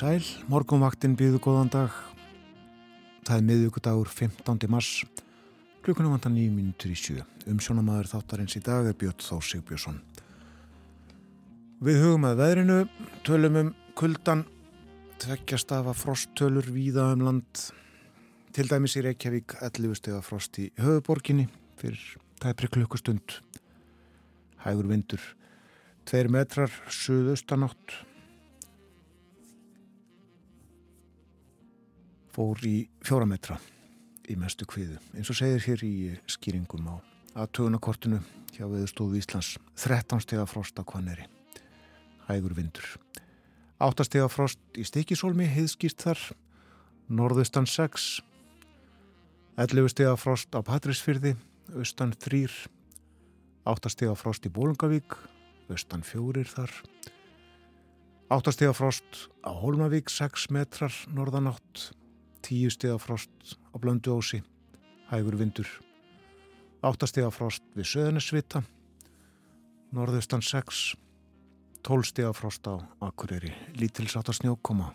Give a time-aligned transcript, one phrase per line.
[0.00, 1.92] Sæl, morgunvaktin býðu góðan dag.
[3.28, 4.64] Það er miðugudagur 15.
[4.72, 4.88] mars,
[5.84, 7.18] klukkunum vantar nýjum mínutur í sjö.
[7.52, 10.00] Umsjónamaður þáttarins í dag er Björn Þór Sigbjörnsson.
[11.84, 12.80] Við hugum að veðrinu,
[13.28, 14.46] tölum um kuldan,
[15.20, 17.68] tveggjast af að frosttölur víða um land.
[18.56, 22.00] Til dæmis í Reykjavík 11 steg af frost í höfuborginni fyrir
[22.40, 23.42] tæpri klukkustund.
[24.64, 25.20] Hægur vindur,
[26.08, 28.06] tveir metrar, suðaustanátt.
[32.34, 33.58] Fór í fjóra metra
[34.30, 34.98] í mestu kviðu.
[35.16, 35.94] Eins og segir hér í
[36.30, 36.96] skýringum á
[37.40, 38.20] aðtögunakortinu
[38.54, 41.26] hjá viðstóðu Íslands 13 steg af frost á Kvaneri.
[42.28, 42.86] Hægur vindur.
[43.80, 46.24] 8 steg af frost í Stikisólmi, heiðskýrt þar.
[47.10, 48.20] Norðustan 6.
[49.58, 51.34] 11 steg af frost á Patrísfyrði,
[51.74, 52.44] austan 3.
[53.66, 55.16] 8 steg af frost í Bólungavík,
[55.72, 56.74] austan 4 þar.
[58.30, 61.90] 8 steg af frost á Hólmavík, 6 metrar norðanátt
[62.42, 63.30] tíu stiga frost
[63.72, 64.42] á blöndu ósi,
[65.10, 65.68] hægur vindur,
[66.82, 68.62] áttastiga frost við söðunisvita,
[69.96, 70.94] norðustan 6,
[71.82, 74.94] tólstiga frost á Akureyri, lítilsáta snjókoma,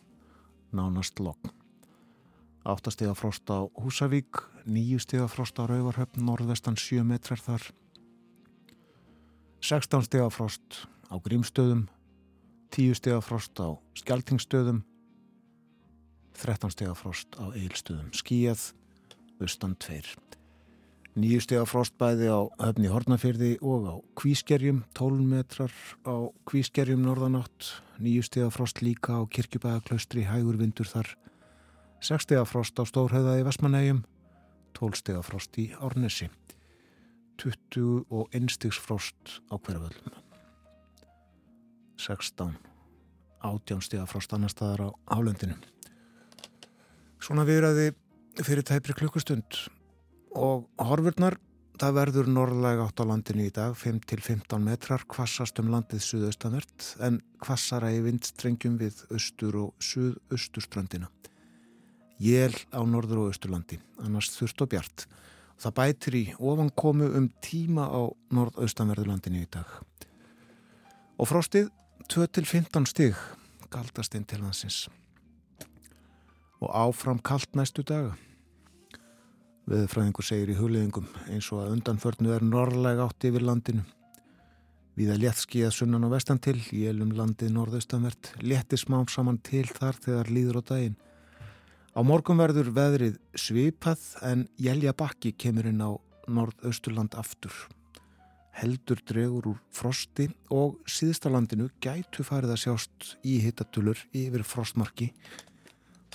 [0.71, 1.51] nánast lokn.
[2.65, 7.69] Áttastiga frost á Húsavík, nýju stiga frost á Rauvarhöfn, norðvestan 7 metrar þar,
[9.61, 11.87] 16 stiga frost á Grímstöðum,
[12.73, 14.83] 10 stiga frost á Skeltingstöðum,
[16.37, 18.71] 13 steg af frost á eilstöðum skíjað,
[19.41, 20.01] austan 2
[21.15, 24.81] 9 steg af frost bæði á höfni Hortnafyrði og á Kvískerjum.
[24.99, 25.71] 12 metrar
[26.03, 27.69] á Kvískerjum norðanátt.
[28.03, 31.07] 9 steg af frost líka á Kirkjubæðaklaustri hægur vindur þar.
[32.03, 34.03] 6 steg af frost á Stórhauða í Vestmanægjum
[34.75, 36.27] 12 steg af frost í Árnesi.
[37.39, 40.19] 20 og 1 stegs frost á hverjaföllum
[41.95, 42.57] 16
[43.43, 45.55] átján steg af frost annar staðar á Hálendinu
[47.25, 47.87] Svona viðræði
[48.45, 49.55] fyrir tæpri klukkustund
[50.37, 51.39] og horfurnar,
[51.81, 57.17] það verður norðlega átt á landinu í dag, 5-15 metrar, kvassast um landið suðaustanvert en
[57.41, 61.09] kvassara í vindstrengjum við austur og suðausturströndina.
[62.21, 65.05] Jél á norður og austurlandi, annars þurft og bjart.
[65.63, 68.05] Það bætir í ofankomu um tíma á
[68.37, 69.73] norðaustanverðurlandinu í dag.
[71.17, 71.73] Og frostið
[72.05, 73.17] 2-15 stig,
[73.73, 74.83] galdast inn til hansins
[76.65, 78.15] og áfram kallt næstu daga.
[79.69, 83.85] Veðurfræðingur segir í huliðingum eins og að undanförnu er norrlega átt yfir landinu.
[84.95, 89.97] Víða léttskíða sunnan og vestan til, í elum landið norðaustanvert, létti smám saman til þar
[90.05, 90.99] þegar líður á daginn.
[91.95, 95.91] Á morgun verður veðrið svipað en Jelja Bakki kemur inn á
[96.27, 97.53] norðausturland aftur.
[98.55, 105.09] Heldur dregur úr frosti og síðstalandinu gætu farið að sjást í hittatulur yfir frostmarki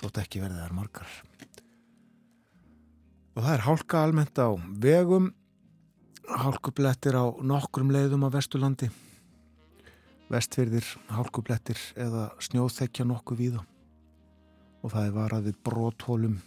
[0.01, 1.13] þótt ekki verði þar margar.
[3.37, 4.49] Og það er hálka almennt á
[4.83, 5.31] vegum,
[6.27, 8.91] hálkublettir á nokkrum leiðum á Vesturlandi,
[10.31, 13.67] vestfyrðir, hálkublettir eða snjóþekja nokkuð víða
[14.81, 16.39] og það er varaðið bróthólum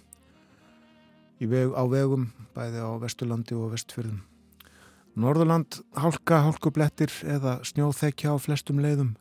[1.47, 4.21] veg, á vegum, bæði á Vesturlandi og Vestfyrðum.
[5.19, 9.13] Norðurland hálka, hálkublettir eða snjóþekja á flestum leiðum.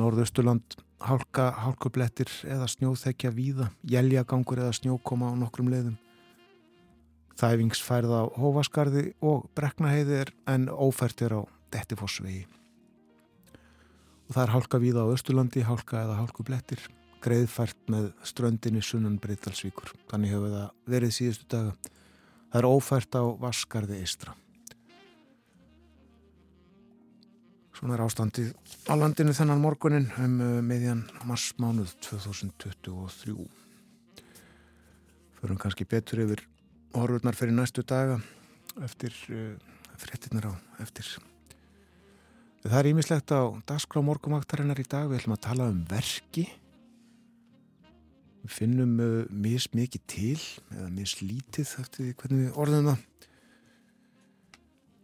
[0.00, 0.74] Norðausturland
[1.04, 5.96] hálka, hálkublettir eða snjóþekja víða, jæljagangur eða snjókoma á nokkrum leiðum.
[7.38, 11.40] Þæfingsfærð á Hófaskarði og Breknaheiði er en ófært er á
[11.74, 12.44] Dettifossvegi.
[14.24, 16.86] Og það er hálka víða á Östurlandi, hálka eða hálkublettir,
[17.24, 19.92] greiðfært með ströndinni sunnan Breitalsvíkur.
[20.10, 21.74] Þannig hefur það verið síðustu daga.
[22.52, 24.34] Það er ófært á Vaskarði Eistra.
[27.84, 28.46] Svona er ástandið
[28.88, 33.34] á landinu þennan morgunin um uh, meðjan marsmánuð 2023.
[35.36, 36.40] Förum kannski betur yfir
[36.94, 38.16] horfurnar fyrir næstu daga
[38.88, 39.52] eftir uh,
[40.00, 41.12] fréttinnar á eftir.
[42.64, 45.12] Það er ímislegt á dagskrá morgumaktarinnar í dag.
[45.12, 46.48] Við ætlum að tala um verki.
[48.46, 50.40] Við finnum uh, mis mikið til
[50.72, 53.04] eða mis lítið eftir hvernig við orðum það.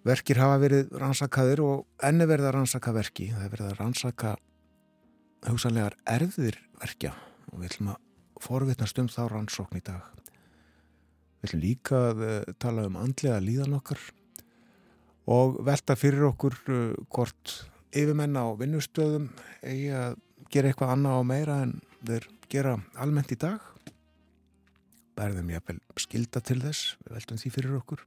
[0.01, 3.27] Verkir hafa verið rannsakaðir og enni verið að rannsaka verki.
[3.35, 4.31] Það er verið að rannsaka
[5.45, 7.13] hugsanlegar erðir verkja
[7.51, 7.99] og við ætlum að
[8.41, 10.07] forvitnast um þá rannsókn í dag.
[11.41, 14.01] Við ætlum líka að uh, tala um andlega líðan okkar
[15.31, 16.79] og velta fyrir okkur uh,
[17.13, 17.57] hvort
[17.93, 19.29] yfirmenn á vinnustöðum
[19.61, 20.17] eigi að
[20.51, 23.61] gera eitthvað annað á meira en þeir gera almennt í dag.
[25.21, 28.07] Bærðum ég að skilda til þess, við veltum því fyrir okkur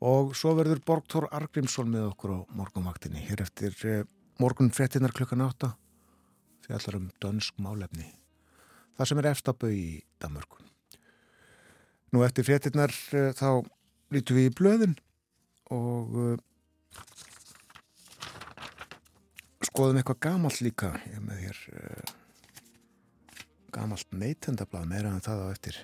[0.00, 4.02] og svo verður Borgþór Argrímsson með okkur á morgunvaktinni hér eftir eh,
[4.40, 5.74] morgun frettinnar klukkan átta
[6.64, 8.06] fjallar um dönsk málefni.
[8.96, 10.60] Það sem er efstabau í Danmörku.
[12.14, 13.62] Nú eftir fréttinnar uh, þá
[14.14, 14.96] lítum við í blöðin
[15.70, 16.36] og uh,
[19.66, 20.92] skoðum eitthvað gamalt líka.
[21.10, 22.14] Ég með þér uh,
[23.74, 25.82] gamalt neytendablað meira en það á eftir.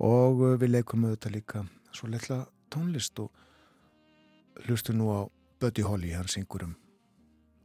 [0.00, 2.44] Og við leikum auðvitað líka svo letla
[2.74, 3.30] tónlist og
[4.66, 5.20] hlustu nú á
[5.60, 6.76] Buddy Holly, hann syngur um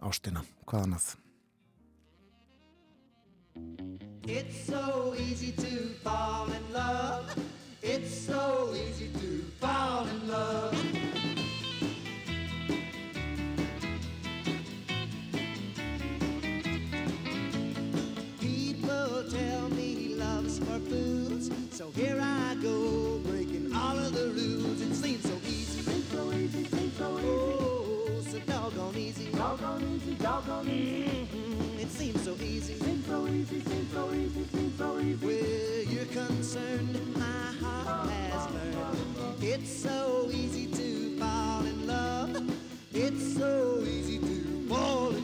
[0.02, 1.16] ástina, hvað annað
[4.28, 7.30] It's so easy to fall in love.
[7.84, 10.85] It's so easy to fall in love
[30.26, 31.80] Doggone easy, mm-hmm.
[31.82, 32.74] It seems so easy.
[32.80, 35.24] Seems so easy, seems so easy, seems so easy.
[35.24, 37.22] Where you're concerned my
[37.62, 39.44] heart has learned.
[39.44, 42.42] It's so easy to fall in love.
[42.92, 45.15] It's so easy to fall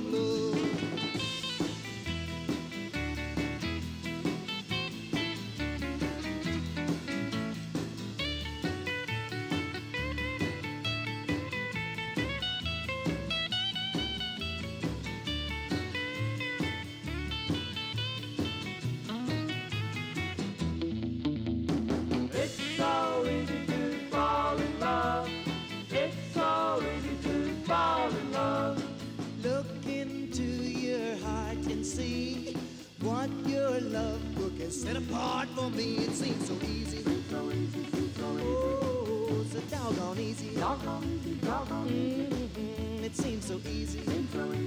[34.71, 35.97] set apart for me.
[35.97, 37.03] It seems so easy.
[37.29, 37.85] So easy,
[38.15, 38.47] so easy.
[38.47, 40.55] Oh, so doggone easy.
[40.55, 42.23] Doggone easy, doggone easy.
[42.23, 43.03] Mm-hmm.
[43.03, 43.99] It seems so easy.
[43.99, 44.60] Seems so easy,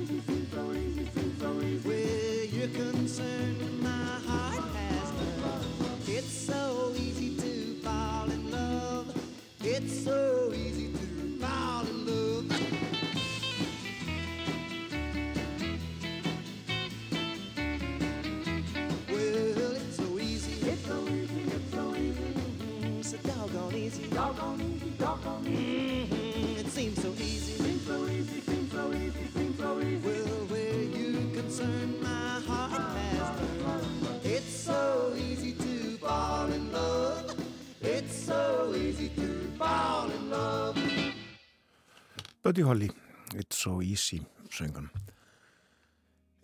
[42.45, 42.91] Buddy Holly,
[43.35, 44.21] It's so easy,
[44.53, 44.91] söngan.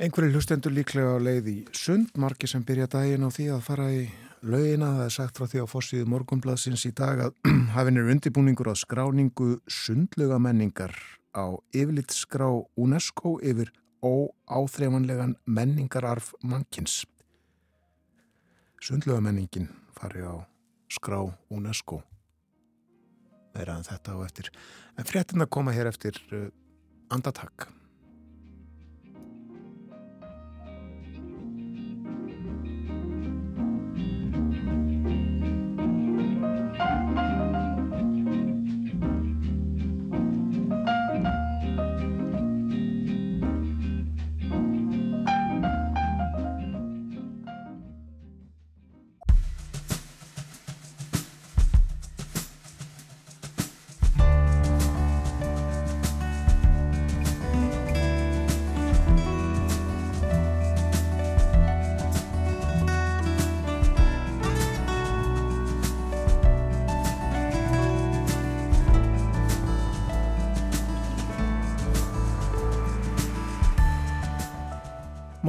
[0.00, 3.88] Einhverju hlustendur líklega á leið í sund, margi sem byrja daginn á því að fara
[3.92, 4.07] í
[4.40, 4.95] laugina.
[4.97, 7.37] Það er sagt frá því á fossiðu morgunbladsins í dag að
[7.76, 10.97] hafinn er undibúningur á skráningu sundluga menningar
[11.37, 12.49] á yfirlitskrá
[12.80, 13.69] UNESCO yfir
[14.00, 17.02] óáþreifanlegan menningararf mannkins.
[18.80, 19.69] Sundluga menningin
[20.00, 20.49] fari á
[20.88, 21.21] skrá
[21.52, 22.00] UNESCO.
[23.57, 24.50] Meira en þetta á eftir.
[24.99, 26.49] En fréttina koma hér eftir uh,
[27.11, 27.69] andatakk.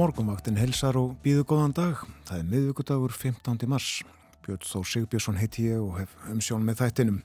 [0.02, 2.00] Morgumvaktin helsar og býðu góðan dag.
[2.26, 3.68] Það er miðvíkudagur 15.
[3.70, 4.00] mars.
[4.42, 7.20] Björn Þó Sigbjörnsson heiti ég og hef umsjón með þættinum.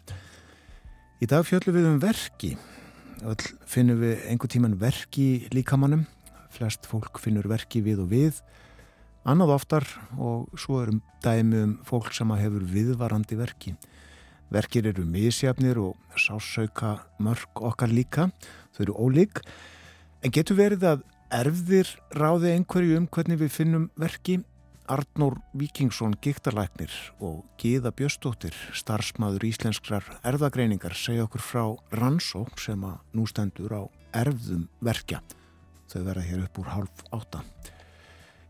[1.18, 2.52] Í dag fjöllum við um verki.
[3.26, 5.26] Öll finnum við einhver tíman verki
[5.58, 6.06] líkamannum.
[6.54, 8.44] Flest fólk finnur verki við og við.
[9.26, 13.74] Annað oftar og svo erum dæmi um fólk sem hefur viðvarandi verki.
[14.54, 18.30] Verkir eru misjafnir og sásauka mörg okkar líka.
[18.78, 19.42] Þau eru ólík.
[20.22, 24.40] En getur verið að erfðir ráði einhverju um hvernig við finnum verki.
[24.88, 33.02] Arnór Víkingsson gíktarlæknir og Gíða Bjöstóttir starfsmaður íslenskrar erðagreiningar segja okkur frá rannsók sem að
[33.12, 33.84] nú stendur á
[34.16, 35.20] erfðum verkja.
[35.92, 37.44] Þau verða hér upp úr hálf átta.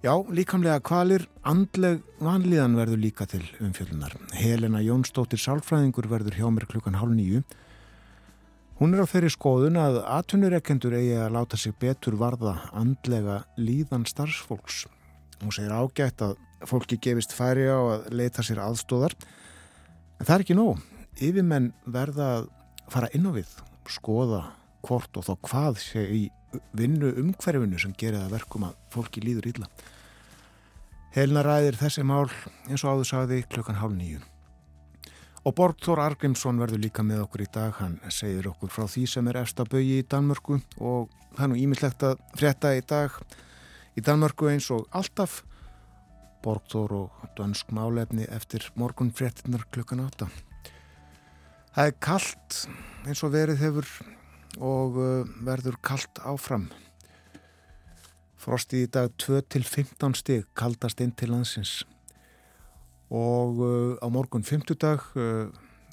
[0.06, 6.68] Já, líkamlega kvalir andleg vanlíðan verður líka til umfjöldunar Helena Jónsdóttir Sálfræðingur verður hjá mér
[6.70, 7.42] klukkan hálf nýju
[8.78, 14.06] Hún er á þeirri skoðun að atvinnureikendur eigi að láta sig betur varða andlega líðan
[14.06, 14.84] starfsfólks.
[15.42, 16.36] Hún segir ágætt að
[16.70, 19.18] fólki gefist færi á að leita sér aðstóðar.
[20.22, 20.86] En það er ekki nóg.
[21.18, 22.48] Yfirmenn verða að
[22.94, 23.50] fara inn á við,
[23.90, 24.44] skoða
[24.86, 26.24] hvort og þá hvað sé í
[26.78, 29.74] vinnu umhverfinu sem gerir það verkum að fólki líður illa.
[31.18, 32.28] Helna ræðir þessi mál
[32.70, 34.22] eins og áður sagði klukkan hálf nýju.
[35.48, 39.30] Og Borgþór Argrímsson verður líka með okkur í dag, hann segir okkur frá því sem
[39.32, 43.16] er eftir að bögi í Danmörku og það er nú ímyndlegt að frétta í dag
[43.96, 45.38] í Danmörku eins og alltaf
[46.44, 50.28] Borgþór og dönsk málefni eftir morgun fréttinnar klukkan átta.
[51.72, 52.62] Það er kallt
[53.08, 53.92] eins og verið hefur
[54.60, 56.68] og uh, verður kallt áfram.
[58.36, 61.86] Frostið í dag 2-15 stig kaldast inn til landsins
[63.10, 65.48] og uh, á morgun 50 dag uh,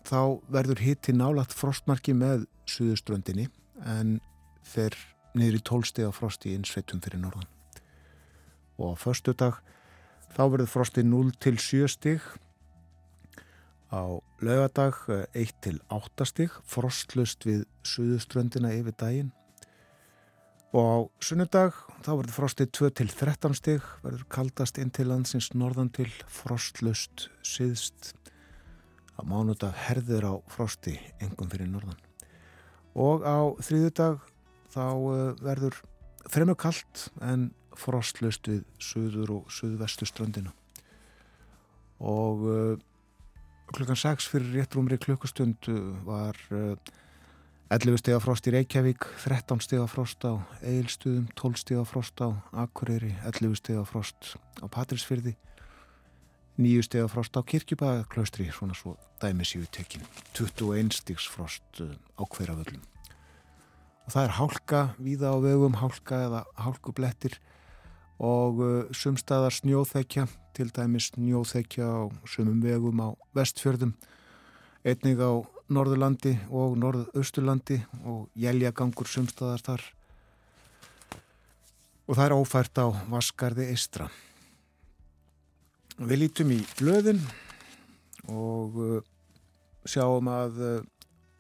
[0.05, 3.49] þá verður hitti nálagt frostmarki með suðuströndinni
[3.87, 4.19] en
[4.67, 4.97] þeir
[5.35, 7.47] niður í tólsteg á frosti í innsveitum fyrir norðan.
[8.79, 9.61] Og á förstu dag
[10.35, 12.27] þá verður frosti 0 til 7 stig.
[13.95, 19.33] Á lögadag 1 uh, til 8 stig frostlust við suðuströndina yfir daginn
[20.75, 21.77] og á sunnudag.
[22.03, 27.29] Þá verður frostið 2 til 13 stig verður kaldast inn til landsins norðan til frostlust
[27.47, 28.13] síðst
[29.15, 32.01] á mánudag herður á frosti engum fyrir norðan.
[32.99, 34.19] Og á þrýðudag
[34.75, 35.79] þá uh, verður
[36.31, 40.53] fremur kallt en frostlust við söður og söðvestu strandina
[41.99, 42.75] og uh,
[43.75, 46.39] klukkan 6 fyrir réttrumri klukkustund uh, var
[47.73, 51.89] 11 steg af frost í Reykjavík, 13 steg af frost á Eilstuðum, 12 steg af
[51.89, 55.33] frost á Akureyri, 11 steg af frost á Patrísfyrði,
[56.61, 60.05] 9 steg af frost á Kirkjubæðaklaustri, svona svo dæmis í uttekinu,
[60.37, 62.85] 21 stegs frost uh, á hverjaföllum.
[64.05, 67.41] Og það er hálka, víða á vegum, hálka eða hálkublettir
[68.21, 73.97] og uh, sumstaðar snjóþekja, til dæmis snjóþekja á sumum vegum á vestfjörðum,
[74.85, 75.33] einnig á
[75.73, 79.85] Norðurlandi og Norðausturlandi og jæljagangur sumstaðar þar
[82.05, 84.11] og það er ófært á Vaskarði Eistra.
[85.97, 87.23] Við lítum í blöðin
[88.29, 88.99] og uh,
[89.89, 90.77] sjáum að uh,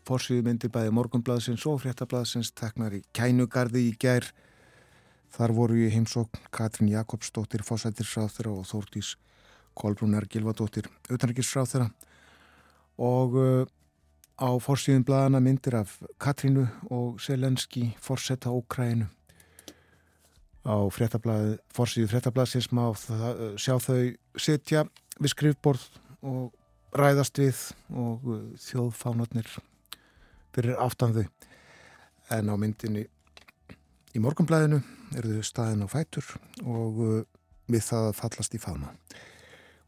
[0.08, 4.30] fórsvíðmyndir bæði morgunblaðsins og fréttablaðsins teknar í kænugarði í gær.
[5.34, 9.16] Þar voru í heimsókn Katrin Jakobsdóttir, fósættirsráþra og Þórtís
[9.74, 11.88] Kolbrúnar Gilvadóttir, utanrikiðsráþra
[13.02, 13.64] og uh,
[14.40, 19.06] á fórsíðum bladana myndir af Katrínu og Selenski fórsetta Ókrænu
[20.64, 20.76] á
[21.74, 23.98] fórsíðu fréttablaðsins má það, sjá þau
[24.40, 24.84] setja
[25.20, 25.84] við skrifborð
[26.24, 26.54] og
[26.96, 27.60] ræðast við
[27.92, 29.50] og uh, þjóðfánarnir
[30.54, 31.26] fyrir aftan þau.
[32.32, 33.04] En á myndinni
[34.14, 34.80] í morgunblæðinu
[35.18, 36.32] eru þau staðin á fætur
[36.64, 37.20] og uh,
[37.68, 38.94] við það fallast í fána.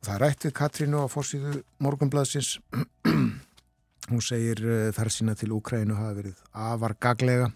[0.03, 2.59] Og það rætt við Katrínu á fórsíðu morgunblæðsins
[4.07, 7.51] Hún segir eh, þar sína til Úkrænu hafa verið afar gaglega.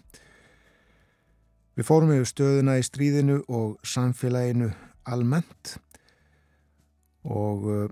[1.79, 4.67] Við fórum yfir stöðuna í stríðinu og samfélaginu
[5.07, 5.77] almennt
[7.23, 7.85] og uh,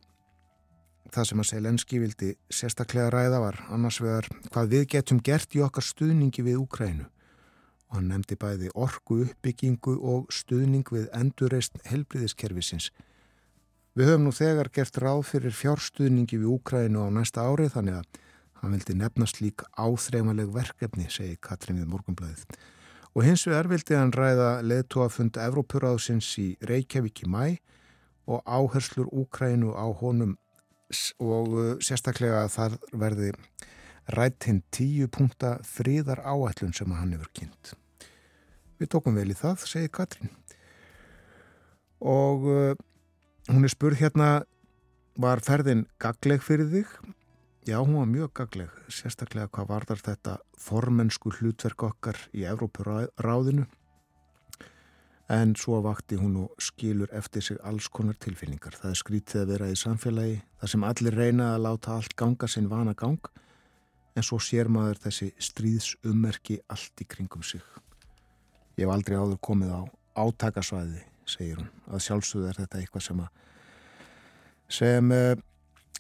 [1.13, 5.63] það sem að Selenski vildi sérstaklega ræða var annars vegar hvað við getum gert í
[5.63, 12.91] okkar stuðningi við Úkrænu og hann nefndi bæði orgu uppbyggingu og stuðning við endurreist helbriðiskerfisins.
[13.97, 18.19] Við höfum nú þegar gert ráð fyrir fjárstuðningi við Úkrænu á næsta árið þannig að
[18.59, 22.59] Hann vildi nefnast lík áþreifanleg verkefni, segi Katrín við morgunblæðið.
[23.15, 27.43] Og hins vegar vildi hann ræða leðtóafund Evrópuráðsins í Reykjavík í mæ
[28.29, 30.35] og áherslur Úkrænu á honum
[31.21, 33.31] og uh, sérstaklega það verði
[34.15, 37.73] rætt hinn tíu punta fríðar áætlun sem hann hefur kynnt.
[38.79, 40.33] Við tókum vel í það, segi Katrín.
[41.99, 42.73] Og uh,
[43.49, 44.29] hún er spurð hérna,
[45.19, 46.93] var ferðin gagleg fyrir þig?
[47.69, 53.67] Já, hún var mjög gagleg, sérstaklega hvað varðar þetta formensku hlutverk okkar í Evrópuráðinu
[55.29, 58.73] en svo vakti hún og skilur eftir sig alls konar tilfinningar.
[58.73, 62.49] Það er skrítið að vera í samfélagi, það sem allir reyna að láta allt ganga
[62.49, 63.29] sinn vana gang
[64.17, 67.61] en svo sér maður þessi stríðsummerki allt í kringum sig.
[68.79, 69.81] Ég hef aldrei áður komið á
[70.25, 73.37] átakasvæði, segir hún, að sjálfsögðu er þetta eitthvað sem að
[74.69, 75.35] sem eh,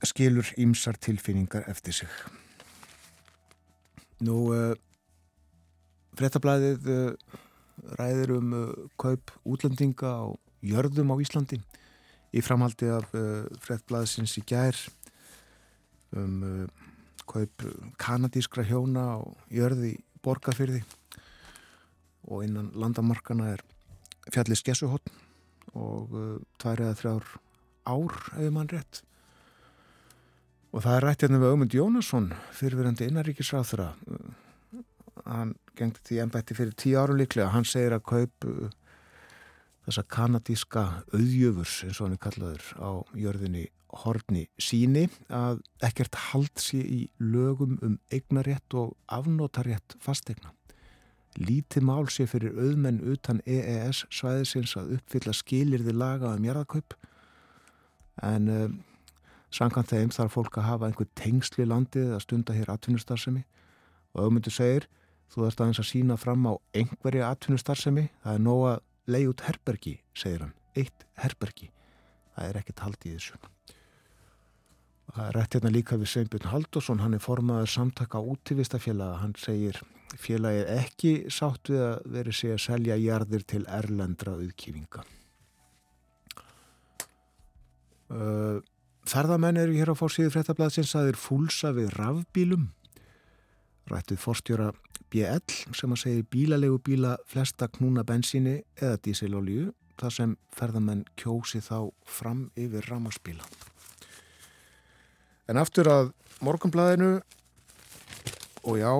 [0.07, 2.11] skilur ímsar tilfinningar eftir sig.
[4.23, 4.75] Nú, uh,
[6.19, 7.37] frettablaðið uh,
[7.99, 10.25] ræðir um uh, kaup útlendinga á
[10.63, 11.59] jörðum á Íslandi.
[12.29, 13.07] Í framhaldi af
[13.65, 14.77] frettblaðsins í gær
[16.13, 16.67] um
[17.25, 17.63] kaup
[17.97, 20.83] kanadískra hjóna á jörði borgarfyrði
[22.29, 23.63] og innan landamarkana er
[24.29, 25.09] fjallis Gessuhotn
[25.73, 26.13] og
[26.61, 27.33] tvær eða þrjár
[27.89, 29.01] ár ef mann rétt
[30.69, 33.89] og það er rætt hérna við Ögmund Jónasson fyrirverandi innaríkisráþura
[35.29, 37.51] hann gengti því ennbætti fyrir tíu árum líklega.
[37.53, 38.69] Hann segir að kaup uh,
[39.87, 43.65] þessa kanadíska auðjöfurs eins og hann er kallaður á jörðinni
[44.03, 50.53] horni síni að ekkert hald sé í lögum um eignarétt og afnótarétt fastegna
[51.37, 56.95] lítið mál sé fyrir auðmenn utan EES svæðisins að uppfylla skilirði laga um jarðakaup.
[58.25, 58.49] En
[59.55, 63.43] samkvæmt þeim þarf fólk að hafa einhver tengsli landið að stunda hér atvinnustarfsemi.
[64.13, 64.87] Og auðmyndu segir
[65.29, 68.07] þú þarfst aðeins að sína fram á einhverja atvinnustarfsemi.
[68.23, 70.55] Það er nóg að leið út herbergi, segir hann.
[70.77, 71.71] Eitt herbergi,
[72.35, 73.39] það er ekkert hald í þessu.
[75.09, 79.79] Það er rætt hérna líka við Sveinbjörn Haldursson, hann er formaður samtaka útivistafélaga, hann segir
[80.17, 85.05] félagið ekki sátt við að veri sig að selja jarðir til erlendra auðkýfinga.
[88.09, 88.61] Uh,
[89.09, 92.67] ferðamenn eru hér á fórsíðu fréttablaðsins að þeir fúlsa við rafbílum.
[93.89, 94.69] Rættið fórstjóra
[95.09, 101.61] BL sem að segja bílalegu bíla flesta knúna bensíni eða dísilolíu, þar sem ferðamenn kjósi
[101.65, 103.45] þá fram yfir ramarsbíla.
[105.49, 106.11] En aftur að
[106.45, 107.11] morgunblæðinu
[108.69, 108.93] og já,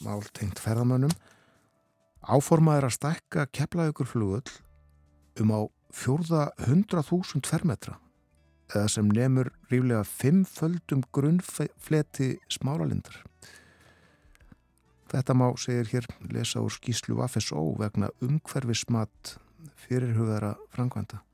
[0.00, 1.12] mál tengt ferðamönnum,
[2.24, 4.60] áformaður að stækka keflaðugur flugull
[5.40, 5.60] um á
[5.92, 7.98] fjórða 100.000 fermetra
[8.74, 13.22] eða sem nefnur ríflega fimmföldum grunnfleti smáralindar.
[15.10, 19.34] Þetta má, segir hér, lesa úr skíslu FSO vegna umhverfismat
[19.82, 21.24] fyrirhugara framkvæmda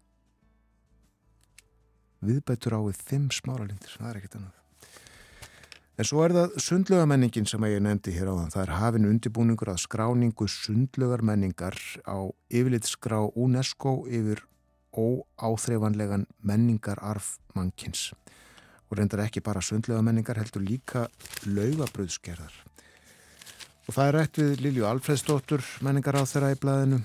[2.26, 4.62] viðbætur á við fimm smáralindir, það er ekkert annað.
[5.96, 8.52] En svo er það sundlögamenningin sem ég nefndi hér á þann.
[8.52, 12.18] Það er hafinn undibúningur að skráningu sundlögarmenningar á
[12.52, 14.44] yfirlitskrá UNESCO yfir
[14.96, 18.10] óáþreifanlegan menningararf mannkins.
[18.90, 21.06] Og reyndar ekki bara sundlögamenningar heldur líka
[21.44, 22.54] laugabröðskerðar.
[23.86, 27.04] Og það er rætt við Lilju Alfredsdóttur menningar á þeirra í blæðinu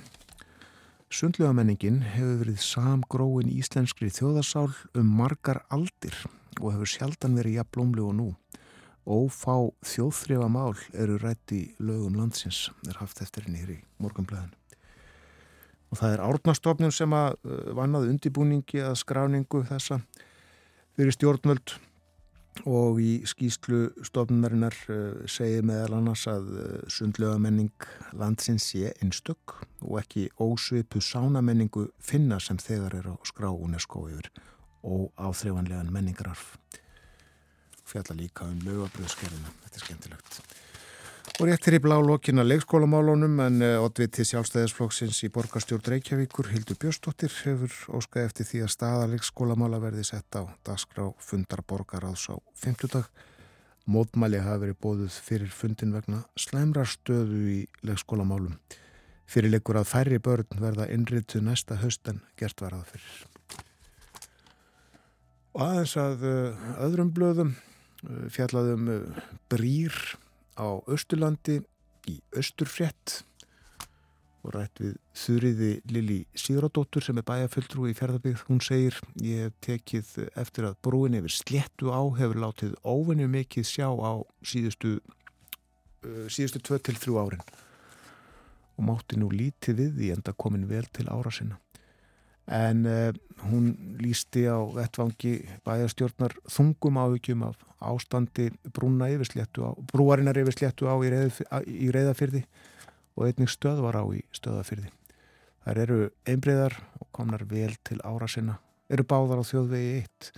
[1.12, 6.16] Sundlegamenningin hefur verið samgróin íslenskri þjóðasál um margar aldir
[6.62, 8.30] og hefur sjaldan verið jafnblómlu og nú.
[9.04, 9.58] Ófá
[9.92, 14.61] þjóðþrifa mál eru rætt í lögum landsins, er haft eftir henni hér í morgunblæðinu.
[15.92, 20.02] Og það er árnastofnum sem að uh, vannaði undibúningi að skráningu þessa
[20.96, 21.76] fyrir stjórnvöld.
[22.68, 27.88] Og í skýslu stofnunarinnar uh, segir meðal annars að uh, sundlögamenning
[28.20, 34.32] landsins sé einstök og ekki ósvipu sánamenningu finna sem þegar er á skrá UNESCO yfir
[34.88, 36.56] og áþreifanlegan menningararf.
[37.86, 40.61] Fjalla líka um lögabröðskerðina þetta er skemmtilegt
[41.42, 47.34] og réttir í blá lokina leikskólamálunum en eh, oddviti sjálfstæðisflokksins í borgarstjórn Reykjavíkur Hildur Björstóttir
[47.48, 53.10] hefur óskað eftir því að staða leikskólamála verði sett á dagskrá fundar borgaráðs á 50
[53.90, 58.62] mótmæli hafi verið bóðuð fyrir fundin vegna slæmrarstöðu í leikskólamálum
[59.26, 63.22] fyrirleikur að færri börn verða innrýttu næsta höst en gert var að fyrir.
[65.58, 68.92] Og aðeins að uh, öðrum blöðum uh, fjallaðum
[69.50, 69.98] brýr
[70.58, 71.60] á Östurlandi
[72.10, 73.22] í Östurfjett
[74.42, 78.46] og rætt við þurriði Lili Sigradóttur sem er bæjarfulltrú í fjörðarbygg.
[78.50, 83.68] Hún segir ég hef tekið eftir að brúin yfir sléttu á hefur látið óvenju mikið
[83.70, 84.98] sjá á síðustu
[86.02, 87.44] síðustu 2-3 árin
[88.78, 91.60] og mátti nú lítið við því enda komin vel til ára sinna.
[92.52, 93.12] En uh,
[93.48, 100.96] hún lísti á vettvangi bæjarstjórnar þungum áhugjum af ástandi brúna yfirsléttu á, brúarinnar yfirsléttu á
[101.00, 102.44] í, reið, í reyðafyrði
[103.16, 104.92] og einnig stöðvar á í stöðafyrði.
[105.66, 108.60] Þar eru einbreyðar og komnar vel til ára sinna,
[108.90, 110.32] eru báðar á þjóðvegi eitt,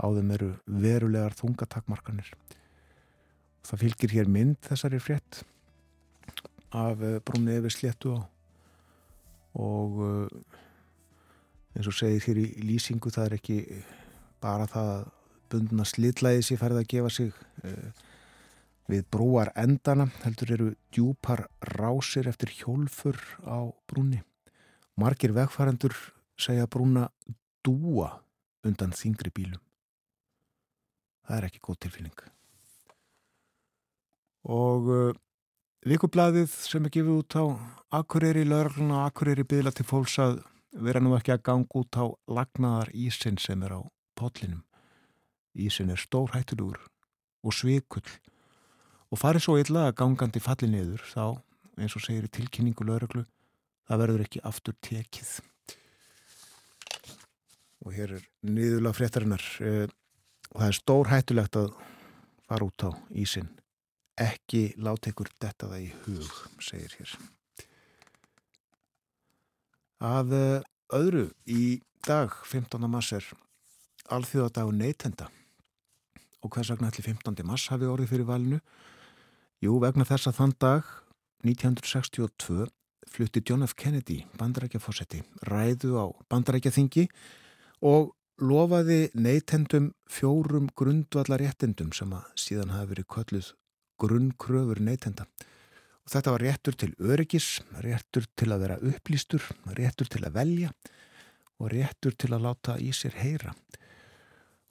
[0.00, 2.30] á þeim eru verulegar þungatakmarkanir.
[3.66, 5.42] Það fylgir hér mynd þessari frétt
[6.76, 8.20] af eh, brúnni yfir sléttu á
[9.56, 10.64] og eh,
[11.76, 13.58] eins og segir hér í lýsingu það er ekki
[14.42, 15.06] bara það að
[15.52, 17.90] bundna slitlæði sér færði að gefa sig eh,
[18.90, 24.22] við brúar endana heldur eru djúpar rásir eftir hjólfur á brúnni.
[24.96, 25.94] Margir vegfærandur
[26.40, 27.08] segja brúna
[27.66, 28.22] dúa
[28.66, 29.62] undan þingri bílum.
[31.26, 32.18] Það er ekki góð tilfinning.
[34.46, 34.90] Og
[35.86, 37.44] Vikublaðið sem er gefið út á
[37.98, 40.40] Akureyri laurgluna og Akureyri byggla til fólks að
[40.82, 43.80] vera nú ekki að ganga út á lagnaðar ísin sem er á
[44.18, 44.62] potlinum.
[45.56, 46.80] Ísin er stór hættulegur
[47.46, 48.06] og svikull.
[49.10, 51.24] Og farið svo illa að gangandi falli niður þá,
[51.78, 53.24] eins og segir í tilkynningu lauruglu,
[53.86, 55.36] það verður ekki aftur tekið.
[57.86, 59.44] Og hér er niðurlega fréttarinnar.
[59.62, 59.86] Eh,
[60.50, 61.70] og það er stór hættulegt að
[62.46, 63.48] fara út á ísin
[64.16, 67.16] ekki láta ykkur detta það í hug segir hér
[70.02, 72.82] að eh, öðru í dag 15.
[72.90, 73.24] mars er
[74.12, 75.30] alþjóðadagur neytenda
[76.44, 77.42] og hvers vegna allir 15.
[77.46, 78.60] mars hafi orðið fyrir valinu
[79.64, 80.88] Jú, vegna þess að þann dag
[81.46, 82.66] 1962
[83.08, 83.72] flutti John F.
[83.78, 87.06] Kennedy bandarækjafósetti ræðu á bandarækjaþingi
[87.88, 93.52] og lofaði neytendum fjórum grundvallaréttendum sem að síðan hafi verið kölluð
[93.96, 95.24] grunnkröfur neytenda.
[96.06, 97.48] Og þetta var réttur til öryggis,
[97.82, 99.42] réttur til að vera upplýstur,
[99.74, 100.70] réttur til að velja
[101.58, 103.56] og réttur til að láta í sér heyra.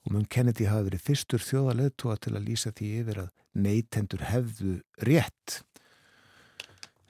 [0.06, 3.32] Og mun Kennedy hafi verið fyrstur þjóðaleðtúa til að lýsa því yfir að
[3.66, 5.60] neytendur hefðu rétt.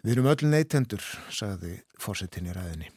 [0.01, 2.89] Við erum öll neytendur, sagði fórsetin í ræðinni.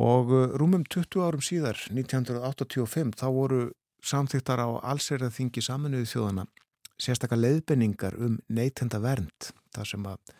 [0.00, 3.60] Og uh, rúmum 20 árum síðar, 1985, þá voru
[4.04, 6.46] samþýttar á allsverðarþingi saminuði þjóðana
[7.00, 9.50] sérstakar leiðbenningar um neytenda vernd.
[9.74, 10.34] Það sem að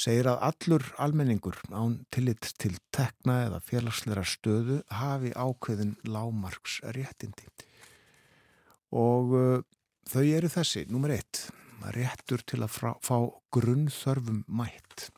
[0.00, 7.48] segir að allur almenningur án tillit til tekna eða félagsleira stöðu hafi ákveðin lámarks réttindi.
[8.96, 9.62] Og uh,
[10.10, 11.46] þau eru þessi, nummer eitt,
[11.94, 13.16] réttur til að frá, fá
[13.54, 15.10] grunnþörfum mætt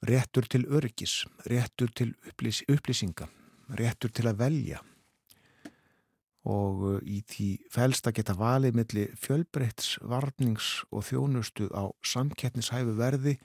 [0.00, 3.28] réttur til öryggis, réttur til upplýs, upplýsinga,
[3.76, 4.80] réttur til að velja
[6.48, 12.96] og uh, í því fælst að geta valið millir fjölbreyts, varnings og þjónustu á samkettnishæfu
[12.96, 13.36] verði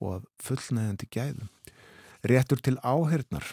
[0.00, 1.50] og fullnægandi gæðum.
[2.24, 3.46] Réttur til áhernar.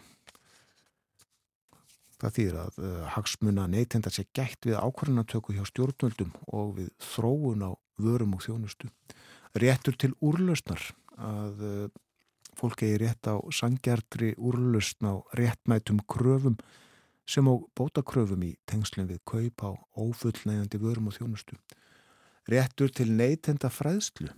[2.18, 7.66] Það þýðir að uh, hagsmuna neytenda sé gætt við ákvarðanatöku hjá stjórnvöldum og við þróun
[7.66, 8.90] á vörum og þjónustu.
[9.58, 10.82] Réttur til úrlausnar
[11.18, 11.88] að uh,
[12.58, 16.58] fólk eigi rétt á sangjartri úrlustn á réttmætum kröfum
[17.28, 21.58] sem á bótakröfum í tengslinn við kaup á ófullnægandi vörum og þjónustu.
[22.48, 24.32] Réttur til neytenda fræðslu,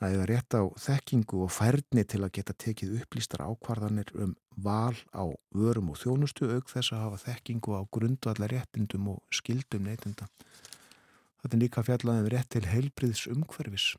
[0.00, 4.96] það er rétt á þekkingu og færni til að geta tekið upplýstar ákvarðanir um val
[5.16, 5.24] á
[5.56, 10.28] vörum og þjónustu auk þess að hafa þekkingu á grundvallar réttindum og skildum neytenda.
[11.40, 13.94] Þetta er líka fjallaðið um rétt til heilbriðs umhverfis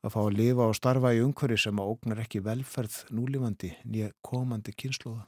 [0.00, 4.12] að fá að lifa og starfa í umhverju sem að ógnar ekki velferð núlifandi nýja
[4.24, 5.26] komandi kynnslóða.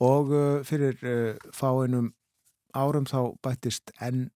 [0.00, 2.12] Og uh, fyrir uh, fáinum
[2.72, 4.30] árum þá bættist enn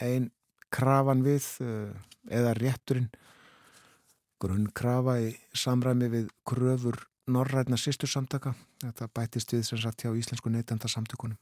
[0.00, 0.30] einn
[0.72, 1.92] krafan við uh,
[2.32, 3.10] eða rétturinn
[4.42, 6.98] grunnkrafa í samræmi við kröfur
[7.30, 8.54] norræna sýstursamtaka.
[8.82, 11.38] Þetta bættist við sem sagt hjá Íslensku neytendasamtökunum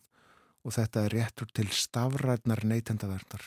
[0.61, 3.47] og þetta er réttur til stafrætnar neytendaverndar.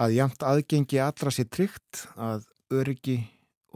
[0.00, 3.18] Að jamt aðgengi allra sér tryggt að öryggi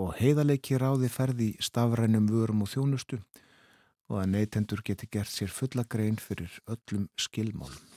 [0.01, 3.19] og heiðaleiki ráði ferði stafrænum vörum og þjónustu
[4.13, 7.91] og að neytendur geti gert sér fulla grein fyrir öllum skilmálum.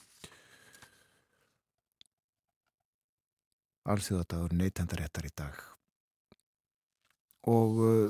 [3.86, 5.58] Alþjóðadagur neytendaréttar í dag.
[7.46, 8.08] Og uh,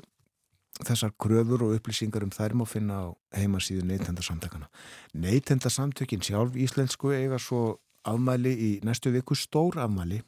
[0.87, 4.71] þessar kröfur og upplýsingar um þær má finna á heimasíðu neytendarsamtökana.
[5.12, 10.23] Neytendarsamtökin sjálf íslensku eiga svo afmæli í næstu viku stór afmæli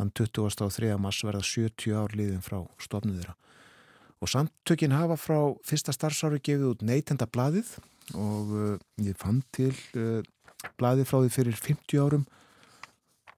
[0.00, 0.94] Þann 23.
[0.96, 3.34] mars verða 70 ár liðin frá stofnuðira.
[4.20, 7.72] Og samtökin hafa frá fyrsta starfsári gefið út neytenda bladið
[8.18, 10.20] og uh, ég fann til uh,
[10.76, 12.26] bladið frá því fyrir 50 árum,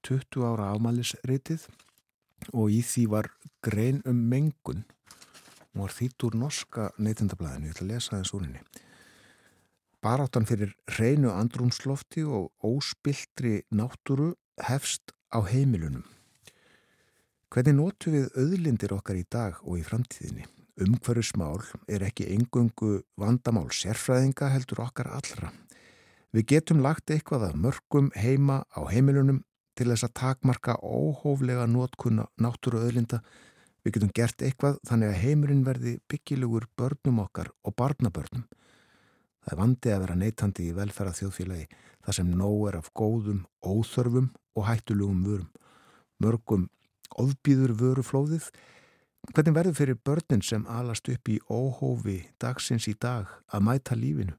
[0.03, 1.69] 20 ára ámælisritið
[2.51, 3.29] og í því var
[3.63, 4.83] grein um mengun
[5.73, 8.61] og var þýtt úr norska neytendablaðinu, ég ætla að lesa þess úrinni.
[10.03, 14.33] Baráttan fyrir reynu andrumslofti og óspiltri náttúru
[14.67, 16.03] hefst á heimilunum.
[17.53, 20.43] Hvernig nótu við auðlindir okkar í dag og í framtíðinni?
[20.81, 25.51] Umhverfismál er ekki engöngu vandamál sérfræðinga heldur okkar allra.
[26.33, 29.43] Við getum lagt eitthvað að mörgum heima á heimilunum
[29.77, 33.21] til þess að takmarka óhóflega nótkunna náttúru auðlinda.
[33.85, 38.49] Við getum gert eitthvað þannig að heimurinn verði byggilegur börnum okkar og barnabörnum.
[39.43, 41.69] Það er vandi að vera neytandi í velferða þjóðfélagi
[42.03, 45.49] þar sem nóg er af góðum, óþörfum og hættulugum vörum.
[46.17, 46.69] Mörgum
[47.13, 48.49] ofbýður vöruflóðið
[49.31, 54.35] hvernig verður fyrir börnin sem alast upp í óhófi dagsins í dag að mæta lífinu?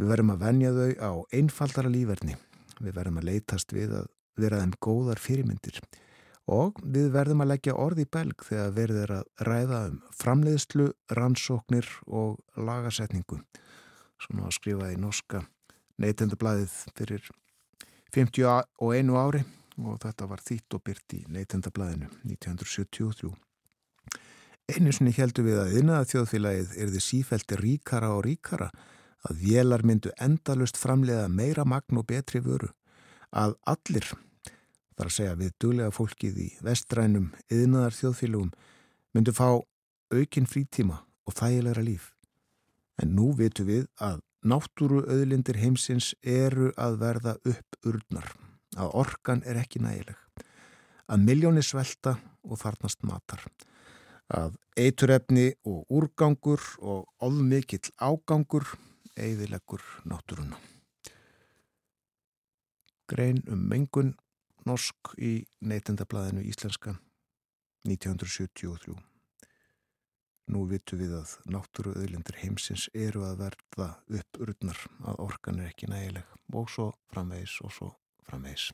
[0.00, 2.36] Við verðum að venja þau á einfaldara líferni.
[2.80, 4.08] Við verðum að leytast við að
[4.40, 5.78] vera þeim góðar fyrirmyndir.
[6.50, 11.88] Og við verðum að leggja orði í belg þegar verður að ræða um framleiðslu, rannsóknir
[12.08, 13.38] og lagasetningu.
[14.22, 15.44] Svona að skrifa í norska
[16.02, 17.30] neytendablaðið fyrir
[18.16, 19.44] 51 ári
[19.82, 23.32] og þetta var þýtt og byrt í neytendablaðinu 1973.
[24.70, 28.68] Einu sinni heldur við að ynaða þjóðfélagið er þið sífælti ríkara og ríkara
[29.26, 32.70] að vélar myndu endalust framlega meira magn og betri vöru
[33.32, 34.06] að allir,
[34.94, 38.52] þar að segja við duglega fólkið í vestrænum yðnaðar þjóðfélagum
[39.16, 39.48] myndu fá
[40.12, 42.12] aukinn frítíma og þægilegra líf.
[43.02, 48.30] En nú vitum við að náttúru öðlindir heimsins eru að verða upp urnar
[48.76, 50.16] að orkan er ekki nægileg,
[51.10, 53.42] að miljóni svelta og þarnast matar,
[54.32, 58.66] að eiturefni og úrgangur og ofmikill ágangur
[59.18, 60.58] eigðilegur náttúruna.
[63.08, 64.14] Grein um mengun
[64.64, 66.96] norsk í neytendablaðinu íslenska
[67.84, 68.96] 1973.
[70.52, 75.70] Nú vitum við að náttúru öðlindir heimsins eru að verða upp urnar að orkan er
[75.70, 77.88] ekki nægileg og svo framvegis og svo
[78.26, 78.70] framvegs.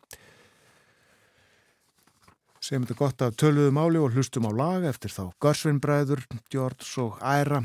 [2.58, 7.18] Segjum þetta gott af töluðu máli og hlustum á lag eftir þá Garsvinbræður, George og
[7.22, 7.62] Æra.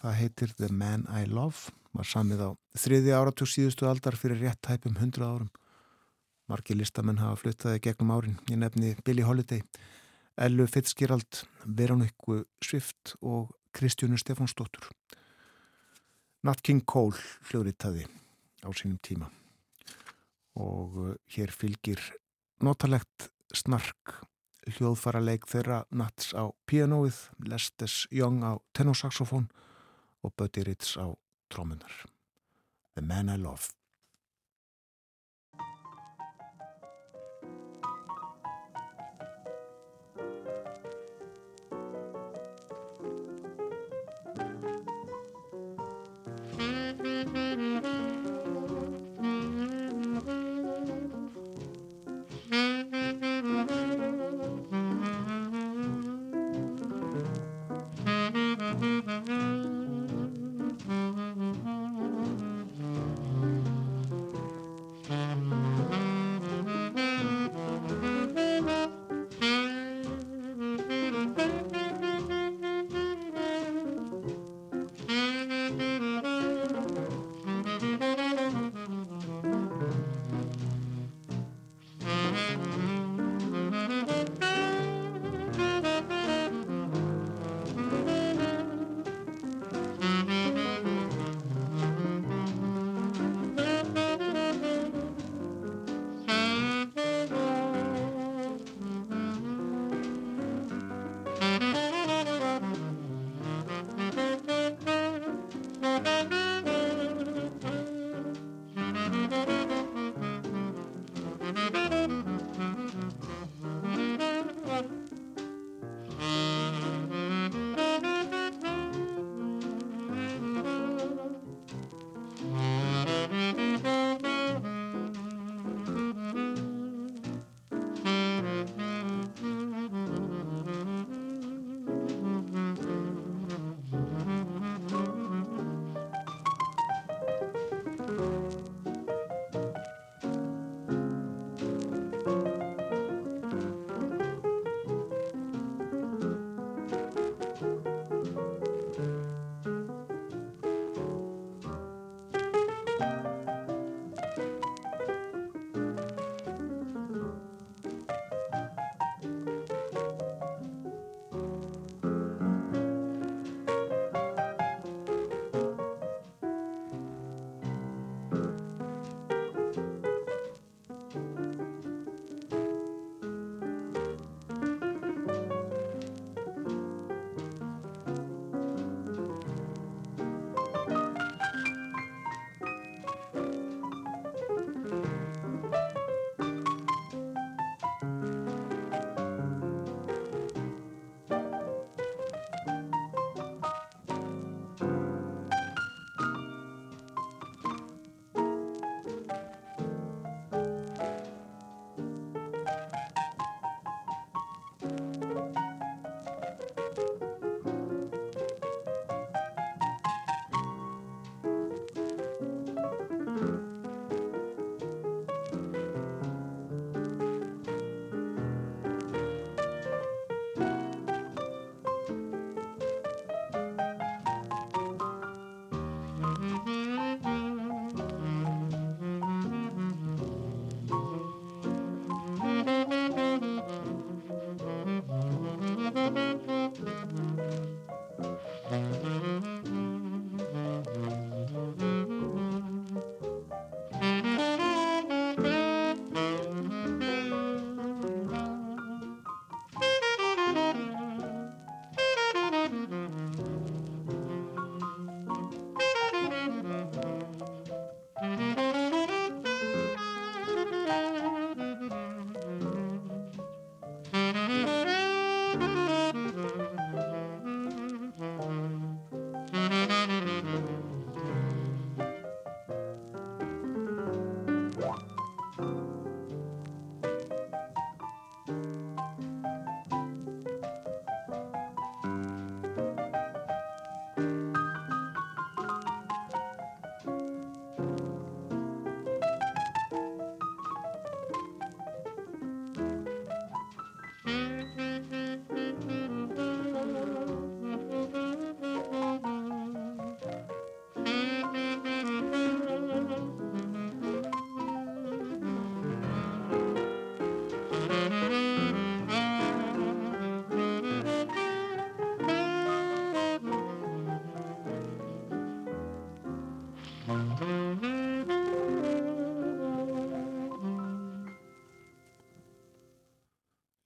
[0.00, 1.70] Það heitir The Man I Love.
[1.92, 2.50] Var samið á
[2.82, 5.50] þriði áratug síðustu aldar fyrir rétt tæpum hundra árum.
[6.50, 8.38] Marki listamenn hafa fluttaði gegnum árin.
[8.50, 9.62] Ég nefni Billie Holiday,
[10.36, 14.90] Ellu Fitzgerald, Veronikku Swift og Kristjónu Stefánsdóttur.
[16.42, 18.08] Nat King Cole hljóðritaði
[18.66, 19.30] á sínum tíma
[20.58, 22.02] og uh, hér fylgir
[22.60, 24.18] notalegt snark
[24.70, 29.50] hljóðfara leik þeirra Nats á pianoið, Lestes Young á tenorsaxofón
[30.22, 31.10] og Buddy Ritz á
[31.52, 31.92] trómunar.
[32.94, 33.81] The Man I Love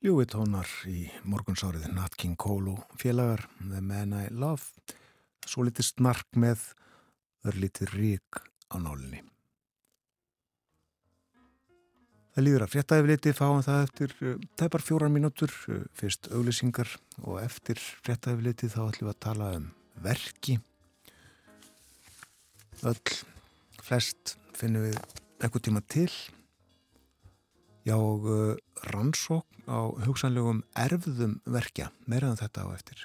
[0.07, 4.95] Ljúi tónar í morgunsárið Nat King Cole og félagar The Man I Love
[5.43, 6.63] svo litið snark með
[7.51, 8.39] örlítið rík
[8.71, 9.25] á nálinni.
[12.37, 17.43] Það líður að fréttaefliti fáum það eftir uh, tæpar fjóran mínútur, uh, fyrst auglýsingar og
[17.43, 19.69] eftir fréttaefliti þá ætlum við að tala um
[20.07, 20.61] verki.
[22.87, 23.19] Öll,
[23.83, 25.03] flest finnum við
[25.43, 26.13] eitthvað tíma til.
[27.87, 28.57] Já og uh,
[28.91, 33.05] rannsók á hugsanlegum erfðum verkja, meiraðan þetta á eftir.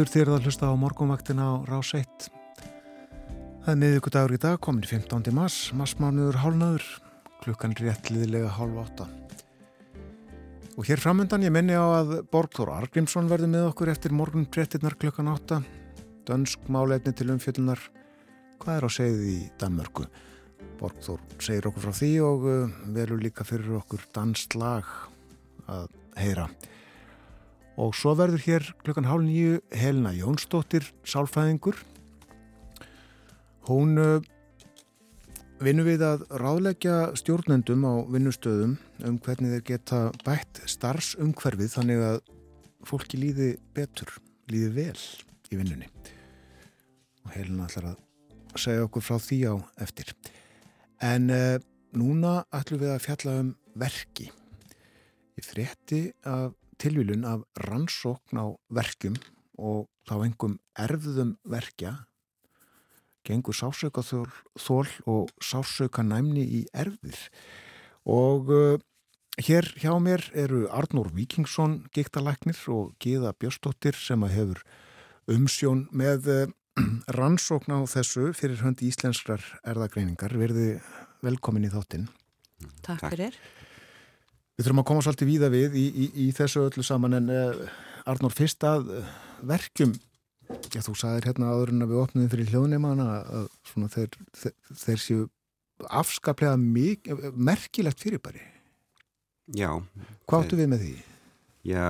[0.00, 2.30] Aftur þér að hlusta á morgunvaktina á Rás 1.
[3.60, 5.28] Það er miðugur dagur í dag, komin 15.
[5.36, 6.86] mars, marsmánuður hálnaður,
[7.42, 9.08] klukkan réttliðilega hálf átta.
[10.80, 14.96] Og hér framöndan ég menni á að Borgþór Argrímsson verður með okkur eftir morgun brettirnar
[14.96, 15.60] klukkan átta.
[16.24, 17.84] Dönsk málefni til umfjöldunar.
[18.56, 20.08] Hvað er á segið í Danmörku?
[20.80, 24.88] Borgþór segir okkur frá því og uh, verður líka fyrir okkur danslag
[25.68, 26.48] að heyra.
[27.80, 31.78] Og svo verður hér klukkan hálf nýju Helena Jónsdóttir, sálfæðingur.
[33.70, 34.18] Hún uh,
[35.64, 38.76] vinnur við að ráðleggja stjórnendum á vinnustöðum
[39.08, 42.20] um hvernig þeir geta bætt starfsumhverfið þannig að
[42.84, 44.12] fólki líði betur,
[44.52, 45.00] líði vel
[45.48, 45.88] í vinnunni.
[47.24, 50.12] Og Helena ætlar að segja okkur frá því á eftir.
[51.00, 51.56] En uh,
[51.96, 54.28] núna ætlum við að fjalla um verki.
[55.40, 59.18] Ég frétti af tilvílun af rannsókn á verkjum
[59.60, 61.98] og þá engum erfðum verkja
[63.26, 67.18] gengur sásauka þól og sásauka næmni í erfðir.
[68.08, 68.78] Og uh,
[69.40, 74.64] hér hjá mér eru Arnór Víkingsson gíktalæknir og Gíða Björstóttir sem að hefur
[75.30, 76.42] umsjón með uh,
[77.18, 80.78] rannsókn á þessu fyrir höndi íslenskrar erðagreiningar verði
[81.20, 82.08] velkomin í þáttinn.
[82.84, 83.08] Takk.
[83.08, 83.36] fyrir
[84.60, 87.60] Við þurfum að koma svolítið víða við í, í, í þessu öllu saman en uh,
[88.12, 89.06] Arnór, fyrst að uh,
[89.48, 89.94] verkjum,
[90.68, 94.52] já þú sagðir hérna áður en að við opnum fyrir hljóðneimann að svona, þeir, þeir,
[94.82, 95.22] þeir séu
[95.88, 98.44] afskaplega mik, merkilegt fyrirbæri.
[99.56, 99.70] Já.
[100.28, 100.92] Hvað áttu við með því?
[101.70, 101.86] Já,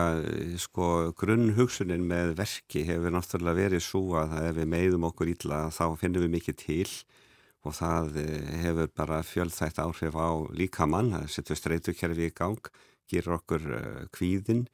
[0.62, 5.64] sko, grunn hugsunin með verki hefur náttúrulega verið svo að ef við meiðum okkur ítla
[5.74, 7.29] þá finnum við mikið til og
[7.68, 12.70] það eh, hefur bara fjöldþætt áhrif á líkamann, það setur streytukerfi í gang,
[13.10, 14.64] gerur okkur eh, kvíðin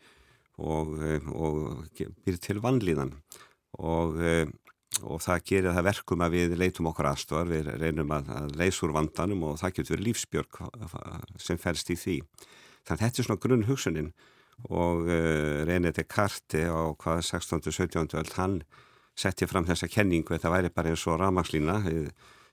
[0.63, 3.17] og, eh, og býr til vannlíðan
[3.83, 4.23] og,
[5.03, 8.87] og það gerir það verkum að við leitum okkur aðstofar, við reynum að, að leysa
[8.87, 10.63] úr vandanum og það getur lífsbjörg
[11.43, 12.17] sem fælst í því.
[12.87, 14.09] Þannig að þetta er svona grunn hugsunin
[14.73, 15.11] og
[15.69, 17.61] reynið til karti á hvað 16.
[17.67, 18.17] og 17.
[18.23, 18.57] öll hann
[19.19, 22.09] setti fram þessa kenningu, þetta væri bara eins og ramagslína, við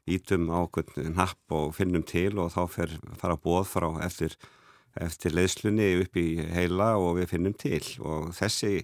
[0.09, 0.67] ítum á
[1.15, 4.35] napp og finnum til og þá fer, fara bóð frá eftir,
[4.99, 8.83] eftir leyslunni upp í heila og við finnum til og þessi,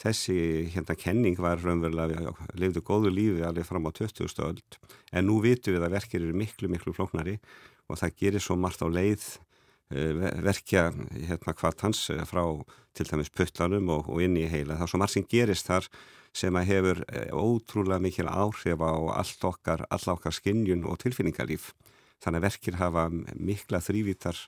[0.00, 0.38] þessi
[0.74, 4.42] hérna kenning var raunverulega, við lifðu góðu lífi alveg fram á 20.
[4.48, 4.80] öld
[5.12, 7.38] en nú vitum við að verkir eru miklu miklu flóknari
[7.90, 9.26] og það gerir svo margt á leið
[9.94, 12.44] eh, verkja hérna hvart hans frá
[12.94, 14.76] til dæmis puttlanum og, og inn í heila.
[14.78, 15.86] Það er svo margt sem gerist þar
[16.36, 21.72] sem að hefur eh, ótrúlega mikil áhrif á allt okkar, all okkar skinnjun og tilfinningarlíf.
[22.20, 24.38] Þannig að verkir hafa mikla þrývítar,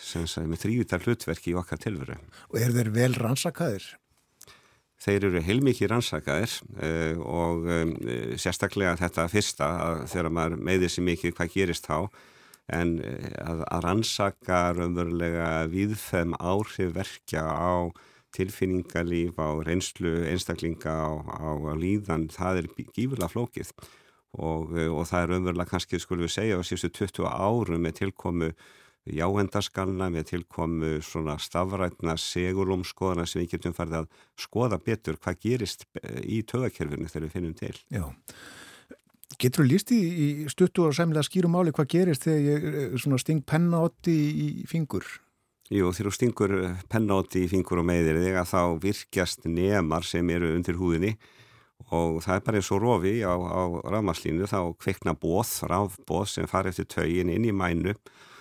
[0.00, 2.18] sem sagði, með þrývítar hlutverki í okkar tilveru.
[2.50, 3.86] Og er þeir vel rannsakaðir?
[5.00, 7.94] Þeir eru heilmikið rannsakaðir uh, og um,
[8.36, 9.68] sérstaklega þetta fyrsta,
[10.10, 12.10] þegar maður meiðir sér mikið hvað gerist þá,
[12.74, 17.88] en að, að rannsaka raunverulega viðfem áhrif verkja á
[18.36, 23.72] tilfinningalíf, á reynslu einstaklinga, á, á, á líðan, það er gífurlega flókið
[24.38, 28.52] og, og það er umverulega kannski, skulum við segja, á síðustu 20 árum með tilkomu
[29.08, 34.08] jáendaskanna með tilkomu svona stafrætna segulumskoðana sem við getum farið að
[34.38, 37.74] skoða betur hvað gerist eh, í tögakerfinu þegar við finnum til.
[37.88, 38.04] Já.
[39.40, 43.18] Getur þú líst í, í stuttu og sæmlega skýrum áli hvað gerist þegar ég eh,
[43.24, 45.06] sting pennaotti í fingur?
[45.70, 46.52] Jú, þegar þú stingur
[46.90, 51.12] pennaotti í fingur og meðir þig að þá virkjast nemar sem eru undir húðinni
[51.94, 53.62] og það er bara eins og rofi á, á
[53.94, 57.94] rafmarslínu þá kveikna bóð, rafbóð sem fari eftir taugin inn í mænu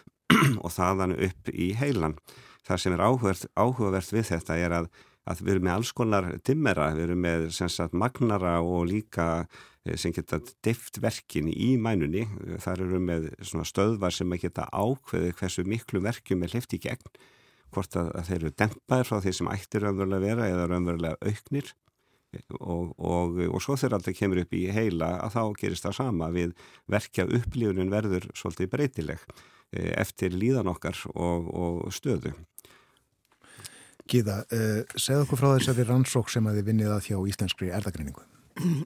[0.64, 2.18] og þaðan upp í heilan.
[2.66, 4.90] Það sem er áhugavert, áhugavert við þetta er að,
[5.30, 9.48] að við erum með alls konar dimmera, við erum með sagt, magnara og líka eh,
[9.98, 12.26] sem geta deift verkin í mænunni.
[12.62, 17.20] Það eru með stöðvar sem geta ákveði hversu miklu verkjum er hlifti í gegn,
[17.74, 21.74] hvort að, að þeir eru dempaðir frá því sem ættir raunverulega vera eða raunverulega auknir
[22.60, 26.30] og, og, og svo þegar alltaf kemur upp í heila að þá gerist það sama
[26.34, 26.54] við
[26.92, 29.24] verkja upplifunin verður svolítið breytileg
[29.74, 32.36] eh, eftir líðan okkar og, og stöðu.
[34.10, 38.24] Gíða, uh, segð okkur frá þessari rannsók sem að þið vinnið að hjá Íslenskri erðagreiningu.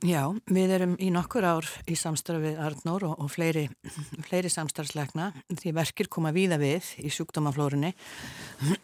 [0.06, 3.64] Já, við erum í nokkur ár í samstarfi við Arnór og, og fleiri,
[4.28, 7.94] fleiri samstarfslegna því verkir koma víða við í sjúkdómaflórunni.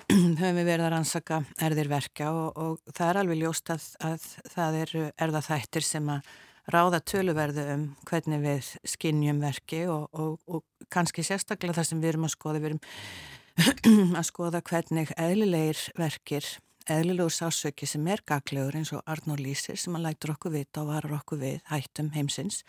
[0.09, 4.25] Höfum við verið að rannsaka erðir verka og, og það er alveg ljóst að, að
[4.55, 6.31] það eru erðaþættir sem að
[6.69, 12.25] ráða töluverðu um hvernig við skinnjum verki og, og kannski sérstaklega það sem við erum
[12.29, 12.63] að skoða.
[12.63, 16.49] Við erum að skoða hvernig eðlilegir verkir
[16.93, 20.91] eðlilegu sásöki sem er gaglegur eins og Arnór Lýsir sem að lætur okkur vita og
[20.93, 22.63] varar okkur við hættum heimsins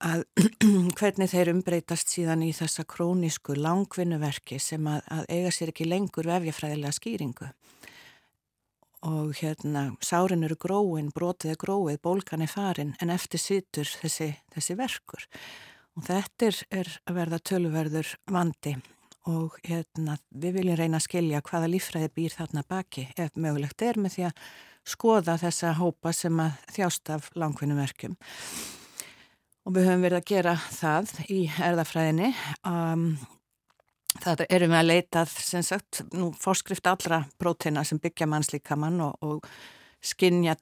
[0.00, 0.24] að
[0.98, 6.28] hvernig þeir umbreytast síðan í þessa krónísku langvinnuverki sem að, að eiga sér ekki lengur
[6.30, 7.50] vefjafræðilega skýringu.
[9.08, 14.34] Og hérna sárin eru gróin, brotið er gróið, bólkan er farin en eftir situr þessi,
[14.52, 15.24] þessi verkur.
[15.96, 18.76] Og þetta er, er að verða töluverður vandi
[19.28, 23.08] og hérna, við viljum reyna að skilja hvaða lífræði býr þarna baki.
[23.20, 24.44] Ef mögulegt er með því að
[24.88, 28.16] skoða þessa hópa sem að þjást af langvinnumerkjum
[29.68, 32.30] og við höfum verið að gera það í erðafræðinni
[32.66, 33.04] um,
[34.24, 39.20] það erum við að leitað sem sagt, nú fórskrift allra próteina sem byggja mannslíkamann og,
[39.20, 39.46] og
[40.00, 40.56] skinja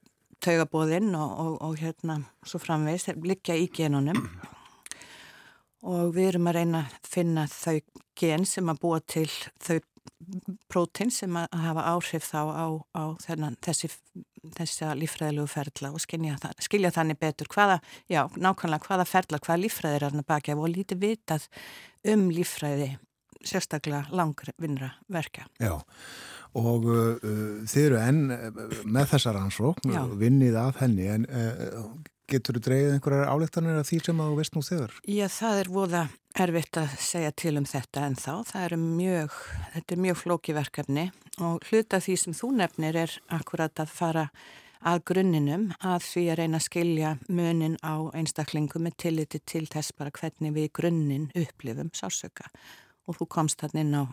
[0.44, 4.20] taugabóðinn og, og, og hérna svo framvegist, liggja í genunum
[5.86, 7.78] og við erum að reyna að finna þau
[8.18, 9.28] gen sem að búa til
[9.62, 9.78] þau
[10.70, 12.66] prótin sem að hafa áhrif þá á,
[12.96, 13.90] á þennan, þessi,
[14.56, 17.78] þessi lífræðilegu ferla og það, skilja þannig betur hvaða,
[18.10, 21.46] já, nákvæmlega hvaða ferla, hvaða lífræðir er hann að baka og lítið vitað
[22.08, 22.96] um lífræði
[23.46, 25.46] sérstaklega langvinnra verka.
[25.62, 25.76] Já,
[26.58, 27.26] og uh,
[27.68, 31.84] þið eru enn uh, með þessar ansókn, vinnið af henni, en uh,
[32.28, 34.94] Getur þú dreyið einhverjar álektanir af því sem þú veist nú þegar?
[35.08, 36.02] Já, það er voða
[36.44, 38.32] erfitt að segja til um þetta en þá.
[38.50, 39.36] Það er mjög,
[39.72, 41.04] þetta er mjög flókiverkefni
[41.48, 44.26] og hluta því sem þú nefnir er akkurat að fara
[44.86, 49.96] að grunninum að því að reyna að skilja munin á einstaklingu með tilliti til þess
[49.96, 52.46] bara hvernig við grunnin upplifum sásöka
[53.08, 54.04] og þú komst hann inn á,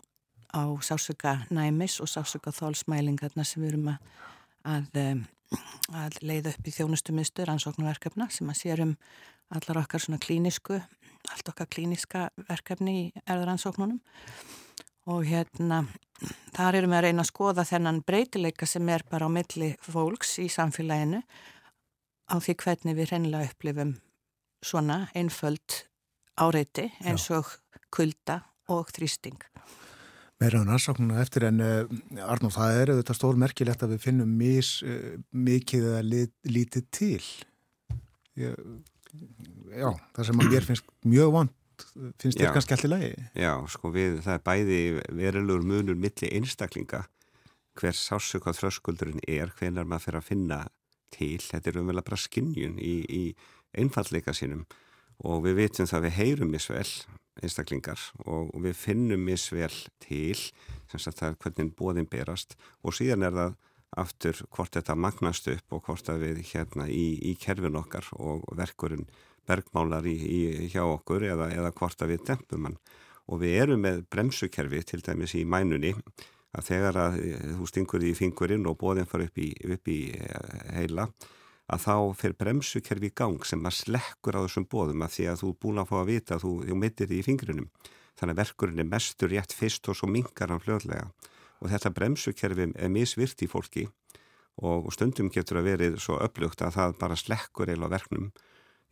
[0.55, 3.99] á sásöka næmis og sásöka þólsmælingarna sem við erum að,
[4.63, 5.25] að
[5.95, 8.93] að leiða upp í þjónustumiðstur ansóknarverkefna sem að sér um
[9.53, 10.79] allar okkar svona klínisku,
[11.31, 13.99] allt okkar klíniska verkefni í erðaransóknunum
[15.11, 15.83] og hérna
[16.55, 20.37] þar erum við að reyna að skoða þennan breytileika sem er bara á milli fólks
[20.41, 23.95] í samfélaginu á því hvernig við reynilega upplifum
[24.65, 25.83] svona einföld
[26.41, 27.51] áreiti eins og
[27.93, 28.41] kulda
[28.73, 29.37] og þrýsting
[30.41, 34.31] meira en aðsaknuna eftir en uh, Arnó, það er auðvitað stór merkilegt að við finnum
[34.39, 37.21] mis, uh, mikið eða lit, lítið til.
[38.39, 38.57] Ég,
[39.71, 41.61] já, það sem að mér finnst mjög vant
[42.21, 43.11] finnst þér kannski allir lagi?
[43.35, 44.79] Já, sko við, það er bæði
[45.19, 47.03] verulegur munur milli einstaklinga
[47.75, 50.59] hver sásök á þröskuldurinn er hvenar maður fyrir að finna
[51.15, 51.39] til.
[51.43, 53.23] Þetta er umvel að bara skinnjun í, í
[53.75, 54.63] einfallleika sínum
[55.23, 56.89] og við veitum það að við heyrum misvel
[57.43, 60.37] einstaklingar og við finnum misvel til
[60.95, 62.55] er hvernig bóðin berast.
[62.83, 63.55] Og síðan er það
[63.95, 68.43] aftur hvort þetta magnast upp og hvort að við hérna í, í kerfin okkar og
[68.55, 69.07] verkurinn
[69.47, 72.79] bergmálar í, í hjá okkur eða, eða hvort að við dempum hann.
[73.31, 75.93] Og við erum með bremsukerfi til dæmis í mænunni
[76.55, 77.17] að þegar að
[77.57, 81.09] þú stingur í fingurinn og bóðin fara upp í, upp í eh, heila
[81.65, 85.39] að þá fyrir bremsukerfi í gang sem að slekkur á þessum bóðum að því að
[85.41, 87.69] þú er búin að fá að vita að þú, þú mittir því í fingrunum.
[88.15, 91.07] Þannig að verkurinn er mestur rétt fyrst og svo mingar hann fljóðlega.
[91.63, 93.87] Og þetta bremsukerfi er misvirt í fólki
[94.55, 98.29] og stundum getur að verið svo upplugt að það bara slekkur eila verknum.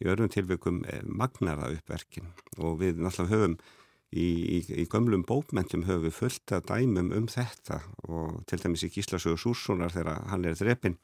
[0.02, 3.58] Í örfum tilveikum magnar það upp verkin og við náttúrulega höfum
[4.12, 8.84] í, í, í gömlum bókmentum höfum við fullt að dæmum um þetta og til dæmis
[8.88, 10.98] í Gíslasögur Sússonar þegar hann er þreppin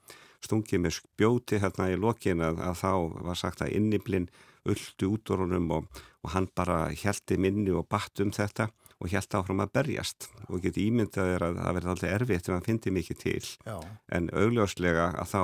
[0.46, 2.92] stungið með spjóti hérna í lokin að, að þá
[3.28, 4.30] var sagt að inniblinn
[4.70, 8.70] uldu út úr honum og, og hann bara heldi minni og batt um þetta
[9.00, 10.30] og held áfram að berjast.
[10.52, 13.44] Og geti ímyndað er að það verði alltaf erfitt ef hann fyndi mikið til.
[13.66, 13.78] Já.
[14.12, 15.42] en augljóslega að þá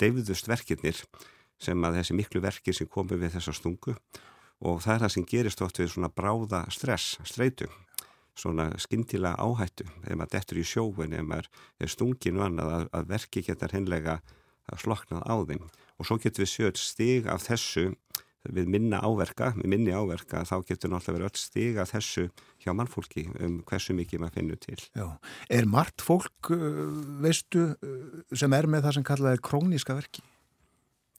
[0.00, 1.02] deyfðust verkirnir
[1.60, 3.96] sem að þessi miklu verkir sem komi við þessa stungu.
[4.64, 7.68] Og það er það sem gerist oft við svona bráða stress, streitu
[8.38, 12.86] svona skindilega áhættu ef maður dettur í sjóin, ef maður er stungin og annað að,
[12.98, 14.20] að verki getur hennilega
[14.80, 17.92] sloknað á þeim og svo getur við sjöld stig af þessu
[18.44, 22.26] við minna áverka, við minni áverka þá getur náttúrulega verið öll stig af þessu
[22.60, 24.76] hjá mannfólki um hversu mikið maður finnur til.
[24.92, 25.06] Já,
[25.48, 26.50] er margt fólk,
[27.24, 27.70] veistu,
[28.36, 30.24] sem er með það sem kallaði króníska verki?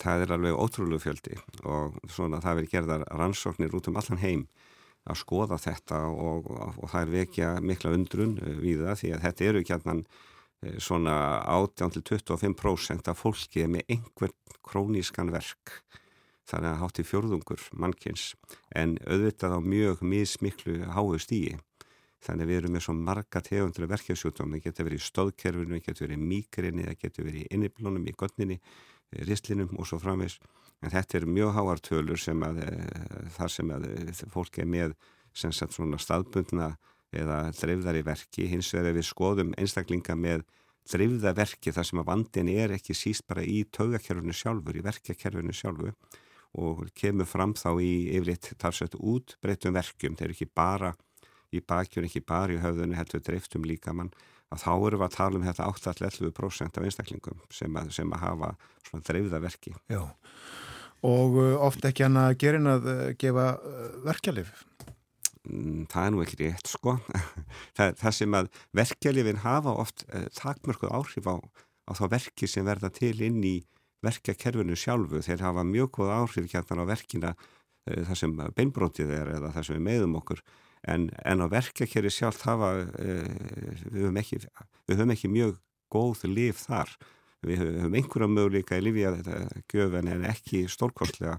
[0.02, 4.46] það er alveg ótrúlegu fjöldi og svona það verið gerðar rannsóknir út um allan heim
[5.06, 9.28] að skoða þetta og, og, það er vekja mikla undrun eh, við það því að
[9.28, 11.18] þetta eru allan eh, svona
[11.58, 14.36] 18-25% af fólki með einhvern
[14.66, 15.80] krónískan verk
[16.50, 18.34] þannig að hátti fjörðungur mannkins
[18.76, 21.56] en auðvitað á mjög mismiklu háu stíi
[22.26, 26.06] þannig við erum með svo marga tegundur verkefsjútum, það getur verið í stóðkerfinu, það getur
[26.08, 28.58] verið í mýgrinni, það getur verið í inniblónum, í götninni
[29.30, 30.40] ristlinum og svo framvegs
[30.84, 34.98] en þetta er mjög háartölur sem að eh, þar sem að eh, fólk er með
[35.36, 36.74] sem sagt svona staðbundna
[37.16, 38.48] eða dreifðar í verki.
[38.52, 40.46] Hins vegar við skoðum einstaklinga með
[40.92, 45.94] dreifðaverki þar sem að vandin er ekki síst bara í taugakerfunu sjálfur, í verkjakerfunu sjálfu
[46.62, 50.94] og kemur fram þá í yfirleitt talsveit út breytum verkjum, þeir eru ekki bara
[51.52, 54.14] í bakjun, ekki bara í höfðunni heldur dreiftum líka mann
[54.56, 58.24] að þá eru við að tala um þetta 8-11% af einstaklingum sem að, sem að
[58.24, 58.52] hafa
[58.88, 59.76] svona dreifða verki.
[59.92, 60.02] Já,
[61.06, 64.52] og uh, oft ekki hann að gerin að uh, gefa uh, verkjalið?
[65.46, 66.98] Mm, það er nú ekki rétt sko.
[67.78, 70.08] það, það sem að verkjalifin hafa oft
[70.40, 71.36] takmörkuð áhrif á,
[71.86, 73.58] á þá verki sem verða til inn í
[74.06, 75.22] verkjakerfinu sjálfu.
[75.26, 77.36] Þeir hafa mjög góð áhrif kjartan á verkina
[77.86, 80.42] það sem beinbrótið er eða það sem við meðum okkur
[80.92, 83.28] en, en á verkakeri sjálf hafa, uh,
[83.92, 84.42] við, höfum ekki,
[84.88, 85.60] við höfum ekki mjög
[85.94, 86.96] góð líf þar
[87.46, 91.36] við höfum einhverja möguleika í lífi að þetta göfum en ekki stórkostlega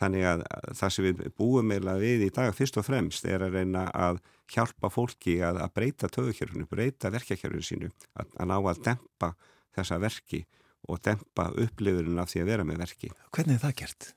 [0.00, 0.44] þannig að
[0.80, 4.20] það sem við búum meila við í dag fyrst og fremst er að reyna að
[4.50, 9.32] hjálpa fólki að, að breyta tögukjörfunu, breyta verkakjörfunu sínu að, að ná að dempa
[9.76, 10.44] þessa verki
[10.90, 13.12] og dempa upplifurinn af því að vera með verki.
[13.32, 14.10] Hvernig er það gert?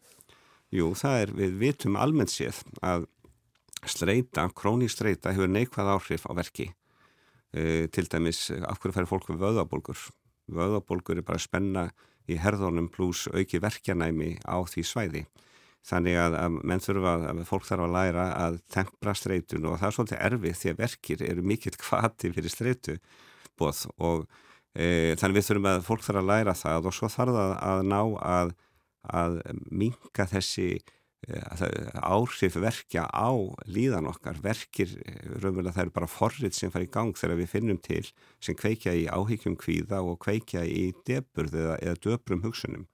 [0.74, 3.06] Jú, það er, við vitum almennt séð að
[3.88, 6.72] Streita, krónístreita hefur neikvæð áhrif á verki.
[7.56, 10.02] E, til dæmis af hverju færi fólk við vöðabólgur
[10.48, 11.90] vöðabólgur er bara spenna
[12.28, 15.24] í herðunum pluss auki verkjanæmi á því svæði.
[15.88, 19.88] Þannig að, að menn þurfa að fólk þarf að læra að tempra streitun og það
[19.88, 22.98] er svolítið erfið því að verkir eru mikill kvati fyrir streitu
[23.58, 24.26] bóð og
[24.76, 27.84] e, þannig við þurfum að fólk þarf að læra það og svo þarf það að
[27.88, 28.54] ná að,
[29.22, 29.40] að
[29.72, 30.68] minka þessi
[31.26, 33.34] áhrif verkja á
[33.66, 34.94] líðan okkar verkir,
[35.42, 38.04] raunverulega það eru bara forrið sem fara í gang þegar við finnum til
[38.40, 42.86] sem kveikja í áhyggjum kvíða og kveikja í deburð eða, eða döbrum hugsunum.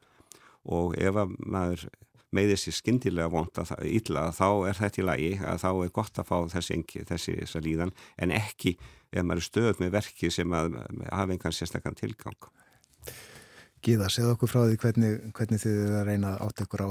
[0.63, 1.85] Og ef að maður
[2.33, 6.29] með þessi skindilega vonda illa þá er þetta í lagi að þá er gott að
[6.31, 6.79] fá þessi,
[7.11, 8.77] þessi, þessi líðan en ekki
[9.13, 10.79] ef maður er stöð með verki sem að
[11.11, 12.47] hafa einhvern sérstaklega tilgang.
[13.83, 16.89] Gíða, segð okkur frá því hvernig, hvernig þið er að reyna átt ykkur á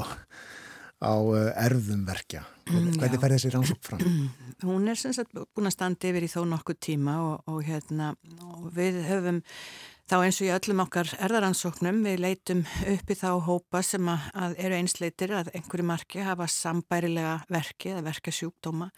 [1.03, 2.44] á eh, erðum verkja.
[2.68, 4.03] Hvernig, mm, fer þessi rannsók fram?
[4.66, 8.12] Hún er sem sagt búin að standa yfir í þó nokkuð tíma og, og, hérna,
[8.55, 9.40] og við höfum
[10.07, 14.26] þá eins og í öllum okkar erðaransóknum við leitum upp í þá hópa sem að,
[14.44, 18.90] að eru einsleitir að einhverju marki hafa sambærilega verki eða verka sjúkdóma.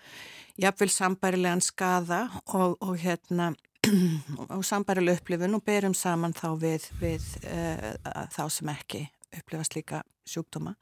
[0.60, 3.52] Jáfnveil sambærilegan skada og, og hérna
[4.54, 7.92] og sambærilega upplifun og berum saman þá við, við uh,
[8.34, 10.74] þá sem ekki upplifast líka sjúkdóma.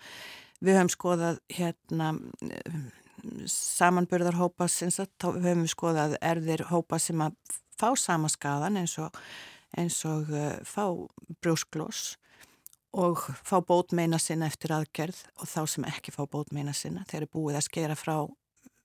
[0.62, 2.12] Við höfum skoðað hérna
[3.50, 7.36] samanbörðarhópa þá höfum við skoðað erðir hópa sem að
[7.78, 9.14] fá sama skadan eins og,
[9.78, 10.84] eins og uh, fá
[11.42, 12.16] brjósklós
[12.92, 17.06] og fá bótmeina sinna eftir aðgerð og þá sem ekki fá bótmeina sinna.
[17.08, 18.16] Þegar er búið að skera frá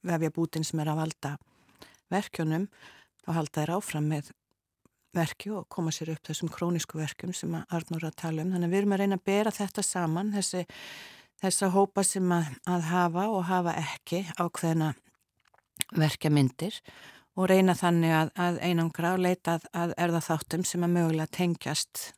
[0.07, 1.33] vefja bútin sem er að valda
[2.13, 2.69] verkjónum
[3.25, 4.31] þá halda þær áfram með
[5.17, 8.53] verki og koma sér upp þessum krónísku verkjum sem Arnur að tala um.
[8.53, 10.63] Þannig að við erum að reyna að bera þetta saman þessi
[11.41, 14.93] þessa hópa sem að, að hafa og hafa ekki ákveðna
[15.97, 16.77] verkja myndir
[17.37, 21.35] og reyna þannig að, að einangra og leita að, að erða þáttum sem að mögulega
[21.37, 22.11] tengjast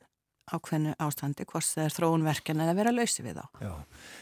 [0.50, 3.44] ákveðnu ástandi, hvort það er þróunverkin eða vera lausi við þá.
[3.62, 3.74] Já,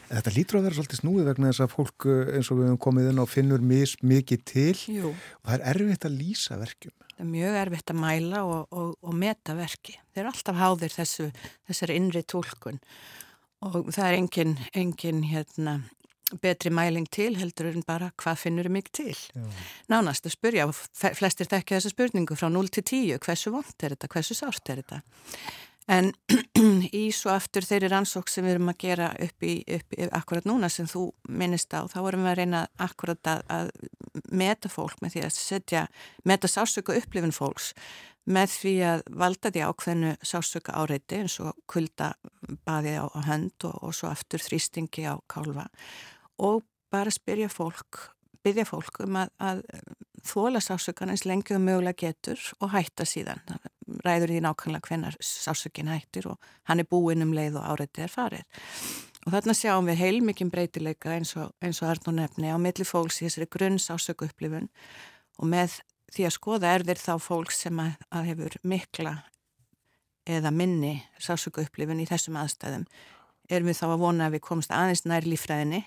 [0.08, 2.68] en þetta lítur að vera svolítið snúið vegna þess að fólk eh, eins og við
[2.68, 5.12] hefum komið inn á finnur mis mikið til Jú.
[5.14, 6.96] og það er erfitt að lýsa verkjum.
[7.14, 9.96] Það er mjög erfitt að mæla og, og, og meta verki.
[10.12, 11.30] Þeir eru alltaf háðir þessu,
[11.70, 13.27] þessari innri tólkun og
[13.62, 15.78] það er engin, engin hérna,
[16.42, 19.14] betri mæling til heldur en bara hvað finnur mig til.
[19.14, 19.46] Já.
[19.88, 20.66] Nánast að spurja,
[21.16, 24.82] flestir þekkja þessa spurningu frá 0 til 10, hversu vond er þetta, hversu sárt er
[24.82, 25.00] þetta.
[25.88, 26.10] En
[26.92, 30.48] í svo aftur þeirri rannsók sem við erum að gera upp í, upp í akkurat
[30.48, 33.70] núna sem þú minnist á, þá vorum við að reyna akkurat að, að
[34.28, 35.86] meta fólk með því að setja,
[36.28, 37.72] meta sásöku upplifin fólks
[38.28, 42.12] með því að valda því ákveðnu sásöka áreiti eins og kulda
[42.66, 45.68] baði á, á hönd og, og svo aftur þrýstingi á kálfa
[46.44, 46.62] og
[46.92, 48.12] bara spyrja fólk,
[48.44, 49.64] byrja fólk um að, að
[50.28, 53.42] þóla sásökan eins lengi og mögulega getur og hætta síðan.
[54.04, 58.12] Ræður því nákvæmlega hvenar sásökin hættir og hann er búinn um leið og áreitið er
[58.12, 58.64] farið.
[59.26, 63.26] Og þarna sjáum við heilmikinn breytileika eins og, og Arnó nefni á milli fólks í
[63.26, 64.68] þessari grunn sásöku upplifun
[65.38, 65.80] og með
[66.14, 69.14] því að skoða er þeir þá fólks sem að, að hefur mikla
[70.28, 72.84] eða minni sásöku upplifun í þessum aðstæðum
[73.48, 75.82] erum við þá að vona að við komst aðeins nær lífræðinni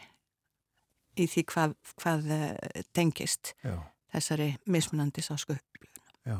[1.19, 3.75] í því hvað, hvað eh, tengist Já.
[4.13, 5.89] þessari mismunandi sásköplu.
[6.25, 6.37] Já,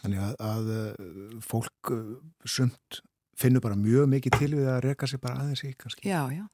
[0.00, 2.16] þannig að, að eh, fólk eh,
[2.48, 3.02] sumt
[3.40, 6.08] finnur bara mjög mikið til við að reyka sér bara aðeins í kannski.
[6.10, 6.44] Já, já.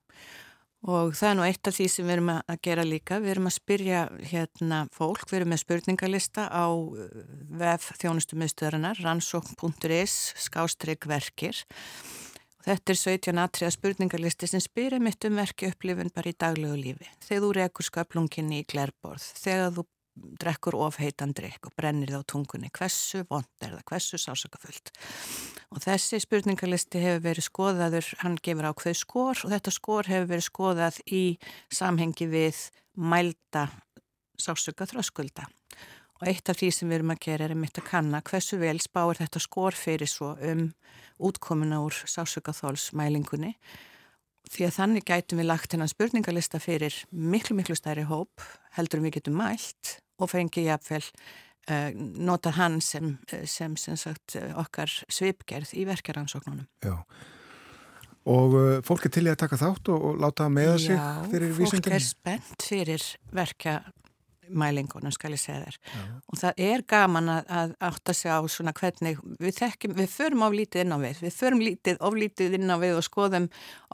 [0.86, 3.18] Og það er nú eitt af því sem við erum að gera líka.
[3.22, 6.66] Við erum að spyrja hérna fólk, við erum með spurningalista á
[7.64, 11.64] vef þjónustumiðstöðarinnar, rannsókn.is, skástrygg verkir
[12.66, 17.06] Þetta er 17 atriða spurningarlisti sem spyrir mitt um verki upplifun bara í daglegu lífi.
[17.22, 19.84] Þegar þú rekur sköplunginni í glærborð, þegar þú
[20.16, 24.92] drekkur ofheitan drikk og brennir það á tungunni, hversu vond er það, hversu sásakafullt.
[25.74, 30.48] Og þessi spurningarlisti hefur verið skoðaður, hann gefur ákveð skor og þetta skor hefur verið
[30.48, 31.24] skoðað í
[31.72, 32.62] samhengi við
[32.96, 33.68] mælda
[34.40, 35.48] sásakaþröskulda.
[36.16, 38.56] Og eitt af því sem við erum að gera er að mitt að kanna hversu
[38.60, 40.70] vel spáir þetta skor fyrir svo um
[41.28, 43.52] útkomuna úr sásökaþólsmælingunni
[44.52, 48.44] því að þannig gætum við lagt hennan spurningalista fyrir miklu miklu stærri hóp
[48.76, 54.92] heldur við getum mælt og fengi jáfnvel uh, nota hann sem, sem, sem sagt, okkar
[55.08, 56.68] svipgerð í verkeransóknunum.
[56.84, 57.00] Já.
[58.26, 60.98] Og fólk er til í að taka þátt og, og láta meða sig
[61.30, 61.62] fyrir vísindinni?
[61.62, 63.74] Já, fólk er spennt fyrir verka
[64.48, 65.78] mælingunum skal ég segja þér.
[65.92, 66.02] Já.
[66.32, 70.46] og það er gaman að, að átta sig á svona hvernig við þekkjum, við förum
[70.46, 73.48] oflítið inn á við, við förum lítið, oflítið inn á við og skoðum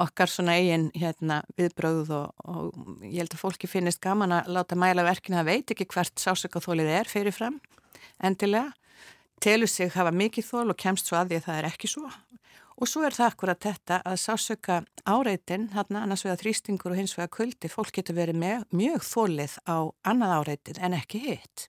[0.07, 4.79] okkar svona eigin hérna viðbröð og, og ég held að fólki finnist gaman að láta
[4.79, 5.41] mæla verkinu.
[5.43, 7.61] Að veit ekki hvert sásökaþólið er fyrirfram
[8.23, 8.73] endilega,
[9.43, 12.11] telur sig hafa mikið þól og kemst svo að því að það er ekki svo
[12.81, 17.17] Og svo er það akkurat þetta að sásöka áreitin, hann annars vegar þrýstingur og hins
[17.19, 19.77] vegar kuldi, fólk getur verið með, mjög þólið á
[20.09, 21.67] annað áreitin en ekki hitt.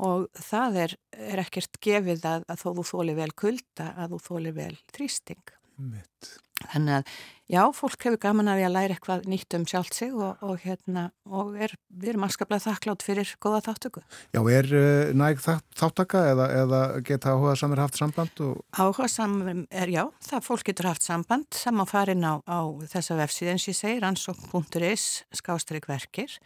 [0.00, 4.20] Og það er, er ekkert gefið að, að þó þú þóli vel kulda að þú
[4.28, 5.56] þóli vel þrýsting.
[5.80, 6.30] Mitt.
[6.68, 7.12] Þannig að
[7.50, 10.58] já, fólk hefur gaman að því að læra eitthvað nýtt um sjálft sig og, og,
[10.62, 14.02] hérna, og er, við erum afskaplega þakklátt fyrir góða þáttöku.
[14.36, 18.44] Já, er uh, næg þáttaka eða, eða geta áhuga samir haft samband?
[18.46, 18.60] Og...
[18.76, 22.60] Áhuga samir er já, það fólk getur haft samband saman farin á, á
[22.92, 25.08] þessa vefsíð eins ég segir, ansók.is
[25.40, 26.38] skástrykverkir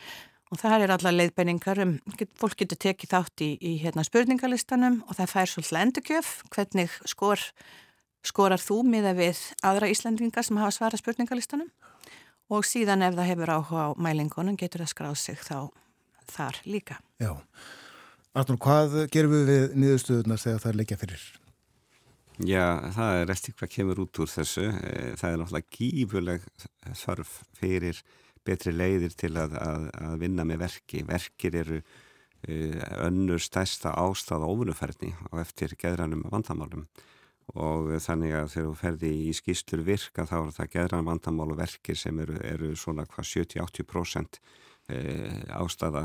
[0.55, 1.97] og það er alla leiðbenningar um,
[2.39, 7.43] fólk getur tekið þátt í, í hérna, spurningalistanum og það fær svolítið endurkjöf, hvernig skor
[8.25, 11.71] skorar þú miða við aðra Íslandingar sem hafa svara spurningalistanum
[12.53, 15.71] og síðan ef það hefur áhuga á mælingunum getur það skráð sig þá
[16.35, 16.99] þar líka.
[17.21, 17.33] Já.
[18.35, 21.25] Artur, hvað gerum við við niðurstöðunar þegar það er leikja fyrir?
[22.43, 22.67] Já,
[22.97, 24.65] það er eftir hvað kemur út úr þessu.
[24.67, 26.49] Eh, það er náttúrulega gífurleg
[26.99, 28.01] þarf fyrir
[28.45, 31.05] betri leiðir til að, að, að vinna með verki.
[31.07, 36.89] Verkir eru eh, önnur stærsta ástað og ofunuferðni á eftir geðranum vandamálum
[37.53, 41.59] og þannig að þegar þú ferði í skýstur virka þá er það geðran vandamál og
[41.61, 44.41] verkir sem eru, eru svona hvað 70-80%
[44.85, 46.03] ástæða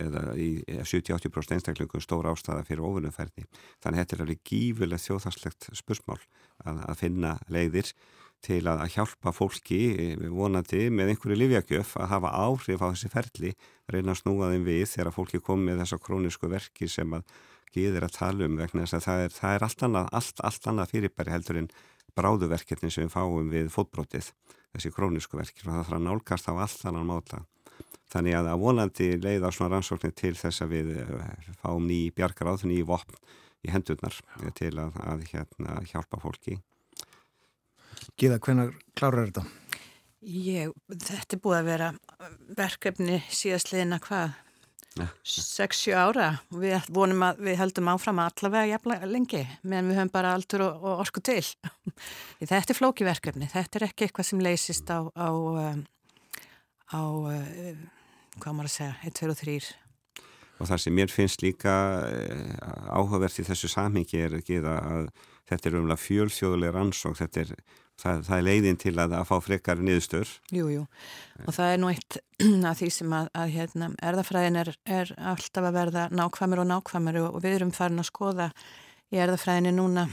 [0.00, 3.44] eða 70-80% einstaklingu stóra ástæða fyrir ofunumferði.
[3.84, 6.20] Þannig að þetta er alveg gífurlegt þjóðhanslegt spursmál
[6.64, 7.92] að, að finna leiðir
[8.42, 9.82] til að hjálpa fólki
[10.32, 13.52] vonandi með einhverju livjakjöf að hafa áhrif á þessi ferli,
[13.92, 17.36] reyna að snúa þeim við þegar fólki kom með þessa krónisku verki sem að
[17.74, 20.68] geðir að tala um vegna þess að það er, það er allt, annað, allt, allt
[20.72, 21.70] annað fyrirbæri heldur en
[22.18, 24.32] bráðuverkefni sem við fáum við fótbrótið,
[24.74, 27.44] þessi krónisku verkefni og það þarf að nálgast á allt annan máta.
[28.12, 32.00] Þannig að að vonandi leið á svona rannsóknir til þess að við eh, fáum ný
[32.12, 33.16] bjargaráð, ný vopn
[33.64, 34.18] í hendurnar
[34.58, 36.58] til að, að hérna, hjálpa fólki.
[38.18, 39.44] Gíða, hvenar klárar þetta?
[40.22, 41.88] Ég, þetta er búið að vera
[42.58, 44.36] verkefni síðastliðina hvað?
[44.98, 46.28] 6-7 ára.
[46.52, 50.84] Og við að við heldum áfram allavega jafnlega lengi meðan við höfum bara aldur og,
[50.84, 51.42] og orku til.
[52.40, 55.84] Þetta er flókiverkefni, þetta er ekki eitthvað sem leysist á á, um,
[56.92, 57.84] á uh,
[58.38, 59.60] hvað maður að segja, 1, 2 og 3
[60.62, 61.74] og það sem mér finnst líka
[62.06, 62.56] uh,
[62.94, 65.08] áhugavert í þessu samhengi er að
[65.50, 67.54] þetta er umlað fjölþjóðulegur ansók, þetta er
[68.00, 70.30] það, það er leiðin til að, að fá frekar niðurstur.
[70.54, 70.84] Jú, jú,
[71.46, 72.18] og það er nú eitt
[72.70, 77.20] af því sem að, að hérna, erðafræðin er, er alltaf að verða nákvæmur og nákvæmur
[77.22, 78.48] og, og við erum farin að skoða
[79.12, 80.06] í erðafræðinni núna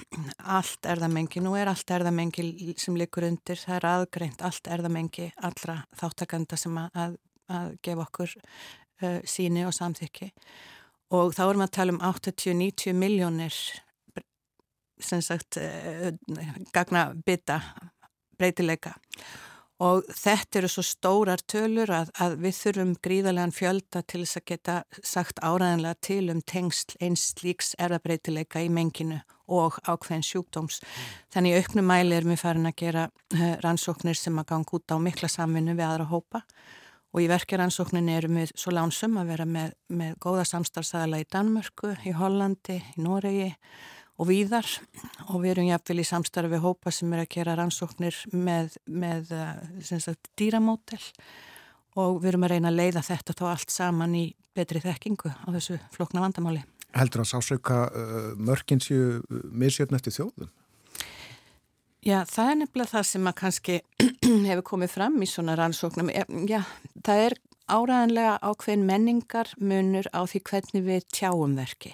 [0.57, 5.80] allt erðamengi, nú er allt erðamengi sem likur undir, það er aðgreint allt erðamengi allra
[5.99, 7.15] þáttakanda sem að,
[7.47, 10.34] að gefa okkur uh, síni og samþykki.
[11.15, 13.55] Og þá erum við að tala um 80-90 miljónir
[15.00, 16.12] sem sagt eh,
[16.74, 17.62] gagna bytta
[18.39, 18.95] breytileika
[19.80, 24.47] og þetta eru svo stórar tölur að, að við þurfum gríðarlegan fjölda til þess að
[24.52, 30.82] geta sagt áræðanlega til um tengsl eins slíks erðabreitileika í menginu og ákveðin sjúkdóms.
[30.84, 31.06] Mm.
[31.34, 34.97] Þannig auknum mæli erum við farin að gera uh, rannsóknir sem að ganga út á
[35.02, 36.43] mikla samvinnu við aðra hópa
[37.10, 41.95] og í verkeransókninni erum við svo lánsum að vera með, með góða samstarfsæðala í Danmörku,
[42.06, 43.47] í Hollandi, í Noregi
[44.20, 44.67] og víðar
[45.30, 49.93] og við erum jáfnvel í samstarfi hópa sem er að gera rannsóknir með, með eh,
[49.95, 51.01] sagt, dýramótel
[51.99, 55.47] og við erum að reyna að leiða þetta þá allt saman í betri þekkingu á
[55.55, 56.63] þessu flokna vandamáli.
[56.97, 60.49] Heldur að sásauka uh, mörgin séu misjöfn eftir þjóðum?
[62.01, 63.78] Já, það er nefnilega það sem að kannski
[64.49, 66.09] hefur komið fram í svona rannsóknum.
[66.49, 66.63] Já,
[67.05, 67.38] það er
[67.70, 71.93] áræðanlega ákveðin menningar munur á því hvernig við tjáum verki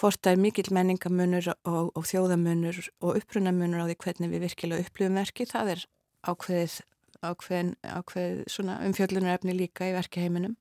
[0.00, 4.86] hvort það er mikill menningamunur og, og þjóðamunur og upprunamunur á því hvernig við virkilega
[4.86, 5.84] upplifum verki, það er
[6.32, 6.76] ákveðið,
[7.22, 10.56] ákveðin, ákveðið svona umfjöllunarefni líka í verkiheiminum.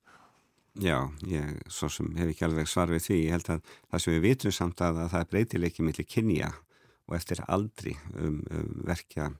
[0.79, 4.13] Já, ég svo sem hef ekki alveg svar við því, ég held að það sem
[4.15, 6.51] við vitum samt að, að það er breytileiki millir kynja
[7.09, 9.33] og eftir aldri um, um verkja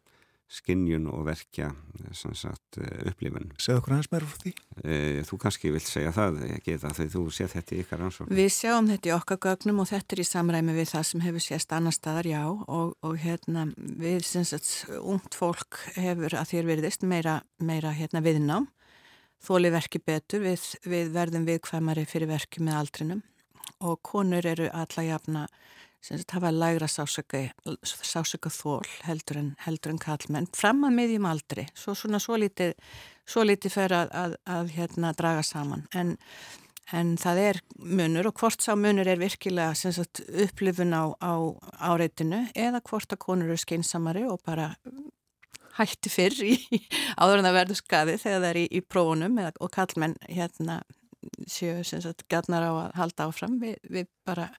[0.52, 1.70] skinnjun og verkja
[2.12, 3.52] sagt, eh, upplifun.
[3.62, 4.52] Segðu okkur hans meira frá því?
[4.84, 4.98] E,
[5.28, 8.34] þú kannski vilt segja það, geta, þegar þú séð þetta í ykkar ansvöld.
[8.42, 11.46] Við sjáum þetta í okkar gögnum og þetta er í samræmi við það sem hefur
[11.46, 16.70] sést annar staðar, já, og, og hérna við, sem sagt, ungt fólk hefur að þér
[16.74, 18.68] veriðist meira, meira hérna viðnám,
[19.42, 23.24] þóli verki betur, við, við verðum viðkvæmari fyrir verki með aldrinum
[23.82, 25.48] og konur eru alla jafna
[26.02, 31.68] sem hafa lægra sásöka þól heldur en, heldur en kallmenn fram að miðjum aldri.
[31.78, 32.74] Svo svona svo lítið,
[33.30, 35.86] svo lítið fer að, að, að hérna draga saman.
[35.94, 36.16] En,
[36.98, 41.34] en það er munur og hvort sá munur er virkilega sagt, upplifun á, á
[41.94, 44.74] áreitinu eða hvort að konur eru skeinsamari og bara
[45.78, 46.56] hætti fyrr í,
[47.22, 50.82] áður en það verður skaði þegar það er í, í prófunum eða, og kallmenn hérna
[51.48, 51.78] séu
[52.30, 53.60] gætnar á að halda áfram.
[53.62, 54.50] Við, við bara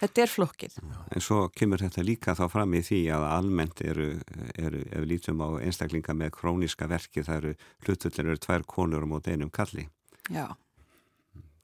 [0.00, 0.76] Þetta er flokkið.
[1.12, 4.08] En svo kemur þetta líka þá fram í því að almennt eru,
[4.56, 9.04] eru ef við lítum á einstaklinga með króniska verki, það eru hlutullir eru tvær konur
[9.04, 9.84] og mót einum kalli.
[10.32, 10.46] Já.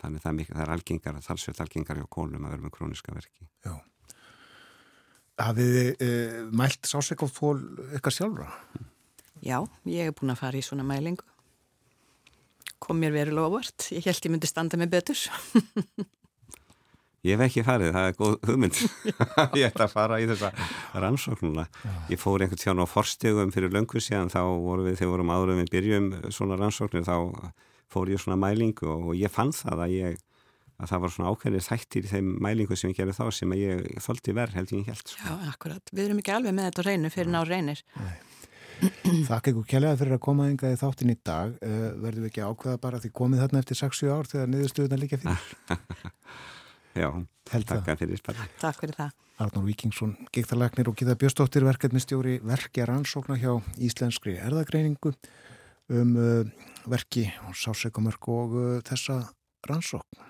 [0.03, 3.15] Þannig það er, mikil, það er algengar, þalsveit algengar hjá konum að vera með króniska
[3.17, 3.49] verki.
[3.65, 3.79] Já.
[5.41, 6.11] Hafið þið e,
[6.57, 7.57] mælt sásekáfól
[7.91, 8.51] eitthvað sjálfra?
[9.45, 9.59] Já,
[9.89, 11.25] ég hef búin að fara í svona mælingu.
[12.85, 13.89] Kom mér verulega óvart.
[13.97, 15.25] Ég held ég myndi standa með betur.
[17.27, 18.81] Ég hef ekki farið, það er góð hugmynd.
[19.59, 20.53] Ég ætti að fara í þessa
[20.95, 21.65] rannsóknuna
[22.13, 25.57] ég fór einhvern tján á forstegum fyrir löngu síðan þá voru við þegar vorum áður
[25.59, 27.17] við byrjum svona rannsóknir þá
[27.91, 30.23] fór ég svona mælingu og ég fann það að ég
[30.77, 33.85] að það var svona ákveðið þættir í þeim mælingu sem ég gerði þá sem ég
[34.05, 35.21] þóldi verð held ég held sko.
[35.25, 37.81] Já, akkurat, við erum ekki alveg með þetta reynu fyrir ná reynir.
[38.77, 41.55] Þakk ykkur kjærlega fyrir að koma enga í þáttin í dag.
[41.65, 45.21] Uh, verðum við ekki ákveða bara því komið þarna eftir 6-7 ár þegar niðurstöðuna líka
[45.23, 45.81] fyrir
[46.97, 47.11] Já,
[47.45, 48.47] takk fyrir spara.
[48.61, 49.17] Takk fyrir það.
[49.37, 55.13] Arnur Víkingsson, Gíktarlegnir og Gíða Björstóttir, verkefnistjóri verkja rannsókna hjá Íslenskri erðagreiningu
[55.93, 56.49] um uh,
[56.89, 59.19] verki og sásekumörk og uh, þessa
[59.69, 60.25] rannsókn.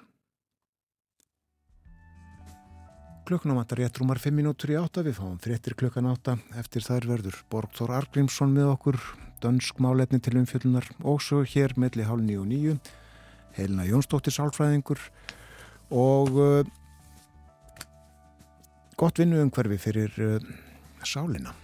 [3.27, 7.09] Klukkunum vantar rétt rúmar 5 minútur í átta, við fáum fréttir klukkan átta, eftir þær
[7.11, 9.01] verður Borgþór Argrímsson með okkur,
[9.43, 12.77] dönsk málefni til umfjöldunar og svo hér melli hálf nýju og nýju,
[13.57, 15.03] Helena Jónsdóttir sálfræðingur,
[15.91, 16.67] og uh,
[18.97, 20.51] gott vinnu umhverfi fyrir uh,
[21.05, 21.55] sálina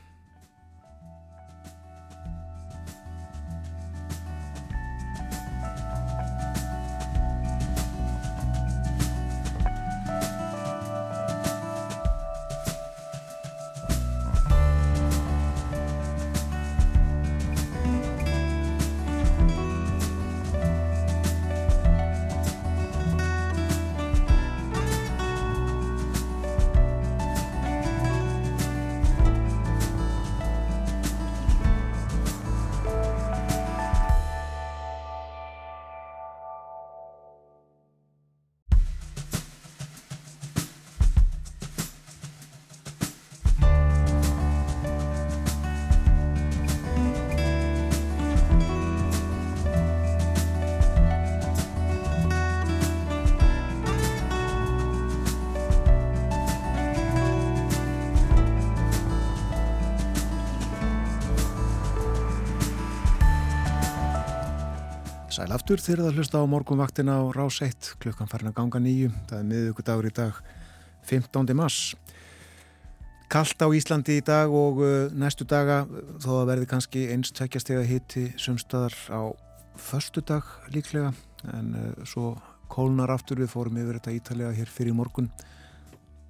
[65.72, 69.08] aftur þegar það hlusta á morgunvaktina á rás 1 klukkan farin að ganga nýju.
[69.24, 70.40] Það er miðugudagur í dag
[71.08, 71.52] 15.
[71.56, 71.76] mars.
[73.32, 75.86] Kallt á Íslandi í dag og uh, næstu daga
[76.20, 79.32] þó að verði kannski einst tveggjastega hitti sumstaðar á
[79.80, 80.44] förstu dag
[80.74, 81.14] líklega
[81.56, 82.34] en uh, svo
[82.68, 85.30] kólnar aftur við fórum yfir þetta ítalega hér fyrir morgun.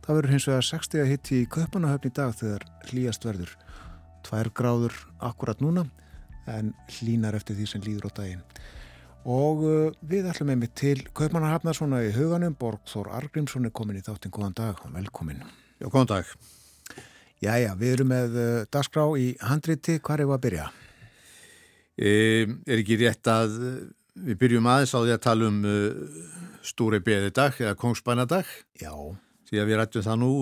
[0.06, 3.56] Það verður hins vegar 60 hitti í Köpunahöfn í dag þegar hlýjast verður.
[4.22, 5.88] Tvær gráður akkurat núna
[6.46, 6.70] en
[7.00, 8.46] hlínar eftir því sem líður á daginn
[9.28, 12.56] og uh, við ætlum einmitt til Kaupmannahafnar svona í huganum.
[12.58, 14.32] Borgþór Argrímsson er komin í þáttinn.
[14.34, 15.42] Góðan dag, velkomin
[15.78, 16.32] Já, góðan dag.
[17.42, 20.68] Jæja, við erum með uh, dagskrá í handriti, hvað er það að byrja?
[21.92, 22.12] E,
[22.66, 23.74] er ekki rétt að uh,
[24.26, 25.60] við byrjum aðeins á því að tala um
[26.62, 28.48] Stúri beðidag eða Kongsbænadag
[28.78, 28.92] Já.
[29.48, 30.34] Því að við rættum það nú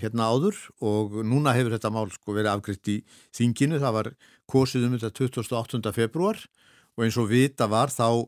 [0.00, 2.96] hérna áður og núna hefur þetta mál sko verið afgriðt í
[3.34, 4.10] þinginu, það var
[4.50, 5.94] kosið um þetta 28.
[5.96, 6.42] februar
[6.96, 8.26] og eins og vita var þá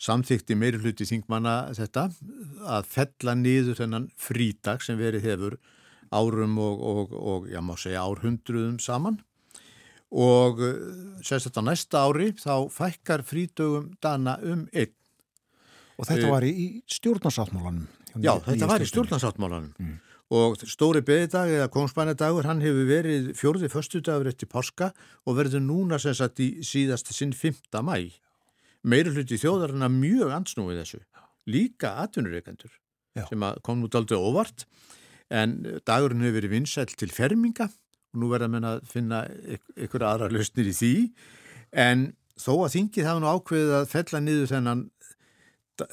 [0.00, 2.06] samþykti meiri hluti þingmanna þetta
[2.78, 5.58] að fella niður þennan frídag sem verið hefur
[6.10, 9.20] árum og, og, og já má segja árhundruðum saman
[10.10, 10.78] og eh,
[11.22, 14.94] sérstaklega næsta ári þá fækkar frídögum dana um einn.
[16.00, 17.86] Og þetta uh, var í stjórnarsáttmálanum?
[18.18, 19.98] Já, þetta var í stjórnarsáttmálanum mm.
[20.30, 24.92] Og stóri beðidag eða kongsbænadagur hann hefur verið fjórði förstudagur eftir páska
[25.26, 27.58] og verður núna sem sagt í síðast sinn 5.
[27.82, 28.12] mæ.
[28.86, 31.00] Meiri hluti þjóðarinn mjög ansnúið þessu,
[31.50, 32.70] líka atvinnureikendur
[33.28, 34.64] sem kom nút aldrei óvart
[35.30, 39.24] en dagurinn hefur verið vinsæl til ferminga og nú verða menn að finna
[39.74, 40.94] ykkur aðra lausnir í því
[41.74, 42.06] en
[42.40, 44.86] þó að þingið hafa nú ákveðið að fella niður þennan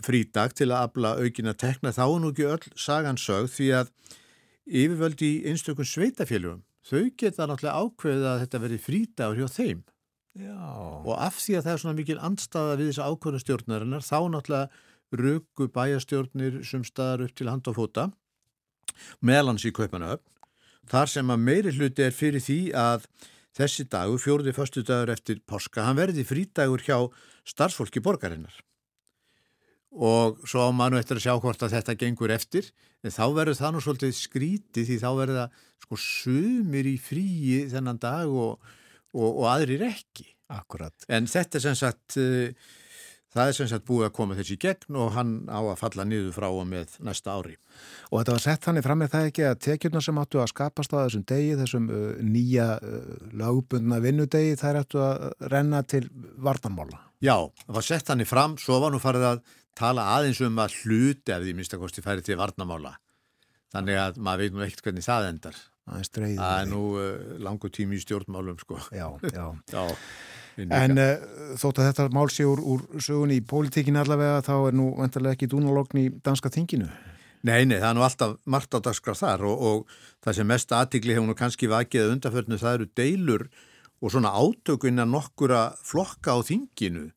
[0.04, 3.92] frídag til að abla aukina tekna þá er nú ekki öll sagansög því að
[4.68, 9.84] yfirvöldi í einstakun sveitafélugum þau geta náttúrulega ákveðið að þetta veri frídagur hjá þeim
[10.38, 10.58] Já.
[11.04, 14.68] og af því að það er svona mikil andstaða við þessa ákvörðustjórnarinnar þá náttúrulega
[15.18, 18.10] rögu bæjastjórnir sem staðar upp til hand og fóta
[19.24, 20.22] meðlans í Kaupanöf
[20.92, 23.08] þar sem að meiri hluti er fyrir því að
[23.58, 27.08] þessi dagur, fjóruði förstu dagur eftir porska, hann verði frídagur hjá
[27.48, 28.62] starfsfólki borgarinnar
[29.98, 32.70] og svo á mannu eftir að sjá hvort að þetta gengur eftir
[33.04, 37.62] en þá verður það nú svolítið skrítið því þá verður það sko sumir í fríi
[37.72, 38.74] þennan dag og,
[39.14, 40.28] og, og aðrir ekki.
[40.54, 40.96] Akkurat.
[41.12, 42.54] En þetta er sem sagt, uh,
[43.36, 46.06] það er sem sagt búið að koma þessi í gegn og hann á að falla
[46.08, 47.58] niður frá og með næsta ári.
[48.12, 50.96] Og þetta var sett þannig fram með það ekki að tekjurna sem áttu að skapast
[50.96, 53.12] á þessum degi, þessum uh, nýja uh,
[53.44, 56.06] lagbundna vinnudegi, þær áttu að renna til
[56.48, 57.04] vartanmála.
[57.24, 57.36] Já,
[57.66, 59.46] það var sett þannig fram, svo var nú farið að
[59.78, 62.96] tala aðeins um að hluti af því minnstakosti færi til varnamála
[63.74, 65.60] þannig að maður veit nú ekkert hvernig það endar.
[65.88, 68.80] Það er nú uh, langu tími í stjórnmálum sko.
[68.96, 69.46] Já, já.
[69.76, 69.84] já,
[70.66, 71.28] en uh,
[71.60, 75.38] þótt að þetta mál sé úr, úr sögunni í pólitíkin allavega þá er nú vendarlega
[75.38, 76.90] ekki dúnalogn í danska þinginu?
[77.48, 80.74] Nei, nei, það er nú alltaf margt á dagskraf þar og, og það sem mest
[80.76, 83.46] aðtikli hefur nú kannski vakið undarförnu það eru deilur
[84.02, 87.08] og svona átökunna nokkura flokka á þinginu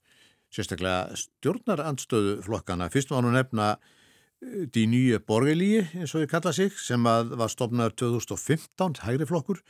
[0.51, 2.91] sérstaklega stjórnarandstöðu flokkana.
[2.93, 7.53] Fyrst var nú nefna eh, Die Nye Borgelíi, eins og ég kalla sig, sem var
[7.53, 9.63] stofnaður 2015, hægri flokkur,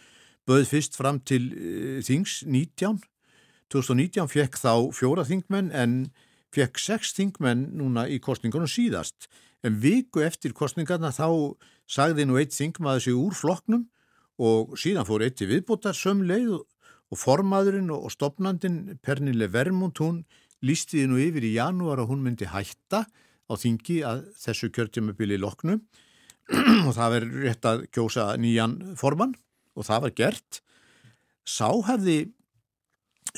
[0.49, 2.99] böð fyrst fram til uh, þings 19.
[3.71, 6.01] 2019 fekk þá fjóra þingmenn en
[6.55, 9.29] fekk sex þingmenn núna í kostningunum síðast.
[9.63, 11.55] En viku eftir kostningarna þá
[11.91, 13.87] sagði nú eitt þingmaður sig úr flokknum
[14.41, 20.23] og síðan fór eitt í viðbútar sömleið og formaðurinn og stopnandin Pernille Vermund hún
[20.67, 23.05] lístiði nú yfir í janúar og hún myndi hætta
[23.51, 25.79] á þingi að þessu kjörtjumabili loknu
[26.87, 29.37] og það verður rétt að kjósa nýjan formann
[29.79, 30.61] og það var gert.
[31.47, 32.19] Sá hefði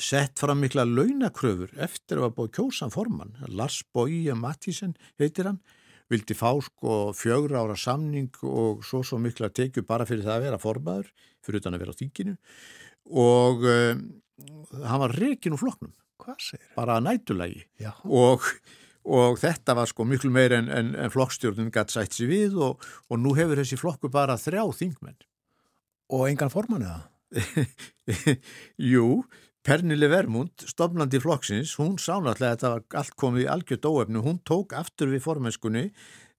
[0.01, 3.35] sett fram mikla launakröfur eftir að hafa búið kjósan formann.
[3.47, 5.61] Lars Bói Mattísen heitir hann,
[6.11, 10.47] vildi fá sko fjögur ára samning og svo svo mikla tekju bara fyrir það að
[10.47, 11.13] vera formaður,
[11.45, 12.35] fyrir utan að vera á þinginu
[13.13, 14.03] og um,
[14.87, 15.91] hann var rekin úr floknum
[16.77, 17.65] bara nætulagi
[18.05, 18.45] og,
[19.03, 22.83] og þetta var sko miklu meir en, en, en flokkstjórnum gætt sætt sér við og,
[23.09, 25.19] og nú hefur þessi flokku bara þrjá þingmenn.
[26.13, 27.01] Og engan forman eða?
[28.93, 29.23] Jú,
[29.63, 34.23] Pernille Vermund, stofnandi flokksins, hún sá náttúrulega að þetta var allt komið í algjörð óefnu,
[34.25, 35.85] hún tók aftur við formenskunni,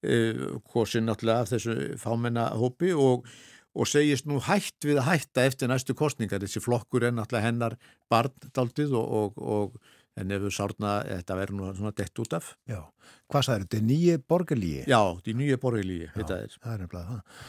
[0.05, 3.25] eh, hvorsin náttúrulega af þessu fámennahópi og
[3.75, 6.43] og segist nú hætt við að hætta eftir næstu kostningar.
[6.43, 7.77] Þessi flokkur er náttúrulega hennar
[8.13, 12.53] barndaldið og, og, og henni hefur sárna, þetta verður nú svona dett út af.
[12.71, 12.81] Já,
[13.33, 13.83] hvað sagður þetta?
[13.91, 14.85] Nýje borgarlíi?
[14.91, 16.59] Já, því nýje borgarlíi, þetta er.
[16.61, 17.47] Það er nefnilega það.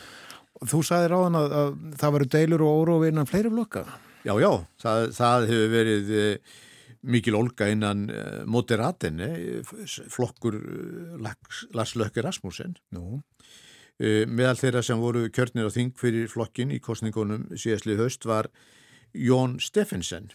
[0.72, 3.84] Þú sagði ráðan að, að það verður deilur og órófi innan fleiri flokka?
[4.26, 4.52] Já, já,
[4.82, 6.56] það, það hefur verið eh,
[7.06, 9.30] mikil olga innan uh, Moderatenni,
[10.10, 11.30] flokkur uh,
[11.78, 12.74] Lars Lökke Rasmussen.
[12.96, 13.20] Nú?
[13.20, 13.64] Uh,
[14.00, 18.50] meðal þeirra sem voru kjörnir á þing fyrir flokkin í kostningunum síðastlið höst var
[19.16, 20.32] Jón Steffensen.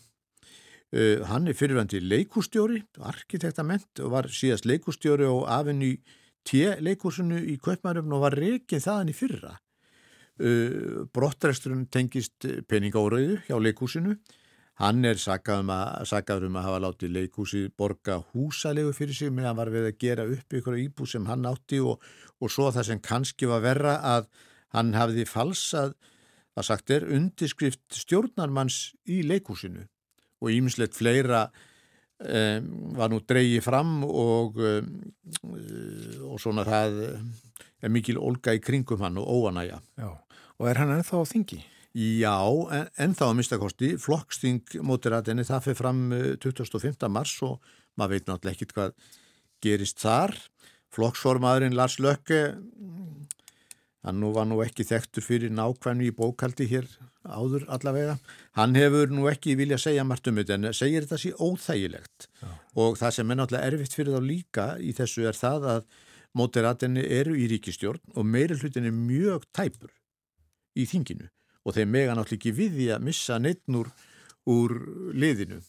[0.90, 5.92] Uh, hann er fyrirvændi leikústjóri, arkitektament og var síðast leikústjóri og afinn í
[6.48, 9.52] T-leikúsinu í Kaupmannum og var reikið þaðan í fyrra.
[10.40, 14.16] Uh, brottresturinn tengist peningáraðu hjá leikúsinu.
[14.80, 19.70] Hann er sagaður um, um að hafa látið leikúsi borga húsalegu fyrir sig meðan var
[19.70, 22.00] við að gera upp ykkur íbú sem hann átti og,
[22.41, 24.30] og svo það sem kannski var verra að
[24.74, 25.97] hann hafiði falsað
[26.59, 29.86] að sagt er undirskrift stjórnarmanns í leikúsinu
[30.41, 34.95] og ímislegt fleira um, var nú dreyið fram og, um,
[36.30, 37.03] og svona það
[37.80, 39.80] er mikil olga í kringum hann og óanæja.
[40.01, 40.11] Já,
[40.59, 41.61] og er hann ennþá á þingi?
[41.97, 42.36] Já,
[42.70, 46.03] en, ennþá að mistakosti, flokksting mótiratinni það fyrir fram
[46.38, 46.93] 25.
[46.95, 48.93] Eh, mars og maður veit náttúrulega ekkit hvað
[49.64, 50.36] gerist þar.
[50.95, 52.41] Flokksformaðurinn Lars Lökke
[54.01, 56.86] Hann nú var nú ekki þekktur fyrir nákvæmni í bókaldi hér
[57.20, 58.14] áður allavega.
[58.57, 62.49] Hann hefur nú ekki vilja segja margt um þetta en segir þetta sí óþægilegt Já.
[62.80, 65.84] og það sem er náttúrulega erfitt fyrir þá líka í þessu er það að
[66.41, 69.93] móteratinni eru í ríkistjórn og meiri hlutin er mjög tæpur
[70.80, 71.28] í þinginu
[71.66, 73.93] og þeir mega náttúrulega ekki við því að missa neittnur
[74.49, 74.78] úr
[75.12, 75.61] liðinu.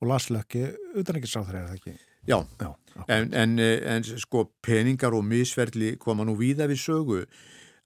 [0.00, 0.64] Og Laslöki,
[0.96, 1.98] utan ekki sá það er það ekki?
[2.28, 2.74] Já, Já
[3.08, 7.20] en, en, en sko peningar og misverli koma nú víða við sögu.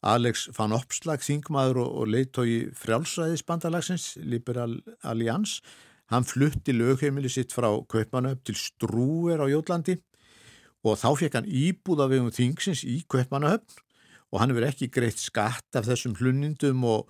[0.05, 5.63] Alex van Opslag, þingmaður og, og leiðtói frjálsræðisbandalagsins, Liberal Alliance,
[6.13, 9.97] hann flutti lögheimili sitt frá Kaupmannöf til Strúer á Jólandi
[10.85, 13.65] og þá fekk hann íbúða við um þingsins í Kaupmannöf
[14.29, 17.09] og hann verið ekki greitt skatt af þessum hlunindum og,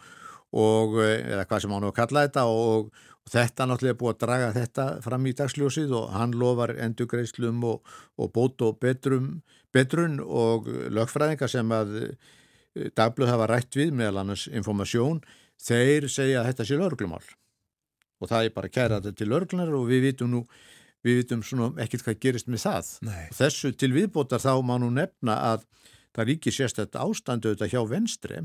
[0.55, 4.21] og eða hvað sem á að kalla þetta og, og þetta náttúrulega er búið að
[4.25, 9.31] draga þetta fram í dagsljósið og hann lofar endugreislum og, og bót og betrum,
[9.75, 15.25] betrun og lögfræðingar sem að eh, dagblöð hafa rætt við meðal annars informasjón,
[15.59, 17.25] þeir segja að þetta sé löglumál
[18.23, 20.45] og það er bara að kæra þetta til löglunar og við vitum nú
[21.05, 23.25] við vitum svona ekkert hvað gerist með það Nei.
[23.37, 25.67] þessu til viðbótar þá má nú nefna að
[26.15, 28.45] það ríkir sérstætt ástandu þetta hjá venstri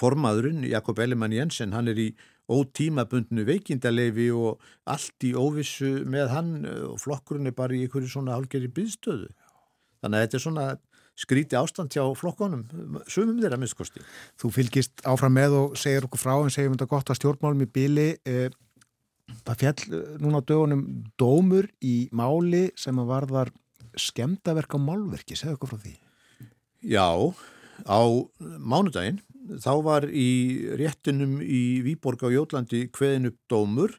[0.00, 2.10] formaðurinn Jakob Ellemann Jensen hann er í
[2.50, 8.38] ótímabundnu veikindalefi og allt í óvissu með hann og flokkurinn er bara í einhverju svona
[8.38, 9.28] álgeri byðstöðu.
[10.00, 10.66] Þannig að þetta er svona
[11.20, 12.64] skríti ástand hjá flokkonum,
[13.10, 14.02] sumum þeirra minnskosti.
[14.40, 17.64] Þú fylgist áfram með og segir okkur frá en segir um þetta gott að stjórnmálum
[17.66, 18.08] í byli.
[18.24, 18.48] Eh,
[19.44, 20.84] það fjall eh, núna á dögunum
[21.20, 23.52] dómur í máli sem að varðar
[24.00, 25.96] skemdaverk á málverki, segðu okkur frá því.
[26.88, 27.10] Já,
[27.84, 28.00] á
[28.40, 29.20] mánudaginn
[29.58, 30.30] þá var í
[30.78, 33.96] réttunum í Výborg á Jólandi hveðin upp dómur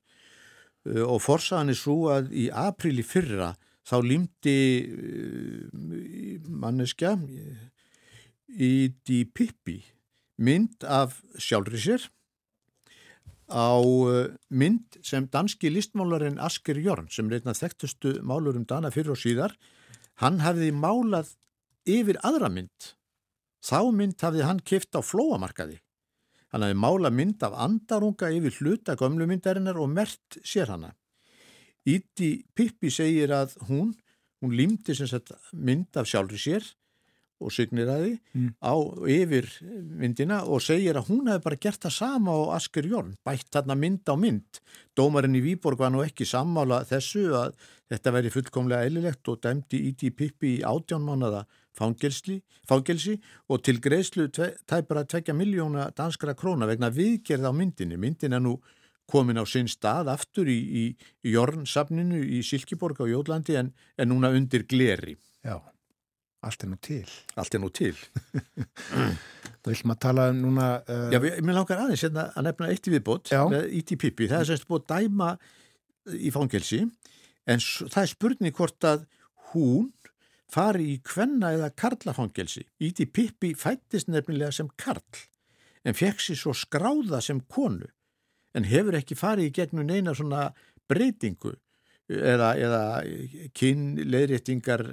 [0.87, 3.53] uh, og forsaðan er svo að í aprili fyrra
[3.87, 5.67] þá limti uh,
[6.47, 7.17] manneskja
[8.51, 8.73] í
[9.03, 9.77] því Pippi
[10.41, 12.07] mynd af sjálfri sér
[13.51, 19.21] á uh, mynd sem danski listmálarinn Asker Jörn sem reyna þekktustu málurum dana fyrir og
[19.21, 19.57] síðar
[20.23, 21.35] hann hafði málað
[21.89, 22.93] yfir aðra mynd
[23.61, 25.77] Þá mynd hafði hann kift á flóamarkaði.
[26.51, 30.91] Hann hafði mála mynd af andarunga yfir hluta gömlumyndarinnar og mert sér hana.
[31.87, 33.95] Íti Pippi segir að hún,
[34.41, 34.93] hún limti
[35.53, 36.67] mynd af sjálfri sér
[37.41, 38.49] og signiraði mm.
[38.61, 38.73] á
[39.09, 39.47] yfir
[39.97, 43.77] myndina og segir að hún hefði bara gert það sama á Asker Jórn, bætt þarna
[43.77, 44.61] mynd á mynd.
[44.97, 47.55] Dómarinn í Výborg var nú ekki sammála þessu að
[47.89, 51.45] þetta veri fullkomlega eililegt og dæmdi Íti Pippi í átjánmánaða
[51.77, 53.17] fangelsi
[53.49, 57.99] og til greiðslu tæpar að tvekja miljóna danskra króna vegna viðgerð á myndinni.
[57.99, 58.57] Myndin er nú
[59.11, 60.85] komin á sinn stað aftur í, í,
[61.25, 65.17] í Jornsafninu í Silkeborg á Jólandi en, en núna undir gleri.
[65.43, 65.57] Já,
[66.45, 67.07] allt er nú til.
[67.39, 67.95] Allt er nú til.
[69.61, 70.67] Það vil maður tala um núna...
[70.87, 71.07] Uh...
[71.13, 73.33] Já, mér langar aðeins hérna að nefna eitt í viðbót
[73.81, 74.29] Íti e Pippi.
[74.31, 75.31] Það er semst búið að dæma
[76.17, 76.85] í fangelsi
[77.49, 79.05] en það er spurning hvort að
[79.51, 79.91] hún
[80.51, 82.65] fari í kvenna eða karlafangelsi.
[82.83, 85.23] Íti Pippi fættist nefnilega sem karl
[85.87, 87.89] en fekk sér svo skráða sem konu
[88.57, 90.49] en hefur ekki farið í gegnum neina svona
[90.91, 91.55] breytingu
[92.11, 92.83] eða, eða
[93.57, 94.85] kynleirreitingar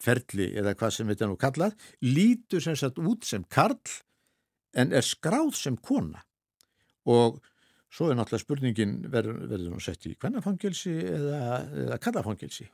[0.00, 3.78] ferli eða hvað sem þetta nú kallað, lítur sem sagt út sem karl
[4.78, 6.22] en er skráð sem kona
[7.10, 7.40] og
[7.90, 11.40] svo er náttúrulega spurningin verður hún sett í kvennafangelsi eða,
[11.84, 12.68] eða karlafangelsi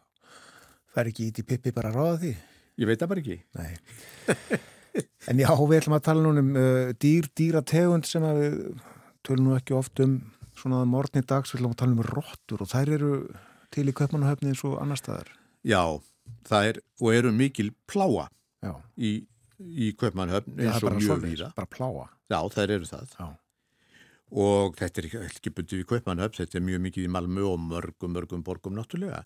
[0.97, 2.33] Er ekki ít í pippi bara að ráða því?
[2.81, 3.37] Ég veit það bara ekki.
[3.57, 4.61] Nei.
[5.31, 8.57] en já, við ætlum að tala núna um uh, dýr, dýrategund sem við
[9.27, 10.19] tölum nú ekki oft um
[10.57, 13.13] svona morgni dags, við ætlum að tala um róttur og þær eru
[13.75, 15.33] til í Kaupmannahöfni eins og annar staðar?
[15.67, 15.83] Já,
[16.49, 18.29] það er, og eru mikil pláa
[18.65, 18.73] Já.
[18.97, 19.19] í,
[19.61, 21.51] í Kaupmannahöfn Já, eins og mjög víða.
[21.59, 22.07] Bara pláa.
[22.33, 23.19] Já, þær eru það.
[23.19, 23.29] Já.
[24.37, 28.17] Og þetta er ekki, bundið í Kaupmannahöfn, þetta er mjög mikið í Malmö og mörgum,
[28.17, 29.23] mörgum borgum náttúrulega.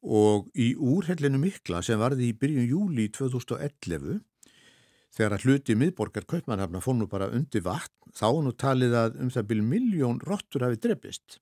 [0.00, 4.22] Og í úrhellinu mikla sem varði í byrjun júli 2011
[5.10, 9.30] þegar að hluti miðborgar Kaupmannahöfna fór nú bara undir vatn, þá nú talið að um
[9.34, 11.40] það byrjum miljón rottur hafi drefist.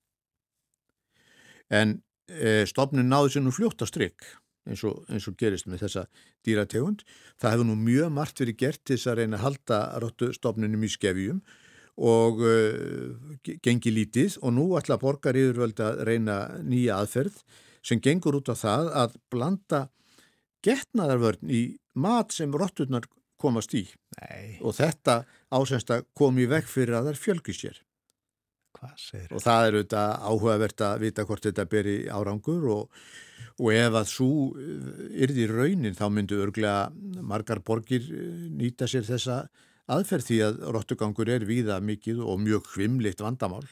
[1.68, 4.24] En e, stofnin náði sér nú fljótt á strikk
[4.68, 6.04] eins eins og gerist með þessa
[6.46, 7.04] dýrategund.
[7.40, 10.90] Það hefur nú mjög margt verið gert til þess að reyna að halda rottustofninum í
[10.92, 11.40] skefjum
[12.08, 17.40] og uh, gengi lítið og nú ætla borgar yfirvöld að reyna nýja aðferð
[17.82, 19.82] sem gengur út á það að blanda
[20.66, 21.62] getnaðarvörn í
[21.98, 23.06] mat sem rotturnar
[23.38, 23.84] komast í.
[24.18, 25.22] Nei, og þetta
[25.54, 27.78] ásemst að komi í veg fyrir að þær fjölgi sér.
[29.34, 32.98] Og það er auðvitað áhugavert að vita hvort þetta beri árangur og,
[33.58, 34.28] og ef að svo
[35.18, 39.40] yrði raunin þá myndu örglega margar borgir eh, nýta sér þessa
[39.90, 43.64] aðferð því að rottugangur er víða mikið og mjög hvimlitt vandamál.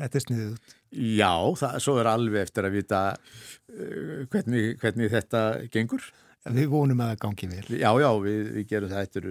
[0.00, 0.76] Þetta er sniðut.
[0.94, 5.42] Já, það, svo er alveg eftir að vita uh, hvernig, hvernig þetta
[5.74, 6.08] gengur.
[6.44, 7.66] Við vonum að það gangi vel.
[7.80, 9.28] Já, já, við, við gerum það eftir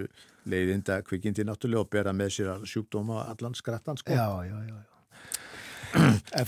[0.50, 4.16] leiðinda kvikindi náttúrulega og bera með sér sjúkdóma allan skrattan sko.
[4.16, 4.80] Já, já, já.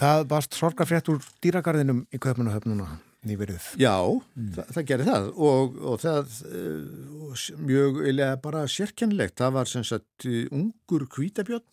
[0.02, 2.88] það varst sorgafrétt úr dýragarðinum í Kaupmannahöfnuna
[3.26, 3.70] nýverið.
[3.78, 4.50] Já, mm.
[4.56, 9.38] það, það gerir það og, og það uh, mjög eilega bara sérkennlegt.
[9.38, 11.66] Það var sem sagt ungur kvítabjörn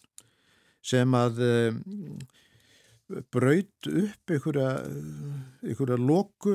[0.84, 1.78] sem að uh,
[3.34, 4.70] braut upp einhverja,
[5.64, 6.54] einhverja loku,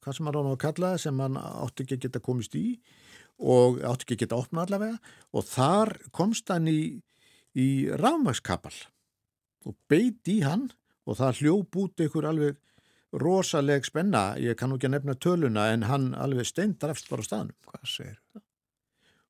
[0.00, 2.66] hvað sem maður á að kalla það, sem hann átti ekki að geta komist í
[3.36, 5.14] og átti ekki að geta opnað allavega.
[5.36, 6.80] Og þar komst hann í,
[7.58, 7.68] í
[8.00, 8.74] rafmagskapal
[9.66, 10.70] og beit í hann
[11.06, 12.62] og það hljóp út einhver alveg
[13.16, 18.42] rosaleg spenna, ég kann ekki að nefna töluna en hann alveg steindrafst bara á staðnum.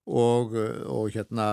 [0.07, 0.55] Og,
[0.87, 1.49] og hérna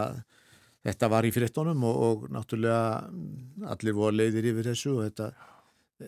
[0.83, 5.31] þetta var í fyrirtónum og, og náttúrulega allir voru leiðir yfir þessu og þetta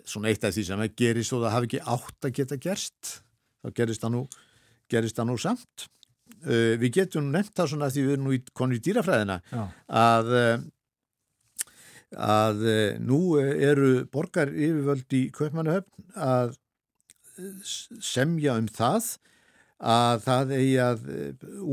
[0.10, 3.12] svona eitt af því sem það gerist og það hafi ekki átt að geta gerst
[3.64, 4.24] þá gerist það nú,
[4.92, 5.90] gerist það nú samt.
[6.46, 9.62] Uh, við getum nefnt það svona því við erum nú í konu í dýrafræðina Já.
[9.88, 10.34] að
[12.16, 12.62] að
[13.04, 16.54] nú eru borgar yfirvöld í Kaupmannahöfn að
[18.00, 19.10] semja um það
[19.76, 21.02] að það eigi að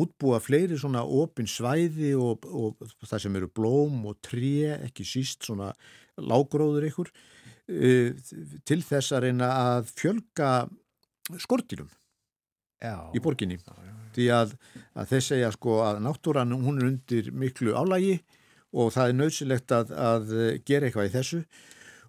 [0.03, 5.47] útbúa fleiri svona opin svæði og, og það sem eru blóm og tré, ekki síst
[5.47, 5.71] svona
[6.19, 7.13] lágróður ykkur
[8.67, 10.51] til þess að reyna að fjölga
[11.41, 11.91] skortilum
[12.83, 13.09] Já.
[13.15, 13.61] í borginni
[14.13, 14.57] því að,
[14.99, 18.19] að þeir segja sko að náttúran hún er undir miklu álægi
[18.73, 20.35] og það er nöðsilegt að, að
[20.67, 21.43] gera eitthvað í þessu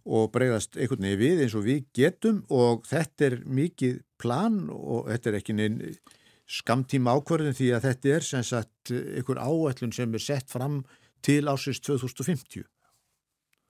[0.03, 5.09] og bregðast einhvern veginn við eins og við getum og þetta er mikið plan og
[5.11, 5.79] þetta er ekki neinn
[6.49, 10.81] skamtíma ákvörðin því að þetta er sem sagt einhver áætlun sem er sett fram
[11.23, 12.65] til ásins 2050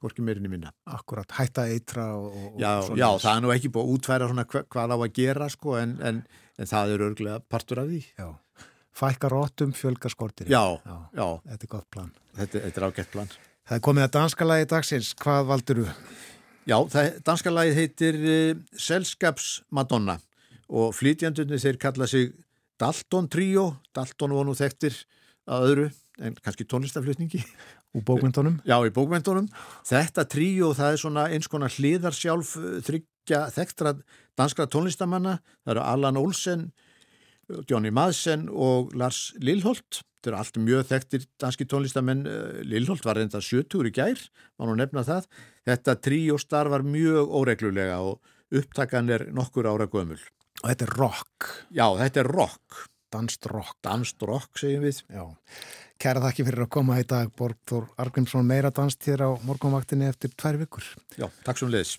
[0.04, 0.74] hvorki meirinni minna.
[0.92, 2.34] Akkurat, hætta eitra og...
[2.36, 5.14] og já, já, það er nú ekki búið að útværa svona hva, hvað á að
[5.16, 6.20] gera sko en, en,
[6.60, 8.02] en það er örglega partur af því.
[8.20, 8.28] Já,
[9.00, 10.52] fækka rótum, fjölga skortir.
[10.52, 11.26] Já, já, já.
[11.54, 12.12] Þetta er gott plan.
[12.36, 13.34] Þetta, þetta er ágætt plan.
[13.64, 15.14] Það er komið að danska lagi dagsins.
[15.24, 15.88] Hvað valdur þú?
[16.68, 20.20] Já, það, danska lagið heitir uh, Selskaps Madonna
[20.70, 22.32] og flytjandunni þeir kalla sig
[22.80, 23.70] Dalton Trio.
[23.96, 24.96] Dalton var nú þekktir
[25.50, 25.90] að öðru
[26.24, 27.42] en kannski tónlistaflutningi.
[27.94, 28.60] Úr bókmyndunum?
[28.66, 29.50] Já, í bókmyndunum.
[29.86, 32.56] Þetta tríó, það er svona eins konar hliðarsjálf
[32.88, 33.94] þryggja þekktra
[34.40, 35.38] danskra tónlistamanna.
[35.62, 36.66] Það eru Allan Olsen,
[37.70, 40.02] Johnny Madsen og Lars Lilholt.
[40.02, 42.26] Þetta eru allt mjög þekktir danski tónlistamenn.
[42.66, 44.22] Lilholt var reynda 70 í gær,
[44.58, 45.28] má nú nefna það.
[45.68, 48.24] Þetta tríó starfar mjög óreglulega og
[48.54, 50.22] upptakan er nokkur ára gömul.
[50.64, 51.48] Og þetta er rock?
[51.76, 52.84] Já, þetta er rock.
[53.12, 53.76] Danst rock.
[53.84, 55.02] Danst rock, segjum við.
[55.12, 55.26] Já.
[56.00, 60.32] Kæra þakki fyrir að koma í dag Borgþór Argrímsson meira danst hér á morgunvaktinni eftir
[60.40, 60.88] tvær vikur.
[61.20, 61.98] Já, takk svo um leiðis.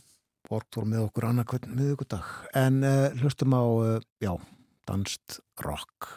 [0.49, 2.35] Borgþór með okkur annarkvöld miðugudag.
[2.57, 4.33] En uh, hlustum á, uh, já,
[4.89, 6.17] danst rock.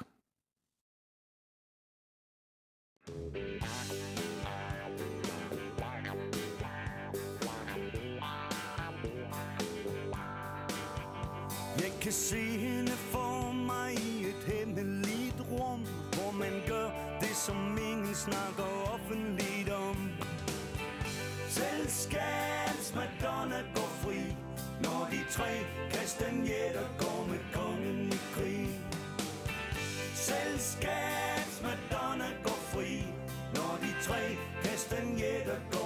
[12.08, 15.82] Kan se hende for mig i et hemmeligt rum
[16.14, 16.90] Hvor man gør
[17.22, 19.98] det, som ingen snakker offentligt om.
[21.50, 24.36] Selskabs Madonna går fri
[24.84, 25.52] Når de tre
[25.92, 28.70] kastanjetter går med kongen i krig.
[30.16, 33.08] Selskabs Madonna går fri
[33.56, 34.22] Når de tre
[34.64, 35.77] kastanjetter går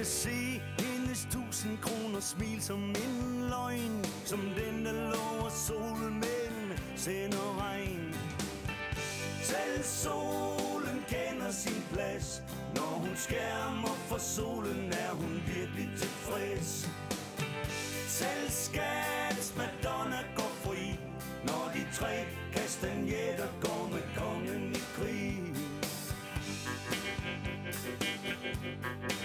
[0.00, 6.78] kan se hendes tusind kroner smil som en løgn Som den, der lover solen, men
[6.96, 8.14] sender regn.
[9.42, 12.42] Selv solen kender sin plads.
[12.74, 16.88] Når hun skærmer for solen, er hun virkelig tilfreds.
[18.08, 20.98] Selv skats Madonna går fri
[21.44, 25.40] Når de tre kastanjetter går med kongen i krig.
[28.82, 29.19] Thank you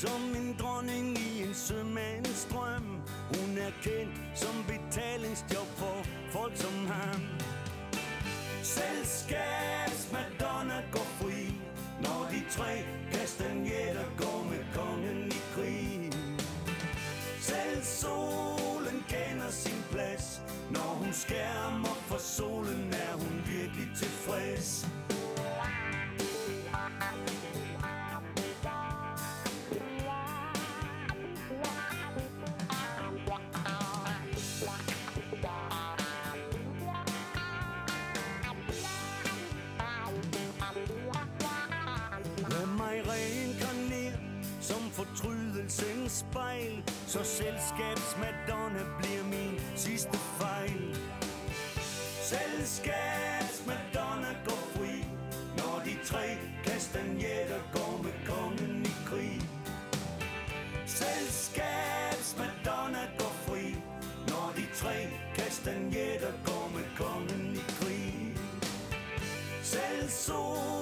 [0.00, 3.00] som en dronning i en sømands drøm.
[3.28, 5.98] Hun er kendt som betalingsjob for
[6.30, 7.22] folk som ham.
[8.62, 11.54] Selskabs Madonna går fri
[12.00, 16.12] Når de tre kastanjetter går med kongen i krig.
[17.40, 20.40] Selv solen kender sin plads
[20.70, 24.86] Når hun skærmer for solen er hun virkelig tilfreds?
[26.72, 27.69] Lad
[46.20, 50.96] spejl Så selskabsmadonna bliver min sidste fejl.
[52.32, 55.04] Selskabsmadonna går fri
[55.58, 56.26] Når de tre
[56.64, 59.40] kastanjetter går med kongen i krig.
[60.86, 63.76] Selskabsmadonna går fri
[64.28, 68.36] Når de tre kastanjetter går med kongen i krig.
[69.62, 70.79] Selv sol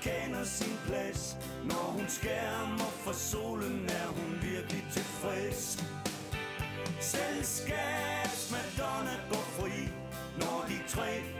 [0.00, 1.36] kender sin plads.
[1.64, 5.84] Når hun skærmer for solen er hun virkelig tilfreds.
[7.00, 9.88] Selskabs Madonna går fri
[10.40, 11.39] Når de tre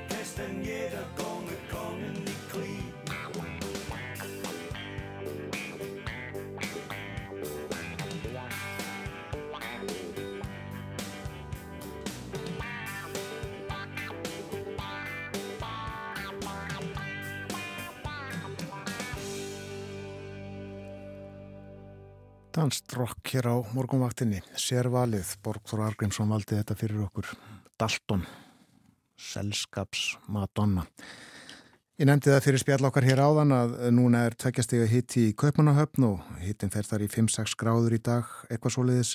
[22.50, 27.28] Danst rock hér á morgunvaktinni, sérvalið, Borgþór Argrímsson valdi þetta fyrir okkur,
[27.78, 28.24] Dalton,
[29.14, 30.82] Selskaps Madonna.
[32.00, 36.08] Ég nefndi það fyrir spjall okkar hér áðan að núna er tveggjastega hitt í Kaupmannahöfn
[36.08, 39.12] og hittin fer þar í 5-6 gráður í dag, eitthvað svoleiðis.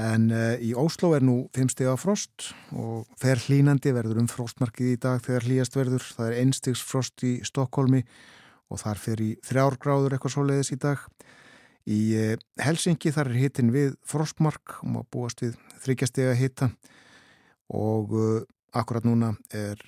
[0.00, 4.30] En uh, í Ósló er nú 5 steg á frost og fer hlínandi verður um
[4.32, 6.08] frostmarkið í dag þegar hlýjast verður.
[6.16, 8.00] Það er einstigs frost í Stokkólmi
[8.72, 11.04] og þar fer í 3 gráður eitthvað svoleiðis í dag.
[11.88, 16.70] Í uh, Helsingi þar er hittin við frostmark og maður búast við þryggjastega hitta
[17.72, 18.42] og uh,
[18.76, 19.80] akkurat núna er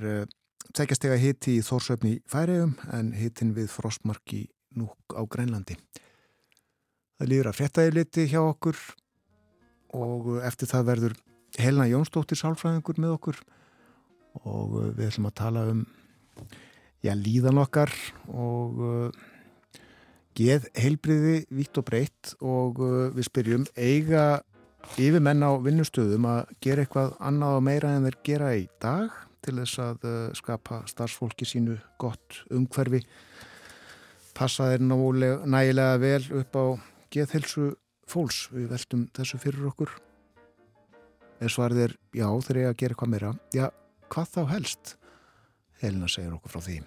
[0.74, 4.46] tveggjastega hitti í Þórsöfni færiðum en hittin við frostmarki
[4.78, 5.76] núk á Grænlandi.
[7.18, 8.78] Það líður að frettæði liti hjá okkur
[9.94, 11.16] og eftir það verður
[11.60, 13.42] Helena Jónsdóttir sálfræðingur með okkur
[14.48, 15.82] og við ætlum að tala um
[17.04, 17.92] já, líðan okkar
[18.32, 18.80] og
[20.38, 24.42] geð heilbriði vítt og breytt og uh, við spyrjum eiga
[24.96, 29.18] yfir menn á vinnustöðum að gera eitthvað annað og meira en þeir gera í dag
[29.42, 33.02] til þess að uh, skapa starfsfólki sínu gott umhverfi?
[34.32, 36.66] Passa þeir nægilega vel upp á
[37.12, 37.74] geðhelsu
[38.08, 39.92] fólks, við veltum þessu fyrir okkur.
[41.42, 43.34] En svarið er já, þeir eiga að gera eitthvað meira.
[43.52, 43.68] Já,
[44.12, 44.96] hvað þá helst?
[45.82, 46.80] Helena segir okkur frá því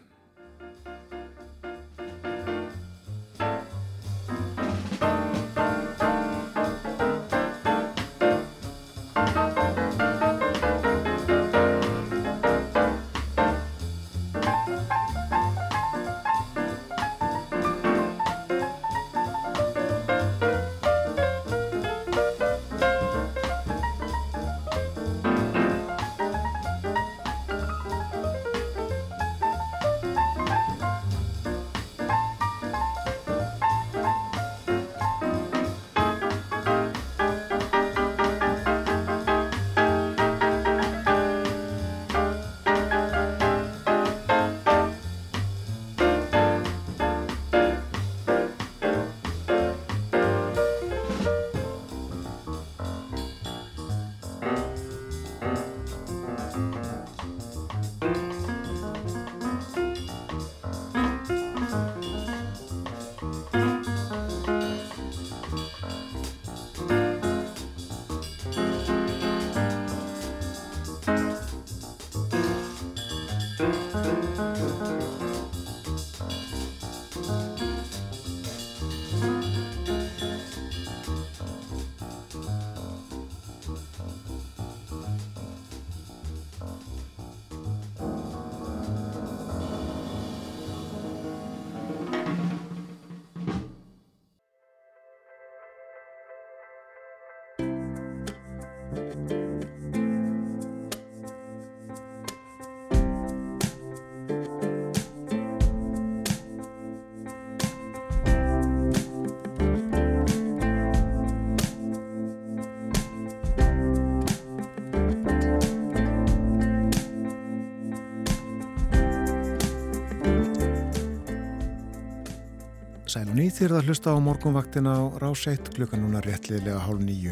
[123.35, 127.31] Þér að hlusta á morgunvaktin á rás 1 klukkan núna réttliðlega hálf nýju.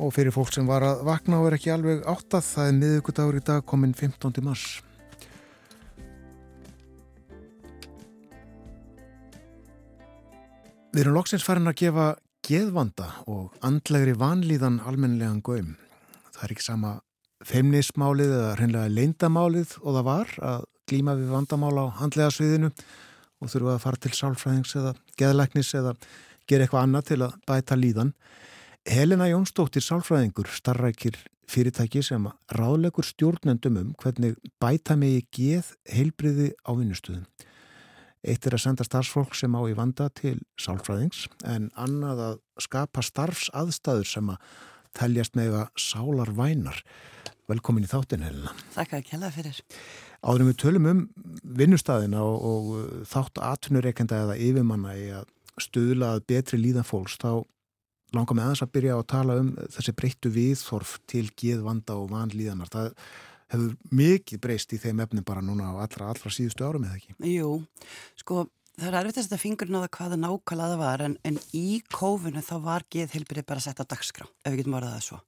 [0.00, 3.38] Og fyrir fólk sem var að vakna og er ekki alveg áttað, það er miðugudagur
[3.40, 4.38] í dag komin 15.
[4.46, 4.64] mars.
[10.94, 12.08] Við erum loksins farin að gefa
[12.46, 15.76] geðvanda og andlegri vanlíðan almennilegan göym.
[16.30, 16.96] Það er ekki sama
[17.42, 22.74] feimnismálið eða hreinlega leindamálið og það var að glíma við vandamál á handlega sviðinu
[23.40, 25.94] og þurfa að fara til sálfræðings eða geðlæknis eða
[26.50, 28.14] gera eitthvað annað til að bæta líðan.
[28.88, 31.18] Helena Jónsdóttir sálfræðingur starrækir
[31.50, 37.26] fyrirtæki sem ráðlegur stjórnendum um hvernig bæta megi geð heilbriði á vinnustuðum.
[38.20, 43.04] Eitt er að senda starfsfólk sem á í vanda til sálfræðings en annað að skapa
[43.04, 44.50] starfsaðstæður sem að
[44.98, 46.82] teljast með að sálar vænar.
[47.50, 48.52] Velkomin í þáttin, Helena.
[48.76, 49.56] Takk að kella fyrir.
[50.20, 51.00] Áðurum við tölum um
[51.60, 55.26] vinnustæðina og, og uh, þátt atvinnureikenda eða yfirmanna í að
[55.60, 57.42] stuðla að betri líðan fólks, þá
[58.16, 62.70] langar með aðeins að byrja að tala um þessi breyttu viðþorf til geðvanda og vanlíðanar.
[62.72, 62.88] Það
[63.50, 67.16] hefur mikið breyst í þeim efni bara núna á allra, allra síðustu árum eða ekki?
[67.32, 67.52] Jú,
[68.18, 68.44] sko
[68.76, 71.80] það er erfitt að setja fingurinn á það hvaða nákvæmlega það var en, en í
[71.92, 75.20] kófinu þá var geðheilbyrði bara sett á dagskrá, ef við getum orðað það svo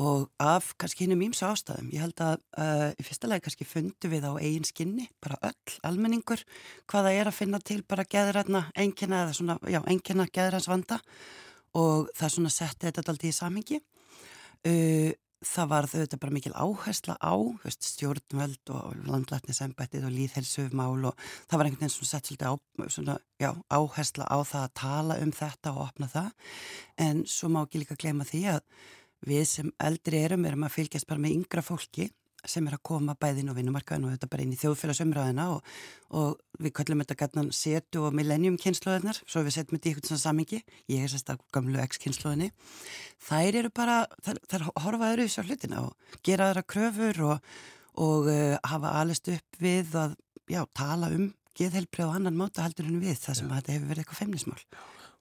[0.00, 1.90] og af kannski hinn um ímsu ástæðum.
[1.92, 5.78] Ég held að uh, í fyrsta lagi kannski fundu við á eigin skinni, bara öll,
[5.86, 6.44] almenningur,
[6.90, 11.00] hvaða er að finna til bara geðræðna engina eða svona, já, engina geðræðs vanda
[11.76, 13.82] og það svona setti þetta alltaf í samhengi.
[14.64, 15.10] Uh,
[15.40, 17.32] það var þetta bara mikil áhersla á
[17.62, 22.54] veist, stjórnvöld og landlætnisembættið og líðhelsufmál og það var einhvern veginn svona sett svolítið á,
[22.92, 26.56] svona, já, áhersla á það að tala um þetta og opna það
[27.08, 28.60] en svo má ekki líka glema því að
[29.26, 32.08] við sem eldri erum erum að fylgjast bara með yngra fólki
[32.48, 35.72] sem er að koma bæðin og vinnumarkaðin og þetta bara inn í þjóðfélagsumræðina og,
[36.16, 40.22] og við kallum þetta gætnan setu og millennium kynnslóðinar, svo við setjum þetta í eitthvað
[40.22, 42.48] samingi, ég er sérstaklega gamlu ex-kynnslóðinni,
[43.28, 47.52] þær eru bara þær, þær horfa öðru þessu hlutina og gera aðra kröfur og,
[48.00, 50.16] og uh, hafa alist upp við að
[50.48, 51.28] já, tala um
[51.60, 53.60] geðhelbrið og annan móta heldur en við það sem ja.
[53.60, 54.60] þetta hefur verið eitthvað femnismál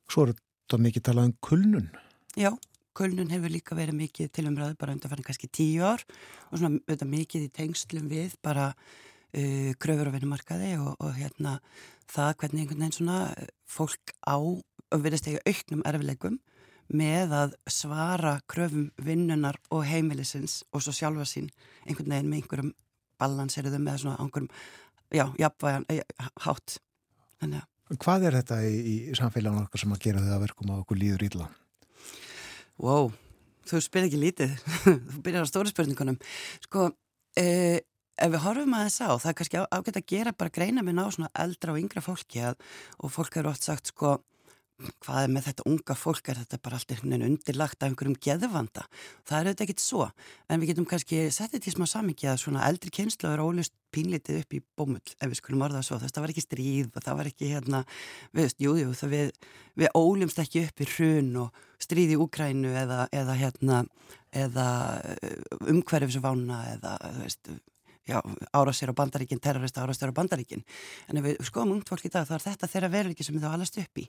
[0.09, 1.89] Svo er þetta mikið talað um kulnun.
[2.39, 2.53] Já
[2.99, 6.03] Kölnun hefur líka verið mikið til umræðu bara undan farin kannski tíu ár
[6.49, 11.59] og svona auðvitað mikið í tengslum við bara uh, kröfur á vinnumarkaði og, og hérna
[12.11, 13.21] það hvernig einhvern veginn svona
[13.69, 16.37] fólk á og verðist eiga auknum erfileikum
[16.89, 21.49] með að svara kröfum vinnunar og heimilisins og svo sjálfa sín
[21.85, 22.71] einhvern veginn með einhverjum
[23.19, 24.49] balanseriðum með svona einhverjum,
[25.13, 26.01] já, jafnvægan, eh,
[26.45, 26.79] hátt.
[27.41, 30.69] Þannig að Hvað er þetta í, í samfélaginu okkar sem að gera þau að verkum
[30.69, 31.47] að okkur líður íðla?
[32.79, 33.09] Wow,
[33.67, 34.51] þú spyr ekki lítið,
[35.11, 36.15] þú byrjar á stóru spurningunum.
[36.63, 36.85] Sko,
[37.35, 37.81] eh,
[38.15, 40.95] ef við horfum að þess á, það er kannski ágætt að gera bara greina með
[40.95, 42.55] ná svona eldra og yngra fólki að,
[43.03, 44.13] og fólk eru oft sagt sko,
[45.03, 48.17] hvað er með þetta unga fólk, er þetta bara allt einhvern veginn undirlagt af einhverjum
[48.23, 48.85] geðvanda.
[49.27, 50.07] Það er auðvitað ekkit svo,
[50.47, 54.43] en við getum kannski settið til smá samvikið að svona eldri kynslu er ólust pínlitið
[54.43, 55.99] upp í bómull, ef við skulum orða það svo.
[56.03, 57.81] Þess, það var ekki stríð og það var ekki, hérna,
[58.31, 59.33] við veist, jújú, jú, það við,
[59.81, 63.81] við ólumst ekki upp í hrun og stríð í Úkrænu eða, eða, hérna,
[64.45, 64.67] eða
[65.73, 67.51] umhverfisvána eða, þú veist,
[68.11, 70.63] árásir á bandaríkinn, terrorista árásir á bandaríkinn
[71.09, 73.45] en ef við skoðum ungt fólk í dag þá er þetta þeirra veruleiki sem við
[73.45, 74.05] þá alast upp í.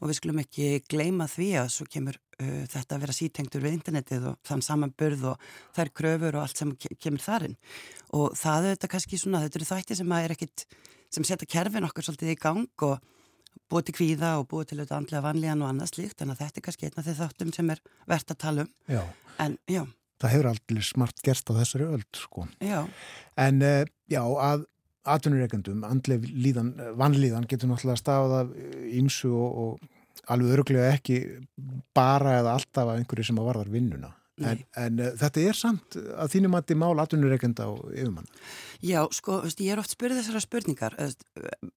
[0.00, 3.76] Og við skulum ekki gleima því að svo kemur uh, þetta að vera sítengtur við
[3.78, 5.46] internetið og þann samanburð og
[5.76, 7.56] þær kröfur og allt sem kemur þarinn
[8.16, 10.66] og það er þetta kannski svona, þetta eru þætti sem er ekkit,
[11.10, 12.98] sem setja kerfin okkur svolítið í gang og
[13.70, 16.22] búið til kvíða og búið til auðvitað andlega vanlíðan og annað slíkt.
[16.22, 18.72] En þetta er kannski einna þeir þáttum sem er verðt að tala um.
[18.90, 19.02] Já.
[19.40, 19.84] en já
[20.20, 22.46] það hefur allir smart gerst á þessari öll sko.
[22.64, 22.82] Já.
[23.40, 24.66] En uh, já, að
[25.10, 28.54] atvinnureikendum, andlega líðan, vanlíðan getur náttúrulega stafað af
[28.92, 31.20] ímsu og, og alveg öruglega ekki
[31.96, 34.14] bara eða alltaf af einhverju sem að varðar vinnuna.
[34.40, 38.28] En, en uh, þetta er samt að þínum að þið mál atvinnureikenda og yfirmann.
[38.80, 40.96] Já, sko, ég er oft spyrðið þessara spurningar.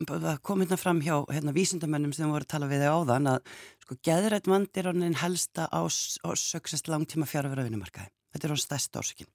[0.08, 3.56] Það kom hérna fram hjá hérna, vísindamennum sem voru að tala við þig áðan að
[3.84, 4.94] sko, geðrætt vandir á
[5.26, 8.14] helsta ásöksast langtíma fjárfæra vinnumarkaði.
[8.34, 9.30] Þetta er á stærst ársökin.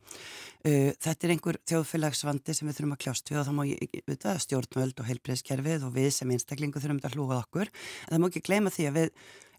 [0.66, 3.64] Uh, þetta er einhver þjóðfélagsvandi sem við þurfum að kljást við og það má
[4.10, 7.70] vita, stjórnvöld og heilbreyðskerfið og við sem einstaklingu þurfum að hlúa okkur.
[8.08, 9.12] En það má ekki gleyma því að við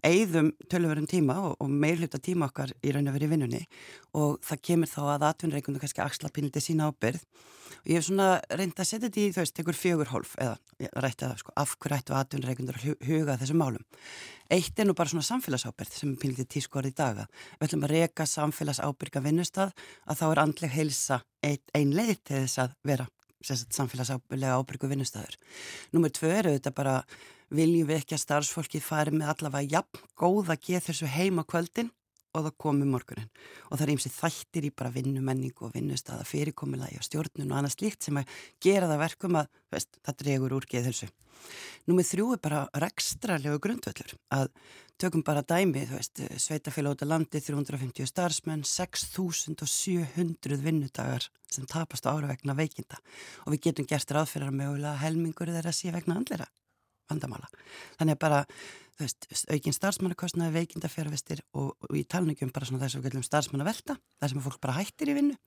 [0.06, 3.62] eigðum tölurverðum tíma og, og meirhluta tíma okkar í raun og verið vinnunni
[4.18, 7.24] og það kemur þá að atvinnreikundu kannski axla pínliti sína ábyrð
[7.80, 10.58] og ég hef svona reynd að setja þetta í þú veist, einhver fjögur hólf eða
[11.04, 13.86] rætti að sko, af hverju ættu atvinnreikundur að huga þessum málum.
[14.50, 17.28] Eitt er nú bara svona samfélagsábyrð sem er pínliti tískórið í daga.
[17.60, 19.74] Við ætlum að reyka samfélagsábyrga vinnustad
[20.06, 23.10] að þá er andleg heilsa ein, leið til þess að vera
[23.46, 25.38] samfélagsábyrga ábyrgu vinnustæður.
[27.50, 31.90] Viljum við ekki að starfsfólki fari með allavega jafn góð að geða þessu heima kvöldin
[32.38, 33.30] og það komi morgunin
[33.70, 37.58] og það er eins og þættir í bara vinnumenningu og vinnustada fyrirkomilagi og stjórnun og
[37.58, 41.10] annað slíkt sem að gera það verkum að veist, það dregur úr geðhilsu.
[41.90, 44.52] Númið þrjú er bara rekstralegu grundvöldur að
[45.00, 52.06] tökum bara dæmi, þú veist, sveitafélag út á landi, 350 starfsmenn, 6700 vinnudagar sem tapast
[52.06, 53.00] á ára vegna veikinda.
[53.48, 56.52] Og við getum gert ráðfyrir að mögulega helmingur þeirra sé vegna andlera
[57.10, 57.50] vandamála.
[58.00, 58.44] Þannig að bara
[59.00, 63.28] veist, aukinn starfsmannakostnaði, veikinda fjárvestir og, og í talningum bara svona þess að við kallum
[63.28, 65.38] starfsmannavelta, þar sem fólk bara hættir í vinnu,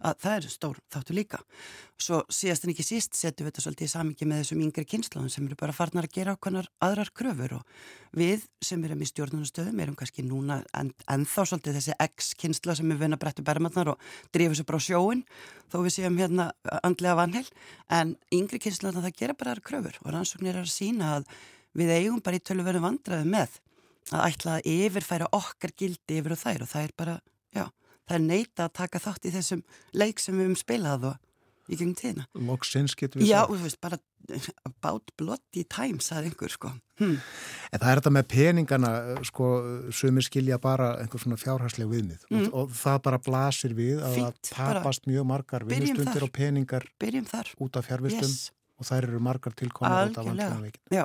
[0.00, 1.40] að það er stór þáttu líka.
[2.00, 5.32] Svo síðast en ekki síst setjum við þetta svolítið í samingi með þessum yngri kynnslóðum
[5.32, 7.78] sem eru bara farnar að gera okkarnar aðrar kröfur og
[8.14, 13.00] við sem erum í stjórnunastöðum erum kannski núna en, ennþá svolítið þessi X-kynsla sem er
[13.00, 14.04] vunna brettu bermarnar og
[14.34, 15.24] drifur sér bara á sjóin
[15.72, 16.50] þó við séum hérna
[16.82, 17.46] andlega vanheil
[17.90, 21.28] en yngri kynnslóðan það gera bara aðrar kröfur og rannsóknir er að sína að
[21.74, 23.60] við eigum bara í tölverðu vandraði með
[24.12, 27.18] að ætla að yfirfæra okkar gildi yfir og þær og það er bara,
[27.54, 27.64] já,
[28.04, 29.62] það er neita að taka þátt í þessum
[29.96, 31.22] leik sem við höfum spilað og
[31.64, 32.26] í gengum tíðina.
[32.44, 33.98] Loksins getur við Já, og þú veist, bara
[34.68, 36.72] about bloody time, sagði einhver, sko.
[37.00, 37.16] Hm.
[37.72, 38.90] En það er þetta með peningana,
[39.28, 39.48] sko,
[39.96, 42.50] sumir skilja bara einhver svona fjárhagsleg viðmið mm.
[42.50, 46.86] og, og það bara blasir við að það tapast mjög margar vinnustundir og peningar
[47.64, 48.28] út af fjárvistum.
[48.28, 50.82] Yes og þær eru margar tilkomið út af vantlunarveikin.
[50.92, 51.04] Já,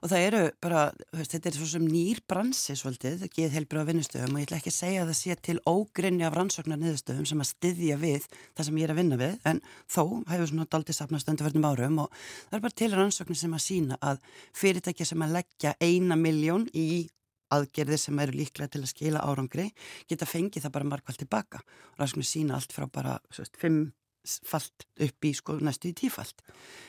[0.00, 0.82] og það eru bara,
[1.14, 4.48] veist, þetta er svo sem nýr bransi svolítið, það geð heilbrið á vinnustöðum og ég
[4.48, 7.98] ætla ekki að segja að það sé til ógrinni af rannsóknar niðurstöðum sem að styðja
[8.02, 11.68] við það sem ég er að vinna við, en þó hefur svona daldið sapnast undirverðnum
[11.70, 14.22] árum og það er bara til rannsóknir sem að sína að
[14.58, 17.06] fyrirtækja sem að leggja eina miljón í
[17.54, 19.68] aðgerðir sem eru líklega til að skila árangri
[20.10, 23.84] geta fengið það bara markvælt tilbaka og rannsóknir sína allt frá bara 5
[24.24, 26.44] falt upp í sko næstu í tífalt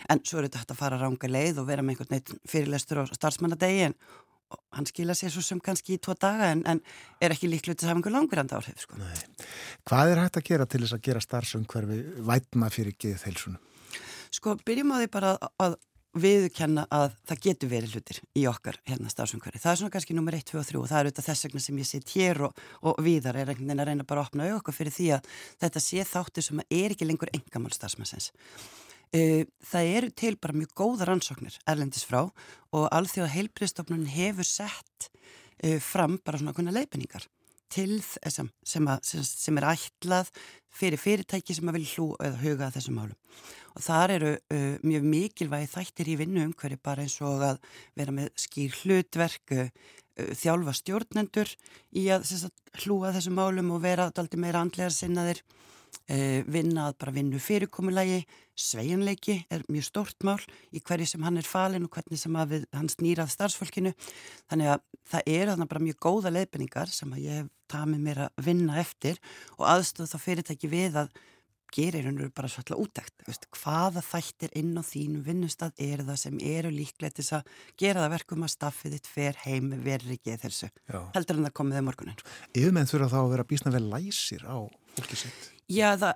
[0.10, 3.04] en svo er þetta hægt að fara ránga leið og vera með einhvern veginn fyrirlestur
[3.04, 3.98] á starfsmannadegi en
[4.76, 6.82] hann skila sér svo sem kannski í tvo daga en, en
[7.24, 9.00] er ekki líklega til að hafa einhver languranda áhrif sko.
[9.90, 12.00] Hvað er hægt að gera til þess að gera starfsumhverfi
[12.30, 13.60] vætna fyrir geðið heilsunum?
[14.36, 15.36] Sko byrjum á því bara
[15.66, 15.78] að
[16.16, 19.62] viðkenna að það getur verið hlutir í okkar hérna stafsumhverfi.
[19.64, 21.64] Það er svona kannski nummer 1, 2 og 3 og það er auðvitað þess vegna
[21.66, 24.48] sem ég sitt hér og, og viðar er einhvern veginn að reyna bara að opna
[24.48, 25.30] auðvitað fyrir því að
[25.66, 28.32] þetta sé þáttu sem er ekki lengur engamál stafsmannsins.
[29.12, 35.12] Það eru til bara mjög góða rannsóknir erlendis frá og alþjóða heilbriðstofnun hefur sett
[35.84, 37.30] fram bara svona konar leifinningar
[37.76, 40.32] til þessum sem, sem, sem er ætlað
[40.76, 43.18] fyrir fyrirtæki sem að vilja hlú eða huga þessum málum.
[43.76, 47.60] Og þar eru uh, mjög mikilvægi þættir í vinnu umhverju bara eins og að
[48.00, 51.52] vera með skýr hlutverk, uh, þjálfa stjórnendur
[52.00, 55.42] í að sagt, hlúa þessum málum og vera alltaf meira andlegar sinnaðir,
[56.08, 58.24] uh, vinna að bara vinnu fyrirkomulagi,
[58.56, 60.40] sveianleiki er mjög stórt mál
[60.72, 63.94] í hverju sem hann er falin og hvernig sem við, hann snýrað starfsfólkinu.
[64.52, 68.26] Þannig að það eru þarna bara mjög góða leifinningar sem að ég hef tamið mér
[68.28, 69.22] að vinna eftir
[69.58, 71.16] og aðstöð þá fyrirtæki við að
[71.76, 76.72] gerir hendur bara svolítið útækt hvaða þættir inn á þínu vinnustad er það sem eru
[76.72, 77.50] líklegt til að
[77.82, 80.70] gera það verkum að staffið þitt fer heim verður ekki þessu
[81.16, 82.24] heldur en það komið þegar morgunin
[82.54, 84.58] Yfirmenn þurfa þá að vera bísna vel læsir á
[84.96, 85.52] fólki sitt.
[85.68, 86.14] Já, það,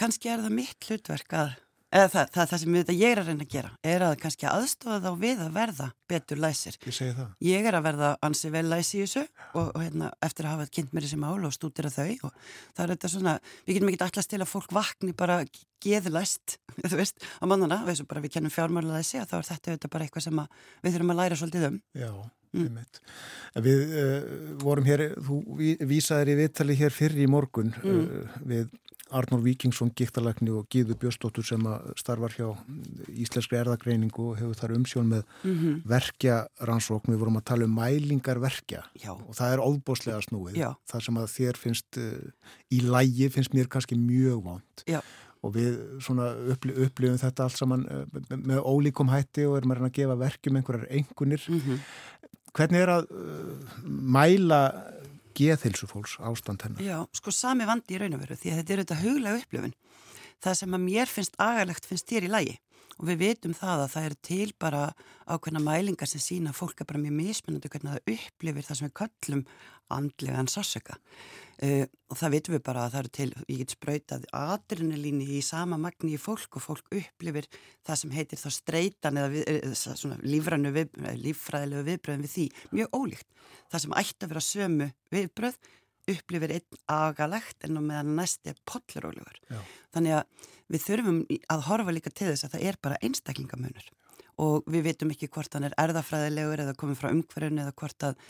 [0.00, 1.54] kannski er það mitt hlutverk að
[1.90, 4.98] eða það, það, það sem ég er að reyna að gera er að kannski aðstofa
[5.04, 6.78] þá við að verða betur læsir.
[6.86, 7.28] Ég segi það.
[7.46, 10.70] Ég er að verða ansi vel læsi í þessu og, og hérna, eftir að hafa
[10.78, 12.34] kynnt mér þessi mál og stúdira þau og
[12.76, 13.36] það er þetta svona,
[13.66, 15.40] við getum ekki allast til að fólk vakni bara
[15.80, 16.58] geðlæst,
[16.90, 19.72] þú veist, á mannana og og bara við kennum fjármála þessi að þá er þetta,
[19.74, 20.44] þetta bara eitthvað sem
[20.84, 21.80] við þurfum að læra svolítið um.
[21.96, 22.12] Já.
[22.50, 22.78] Mm.
[23.62, 24.22] Við uh,
[24.58, 25.36] vorum hér, þú
[25.86, 28.00] vísaðir í viðtali hér fyrir í morgun mm.
[28.00, 28.72] uh, við
[29.10, 31.64] Arnór Víkingsson, gíktalækni og Gíður Björnsdóttur sem
[31.98, 32.48] starfar hjá
[33.10, 35.80] Íslenskri erðagreiningu og hefur þar umsjón með mm -hmm.
[35.84, 36.36] verkja
[36.68, 37.12] rannsókn.
[37.12, 39.12] Við vorum að tala um mælingar verkja Já.
[39.12, 40.56] og það er óbúslega snúið.
[40.56, 40.74] Já.
[40.86, 42.30] Það sem að þér finnst uh,
[42.70, 44.84] í lægi finnst mér kannski mjög vant.
[44.86, 45.00] Já.
[45.42, 45.78] Og við
[46.84, 48.04] upplifum þetta allt saman uh,
[48.36, 51.42] með ólíkum hætti og erum að að gefa verkjum einhverjar engunir.
[51.48, 51.78] Mm -hmm.
[52.52, 53.54] Hvernig er að uh,
[53.84, 54.60] mæla
[55.38, 56.82] geðhilsu fólks ástand hennar.
[56.84, 59.76] Já, sko sami vandi í raun og veru því að þetta er auðvitað huglega upplifun.
[60.40, 62.58] Það sem að mér finnst agarlegt finnst þér í lægi
[63.00, 64.80] og við veitum það að það er til bara
[65.24, 68.90] ákveðna mælingar sem sína að fólk er bara mjög mismunandi hvernig það upplifir það sem
[68.90, 69.44] við köllum
[69.90, 73.74] andlega en sársöka uh, og það veitum við bara að það eru til, ég get
[73.74, 77.48] sprautað adrenalíni í sama magni í fólk og fólk upplifir
[77.86, 80.94] það sem heitir þá streytan eða við, svona lífrænu við,
[81.24, 82.46] líffræðilegu viðbröðin við því
[82.76, 83.28] mjög ólíkt.
[83.70, 85.60] Það sem ætti að vera sömu viðbröð
[86.12, 89.40] upplifir einn agalegt en meðan næsti er potlarólegur.
[89.94, 91.24] Þannig að við þurfum
[91.54, 93.90] að horfa líka til þess að það er bara einstaklingamunur
[94.40, 98.20] og við veitum ekki hvort hann er erðafræðilegur eða komið frá umhverjun eða hvort að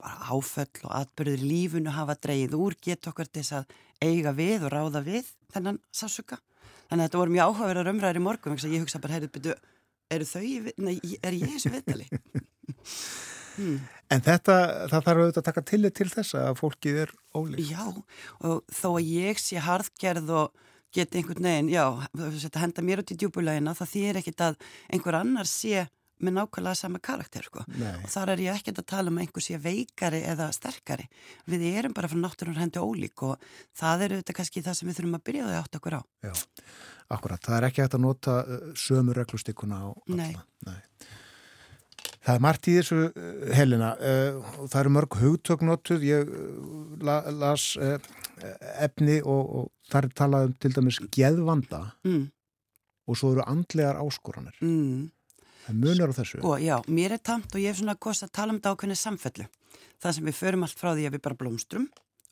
[0.00, 4.64] bara áföll og atbyrður lífunu hafa dreyið úr get okkur til þess að eiga við
[4.66, 6.40] og ráða við þennan sásuka.
[6.88, 9.56] Þannig að þetta voru mjög áhugaverðar umræðir í morgun, ég hugsa bara, heyrðu, byrju,
[10.16, 12.08] eru þau, nei, er ég þessu viðtali?
[13.60, 13.80] hmm.
[14.10, 14.54] En þetta,
[14.90, 17.60] það þarf auðvitað að taka tillit til þess að fólkið er ólík.
[17.70, 17.84] Já,
[18.42, 21.84] og þó að ég sé harðgerð og geti einhvern veginn, já,
[22.18, 24.56] þetta henda mér út í djúbulegina, það þýr ekkit að
[24.90, 25.84] einhver annar sé
[26.20, 27.62] með nákvæmlega sama karakter sko.
[27.64, 31.06] og þar er ég ekkert að tala um einhver sé veikari eða sterkari
[31.48, 33.46] við erum bara frá náttúrunar hendi ólík og
[33.76, 36.34] það eru þetta kannski það sem við þurfum að byrja að átta okkur á Já,
[37.16, 40.34] akkurat, það er ekki hægt að nota uh, sömu reglustikuna á alla Nei.
[40.68, 40.80] Nei.
[42.20, 46.34] Það er margt í þessu uh, helina uh, og það eru mörg hugtöknotuð ég
[47.00, 47.70] las
[48.80, 52.26] efni og, og þar er talað um til dæmis geðvanda mm.
[53.08, 55.08] og svo eru andlegar áskoranir mm.
[55.70, 56.38] Það munar á þessu.
[56.40, 58.98] Sko, já, mér er tamt og ég hef svona kost að tala um þetta ákveðinu
[58.98, 59.46] samfellu.
[60.00, 61.86] Það sem við förum allt frá því að við bara blómstrum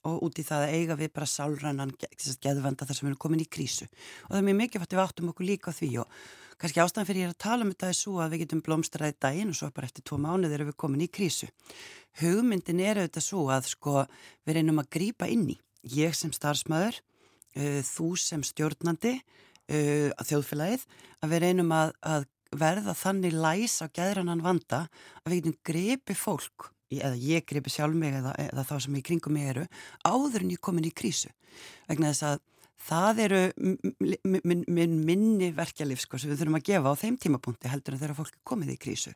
[0.09, 3.45] og út í það að eiga við bara sálrannan geðvanda þar sem við erum komin
[3.45, 3.89] í krísu.
[4.27, 6.19] Og það er mjög mikið fætt við áttum okkur líka á því og
[6.59, 9.53] kannski ástæðan fyrir ég að tala um þetta er svo að við getum blómstraðið daginn
[9.53, 11.51] og svo bara eftir tvo mánuð erum við komin í krísu.
[12.21, 14.07] Hugmyndin er auðvitað svo að sko
[14.47, 15.59] við reynum að grýpa inn í.
[15.95, 16.99] Ég sem starfsmöður,
[17.59, 19.15] uh, þú sem stjórnandi,
[19.71, 20.89] uh, þjóðfélagið,
[21.23, 22.27] að við reynum að, að
[22.59, 24.87] verða þannig læs á gæðrannan vanda
[25.23, 29.03] að við getum grepi fólk eða ég grepi sjálf mig eða, eða þá sem í
[29.05, 29.67] kringum mig eru
[30.09, 31.29] áður en ég komin í krísu
[31.89, 32.39] vegna þess að
[32.89, 37.73] það eru minn min, minni verkjalið sko sem við þurfum að gefa á þeim tímapunkti
[37.73, 39.15] heldur en þegar fólk er komið í krísu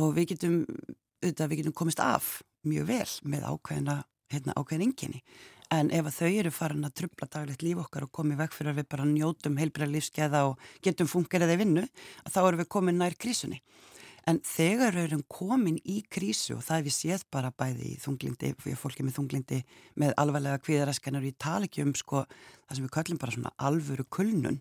[0.00, 0.60] og við getum,
[1.22, 2.36] auðvitað, við getum komist af
[2.66, 3.98] mjög vel með ákveðina
[4.32, 5.22] hérna, ákveðin enginni
[5.72, 8.80] En ef þau eru farin að trubla daglegt líf okkar og komið vekk fyrir að
[8.80, 11.84] við bara njótum heilbreyða lífskeiða og getum fungerið í vinnu,
[12.28, 13.62] þá erum við komin nær krísunni.
[14.30, 17.98] En þegar við erum komin í krísu og það er við séð bara bæði í
[18.00, 19.58] þunglindi, fyrir fólki með þunglindi
[20.00, 22.22] með alvarlega kviðaraskanur í talikjum, sko,
[22.64, 24.60] það sem við kallum bara svona alvöru kulnun,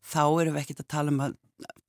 [0.00, 1.36] þá erum við ekkit að tala um að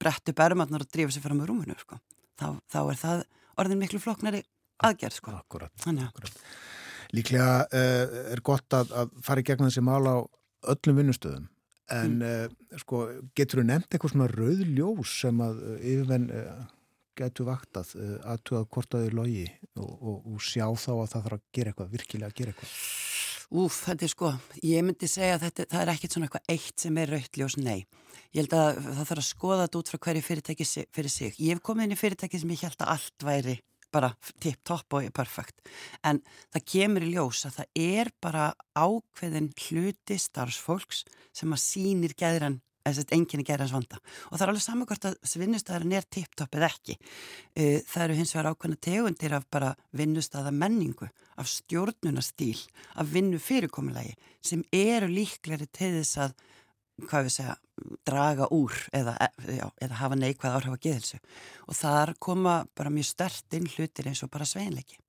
[0.04, 2.02] brettu bermarnar og drífa sér fram á rúmunu, sko.
[2.42, 3.26] Þá, þá er það
[3.64, 4.44] orðin miklu floknari
[4.84, 5.38] aðgerð, sko.
[5.40, 6.44] Akkurat, akkurat.
[7.16, 10.18] Líklega uh, er gott að, að fara í gegnum þessi mál á
[10.74, 11.48] öllum vinnustöðum
[11.92, 12.24] en mm.
[12.24, 13.04] uh, sko,
[13.38, 16.30] getur þú nefnt eitthvað svona rauðljós sem að uh, yfirvenn
[17.20, 21.44] getur vaktað að tuga kortaði logi og, og, og sjá þá að það þarf að
[21.58, 22.78] gera eitthvað, virkilega að gera eitthvað?
[23.54, 24.30] Úf, þetta er sko,
[24.66, 27.84] ég myndi segja að þetta, það er ekkert svona eitthvað eitt sem er rauðljós, nei.
[28.34, 31.36] Ég held að það þarf að skoða þetta út frá hverju fyrirtæki fyrir sig.
[31.38, 33.60] Ég hef komið inn í fyrirtæki sem ég held að allt væri
[33.94, 34.12] bara
[34.42, 35.62] tipp-topp og perfekt
[36.06, 36.22] en
[36.54, 41.04] það kemur í ljós að það er bara ákveðin hluti starfsfólks
[41.36, 44.00] sem að sínir gæðran enginni gæðrans vanda
[44.30, 46.98] og það er alveg saman hvort að vinnustæðarinn er tipp-topp eða ekki.
[47.56, 52.60] Það eru hins vegar ákveðna tegundir af bara vinnustæða menningu af stjórnunastýl
[53.00, 56.36] af vinnu fyrirkomulagi sem eru líkleri til þess að
[57.08, 57.56] hvað við segja,
[58.06, 59.16] draga úr eða,
[59.50, 61.20] já, eða hafa neikvæð áhrif að geðilsu
[61.66, 65.00] og þar koma bara mjög stert inn hlutir eins og bara sveinleiki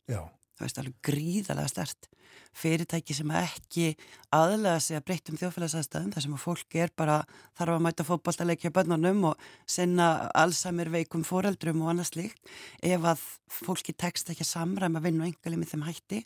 [0.54, 2.10] það veist alveg gríðalega stert
[2.54, 3.86] fyrirtæki sem ekki
[4.34, 7.16] aðlega sig að breytta um þjóðfélagsæðstæðum þar sem að fólk er bara
[7.58, 10.08] þarf að mæta fótballtaleikja bönnunum og sinna
[10.38, 15.30] allsamir veikum foreldrum og annars líkt ef að fólki tekst ekki að samræma vinn og
[15.30, 16.22] engali með þeim hætti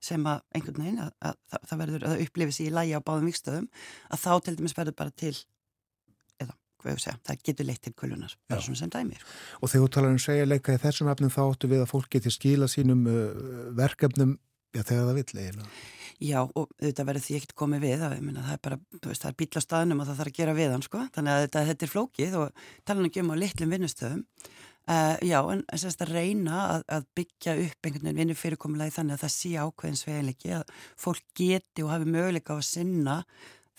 [0.00, 3.00] sem að einhvern veginn að, að, að það verður að upplifi sér í lægi á
[3.04, 3.70] báðum vikstöðum
[4.08, 5.34] að þá til dæmis verður bara til
[6.40, 9.22] eða hvað ég segja, það getur leitt til kulunar bara svona sem dæmir.
[9.22, 9.38] Sko.
[9.60, 12.12] Og þegar þú talar um segja leika í þessum efnum þá áttu við að fólk
[12.16, 13.24] geti skila sínum uh,
[13.78, 14.36] verkefnum
[14.70, 15.68] já þegar það vill eiginlega.
[16.20, 19.30] Já og þetta verður því ekkert komið við að, minna, það er bara, veist, það
[19.30, 21.86] er bíla staðnum og það þarf að gera við hann sko, þannig að þetta, þetta
[21.86, 24.26] er flókið og tala ekki um á litlum vinnustöðum
[24.88, 29.14] Uh, já, en þess að reyna að, að byggja upp einhvern veginn vinnu fyrirkomulagi þannig
[29.14, 33.16] að það sé ákveðins veginleiki að fólk geti og hafi möguleika á að sinna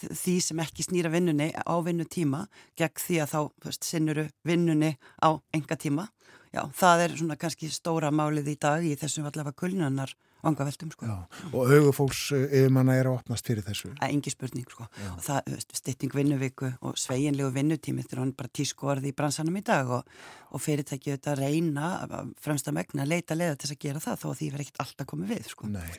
[0.10, 2.46] því sem ekki snýra vinnunni á vinnutíma
[2.80, 6.10] gegn því að þá sinnuru vinnunni á enga tíma.
[6.52, 10.12] Já, það er svona kannski stóra málið í dag í þessum allavega kulnunar
[10.42, 11.08] vangaveltum sko.
[11.54, 15.10] og augufólks yfirmanna er að opnast fyrir þessu að engi spurning sko Já.
[15.14, 19.60] og það, stytting vinnuviku og sveginlegu vinnutími þetta er hann bara tísku orði í bransanum
[19.60, 20.16] í dag og,
[20.52, 21.92] og fyrirtækið þetta reyna
[22.42, 24.84] fremst að megna að leita leða til að gera það þó að því verður ekkert
[24.86, 25.94] alltaf komið við sko Nei,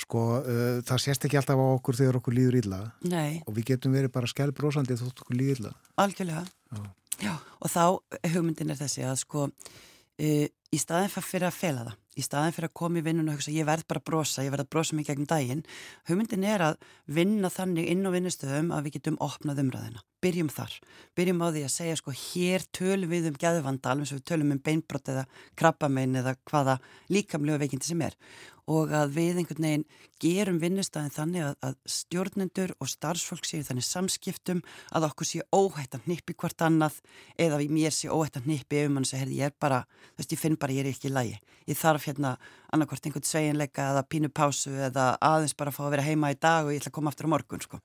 [0.00, 2.82] sko uh, það sést ekki alltaf á okkur þegar okkur líður illa.
[3.06, 3.40] Nei.
[3.46, 5.74] og við getum verið bara skælbrósandi þótt okkur líður illa.
[6.02, 6.44] Algjörlega.
[6.74, 6.84] Já.
[7.22, 7.84] Já, og þá
[8.34, 12.70] hugmyndin er þessi að sko uh, í staðin fyrir að fela það, í staðin fyrir
[12.70, 14.98] að koma í vinnun og hugsa ég verð bara að brosa, ég verð að brosa
[14.98, 15.62] mig gegn daginn,
[16.08, 16.88] hugmyndin er að
[17.18, 20.72] vinna þannig inn á vinnustöðum að við getum opnað umræðina, byrjum þar,
[21.18, 24.54] byrjum á því að segja sko hér tölum við um gæðvanda alveg sem við tölum
[24.54, 25.26] um beinbrott eða
[25.60, 26.80] krabbamein eða hvaða
[27.12, 28.16] líkamlega veikindi sem er.
[28.64, 29.82] Og að við einhvern veginn
[30.24, 34.62] gerum vinnustæðin þannig að, að stjórnendur og starfsfólk séu þannig samskiptum
[34.96, 36.96] að okkur séu óhætt að nýppi hvort annað
[37.36, 39.82] eða mér séu óhætt að nýppi ef mann segir ég er bara,
[40.14, 41.36] þú veist ég finn bara ég er ekki í lægi
[41.68, 42.36] ég þarf hérna
[42.72, 46.40] annarkvort einhvern sveginleika eða pínu pásu eða aðeins bara að fá að vera heima í
[46.40, 47.84] dag og ég ætla að koma aftur á morgun sko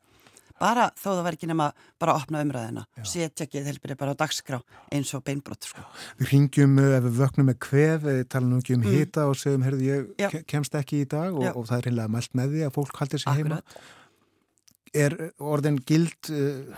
[0.60, 1.70] bara þó það var ekki nema
[2.02, 4.60] bara að opna umræðina setja ekki þeilbyrði bara á dagskrá
[4.96, 5.86] eins og beinbrott sko.
[6.20, 8.98] Við ringjum eh, ef við vöknum með kvef eh, tala nú ekki um mm.
[8.98, 10.30] hita og segjum herði ég Já.
[10.50, 13.26] kemst ekki í dag og, og það er reynilega mælt með því að fólk haldir
[13.26, 13.64] sig heima
[14.98, 16.78] Er orðin gild uh,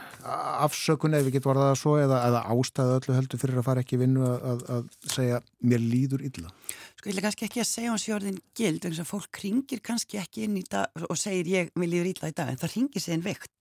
[0.66, 3.84] afsökun ef við getum orðað það svo eða, eða ástæðu öllu heldur fyrir að fara
[3.86, 5.40] ekki vinnu að, að, að segja
[5.72, 6.52] mér líður illa?
[7.00, 9.84] Sko ég vil kannski ekki að segja hans í orðin gild eins og fólk ringir
[9.86, 12.76] kannski ekki inn í dag og segir ég mér líður illa í dag en það
[12.76, 13.52] ringir sig en veikt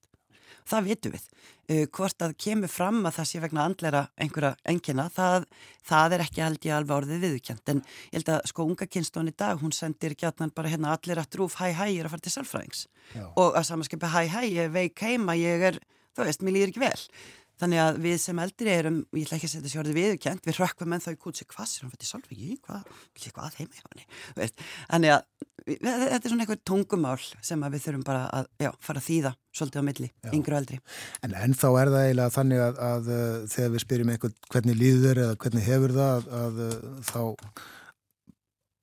[0.70, 1.26] það vitum við.
[1.70, 5.46] Uh, hvort að kemur fram að það sé vegna andlera einhverja engina, það,
[5.86, 7.74] það er ekki held ég alveg orðið viðkjönd.
[7.74, 11.22] En ég held að sko unga kynstofn í dag, hún sendir gætnan bara hérna allir
[11.22, 12.86] að drúf hæ hæ, ég er að fara til salfræðings.
[13.14, 13.26] Já.
[13.34, 15.80] Og að samanskipa hæ hæ, ég veik heima, ég er,
[16.16, 17.04] þú veist, mér líður ekki vel.
[17.60, 20.96] Þannig að við sem eldri erum, ég ætla ekki að setja orðið viðkjönd, við rökkum
[20.96, 22.90] en þá í kútsi, hvað sér hann fyrir salfræðingi, hvað,
[23.36, 24.54] hvað heima hjá hann?
[24.90, 25.24] Þannig að
[25.66, 29.82] þetta er svona eitthvað tungumál sem við þurfum bara að já, fara að þýða svolítið
[29.82, 30.30] á milli, já.
[30.36, 30.78] yngru og eldri
[31.26, 35.22] En ennþá er það eiginlega þannig að, að, uh, þegar við spyrjum eitthvað hvernig líður
[35.24, 37.22] eða hvernig hefur það að, að þá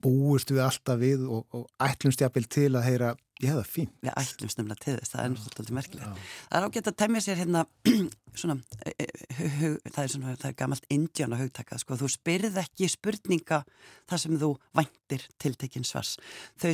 [0.05, 3.89] búist við alltaf við og, og ætlumst jápil til að heyra ég hef það fín.
[4.01, 6.22] Við ætlumst nefnilega til þess, það er náttúrulega merkilegt.
[6.47, 7.64] Það er ágætt að temja sér hérna
[8.41, 12.89] svona, e, e, það er svona, það er gamalt indjána hugtakað, sko, þú spyrð ekki
[12.91, 13.61] spurninga
[14.09, 16.15] þar sem þú væntir tiltekinn svars.
[16.61, 16.72] Þau,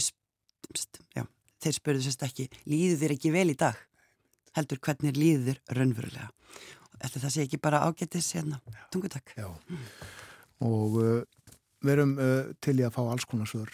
[1.17, 1.25] já,
[1.65, 3.79] þeir spurðu sérst ekki, líður þér ekki vel í dag?
[4.57, 6.31] Heldur hvernig líður þér raunverulega?
[7.03, 8.61] Þetta það sé ekki bara ágættis hérna,
[8.93, 9.33] tungutak.
[9.35, 9.87] Já, mm.
[10.63, 11.49] og uh,
[11.83, 13.73] verum uh, til í að fá alls konar svör.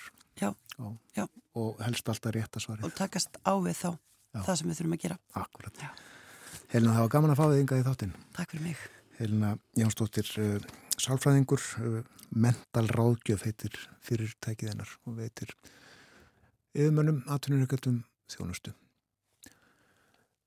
[0.80, 1.26] Já, já
[1.60, 2.88] og helst alltaf rétt að svarið.
[2.88, 4.41] Og takast á við þá Já.
[4.45, 5.18] það sem við þurfum að gera.
[5.41, 5.81] Akkurat.
[5.84, 5.89] Já.
[6.69, 8.14] Helina, það var gaman að fá þig yngað í þáttinn.
[8.38, 8.84] Takk fyrir mig.
[9.19, 9.49] Helina
[9.80, 10.68] Jánsdóttir, uh,
[11.01, 15.56] sálfræðingur, uh, mental ráðgjöf heitir fyrirtækið hennar og veitir
[16.77, 18.76] yfirmönnum, atvinnurökjöldum, þjónustu.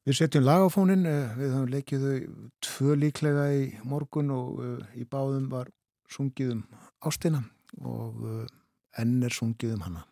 [0.07, 5.05] Við setjum lagafónin, uh, við höfum leikið þau tvö líklega í morgun og uh, í
[5.05, 5.69] báðum var
[6.13, 6.65] sungið um
[7.03, 7.43] ástina
[7.83, 8.47] og uh,
[9.03, 10.07] enn er sungið um hana.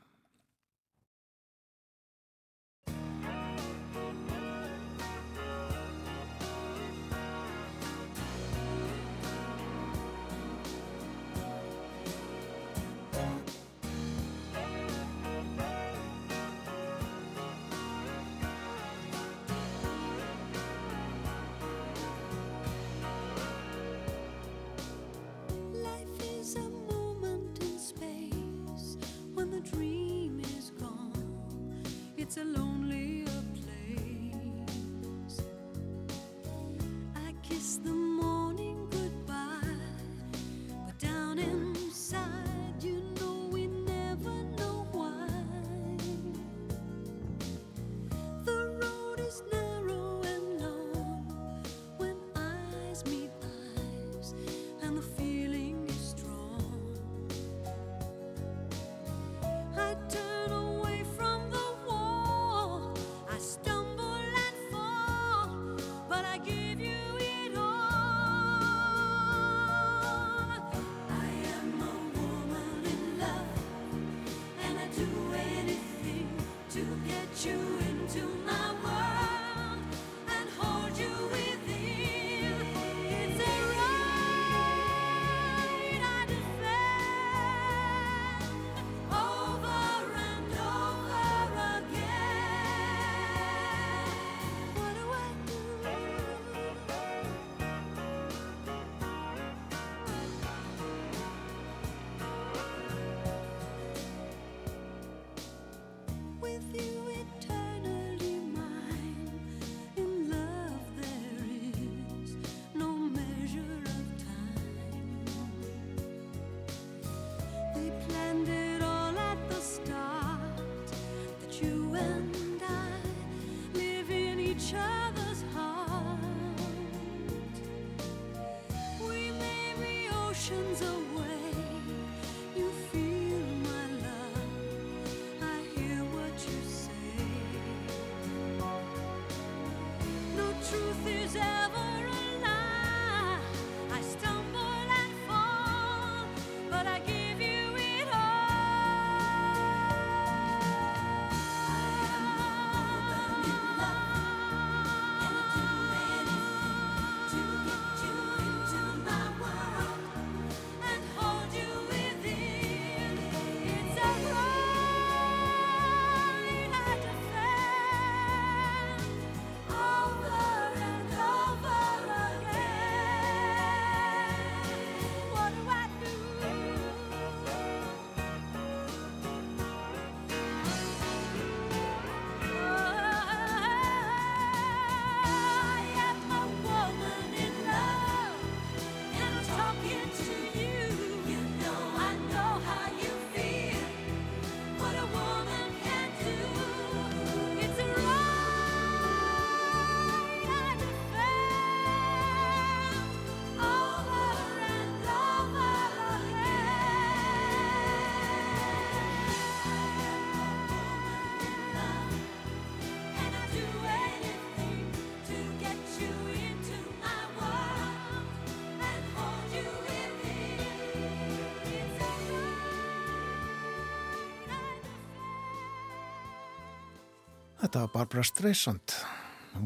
[227.70, 228.92] Þetta var Barbara Streisand,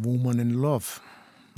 [0.04, 1.00] Woman in Love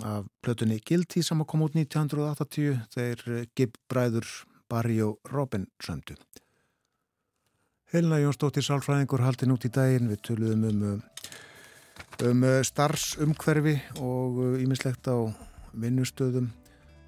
[0.07, 4.29] af plötunni Guilty sem kom út 1980 þeir Gibb bræður
[4.71, 6.15] Barry og Robin sömdu.
[7.91, 11.03] Helena Jónsdóttir Sálfræðingur haldin út í daginn, við töluðum um,
[12.31, 15.27] um starfsumhverfi og ímislegt á
[15.75, 16.53] vinnustöðum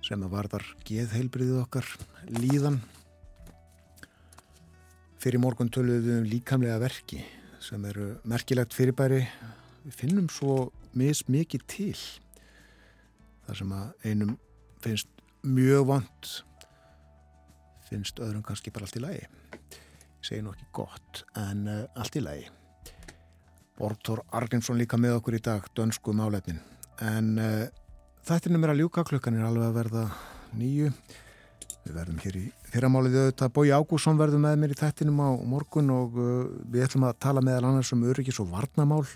[0.02, 1.94] sem að varðar geðheilbriðið okkar
[2.42, 2.82] líðan.
[5.22, 7.22] Fyrir morgun töluðum um líkamlega verki
[7.68, 9.22] sem eru merkilegt fyrirbæri.
[9.84, 11.96] Við finnum svo mis mikið til.
[13.46, 14.36] Það sem að einum
[14.84, 15.10] finnst
[15.44, 16.30] mjög vant
[17.88, 19.26] finnst öðrum kannski bara allt í lagi.
[20.24, 22.48] Segi nú ekki gott, en uh, allt í lagi.
[23.78, 26.58] Bortor Argensson líka með okkur í dag, dönsku málefnin.
[27.04, 27.64] En uh,
[28.28, 30.04] þættinum er að ljúka klukkan er alveg að verða
[30.58, 30.92] nýju.
[31.88, 33.52] Við verðum hér í fyrramálið auðvitað.
[33.56, 37.42] Bói Ágússon verður með mér í þættinum á morgun og uh, við ætlum að tala
[37.44, 39.06] meðal annars um öryggis og varnamál.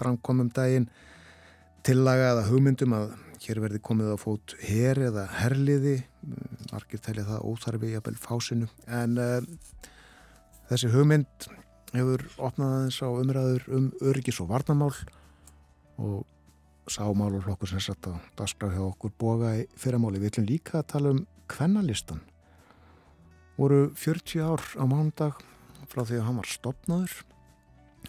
[0.00, 0.88] Framkomum daginn
[1.84, 3.12] tillaga eða hugmyndum að
[3.44, 5.98] hér verði komið á fót her eða herliði.
[6.72, 8.72] Markir telja það óþarfi jafnvel fásinu.
[8.88, 9.38] En uh,
[10.72, 11.50] þessi hugmynd
[11.92, 14.94] hefur opnað aðeins á umræður um öryggis og varnamál
[16.00, 16.24] og
[16.88, 20.20] sámál og flokkur sem satt á dagskraf hjá okkur boga í fyrramáli.
[20.22, 22.20] Við ætlum líka að tala um kvennalistan.
[23.58, 25.40] Voru 40 ár á mándag
[25.88, 27.16] frá því að hann var stopnaður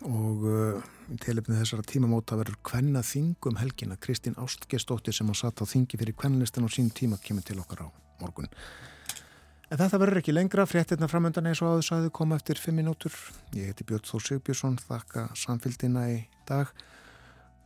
[0.06, 3.98] og uh, í tilipnið þessara tímamóta verður kvenna þingum helgina.
[4.00, 7.84] Kristín Ástgestóttir sem hann satt á þingi fyrir kvennalistan og sín tíma kemur til okkar
[7.84, 7.88] á
[8.22, 8.48] morgun.
[9.70, 13.14] En þetta verður ekki lengra, fréttirna framöndan eins og áður sæðu koma eftir 5 minútur.
[13.54, 16.18] Ég heiti Björn Þór Sigbjörnsson, þakka samfélgina í
[16.50, 16.74] dag.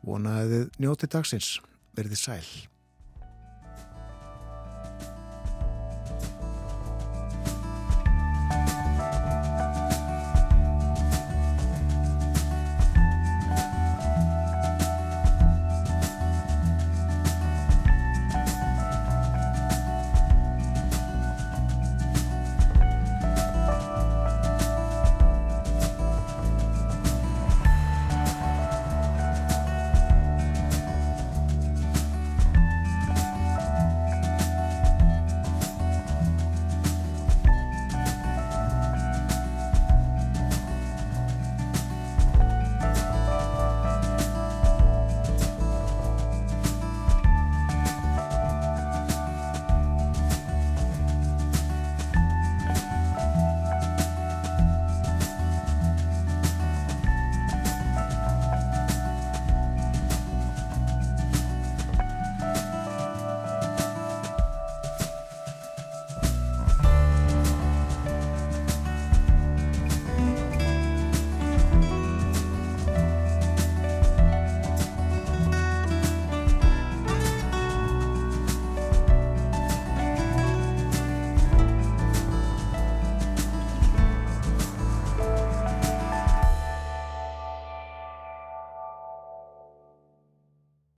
[0.04, 1.56] Vonaðið njóti dagsins,
[1.95, 2.73] verði sæl.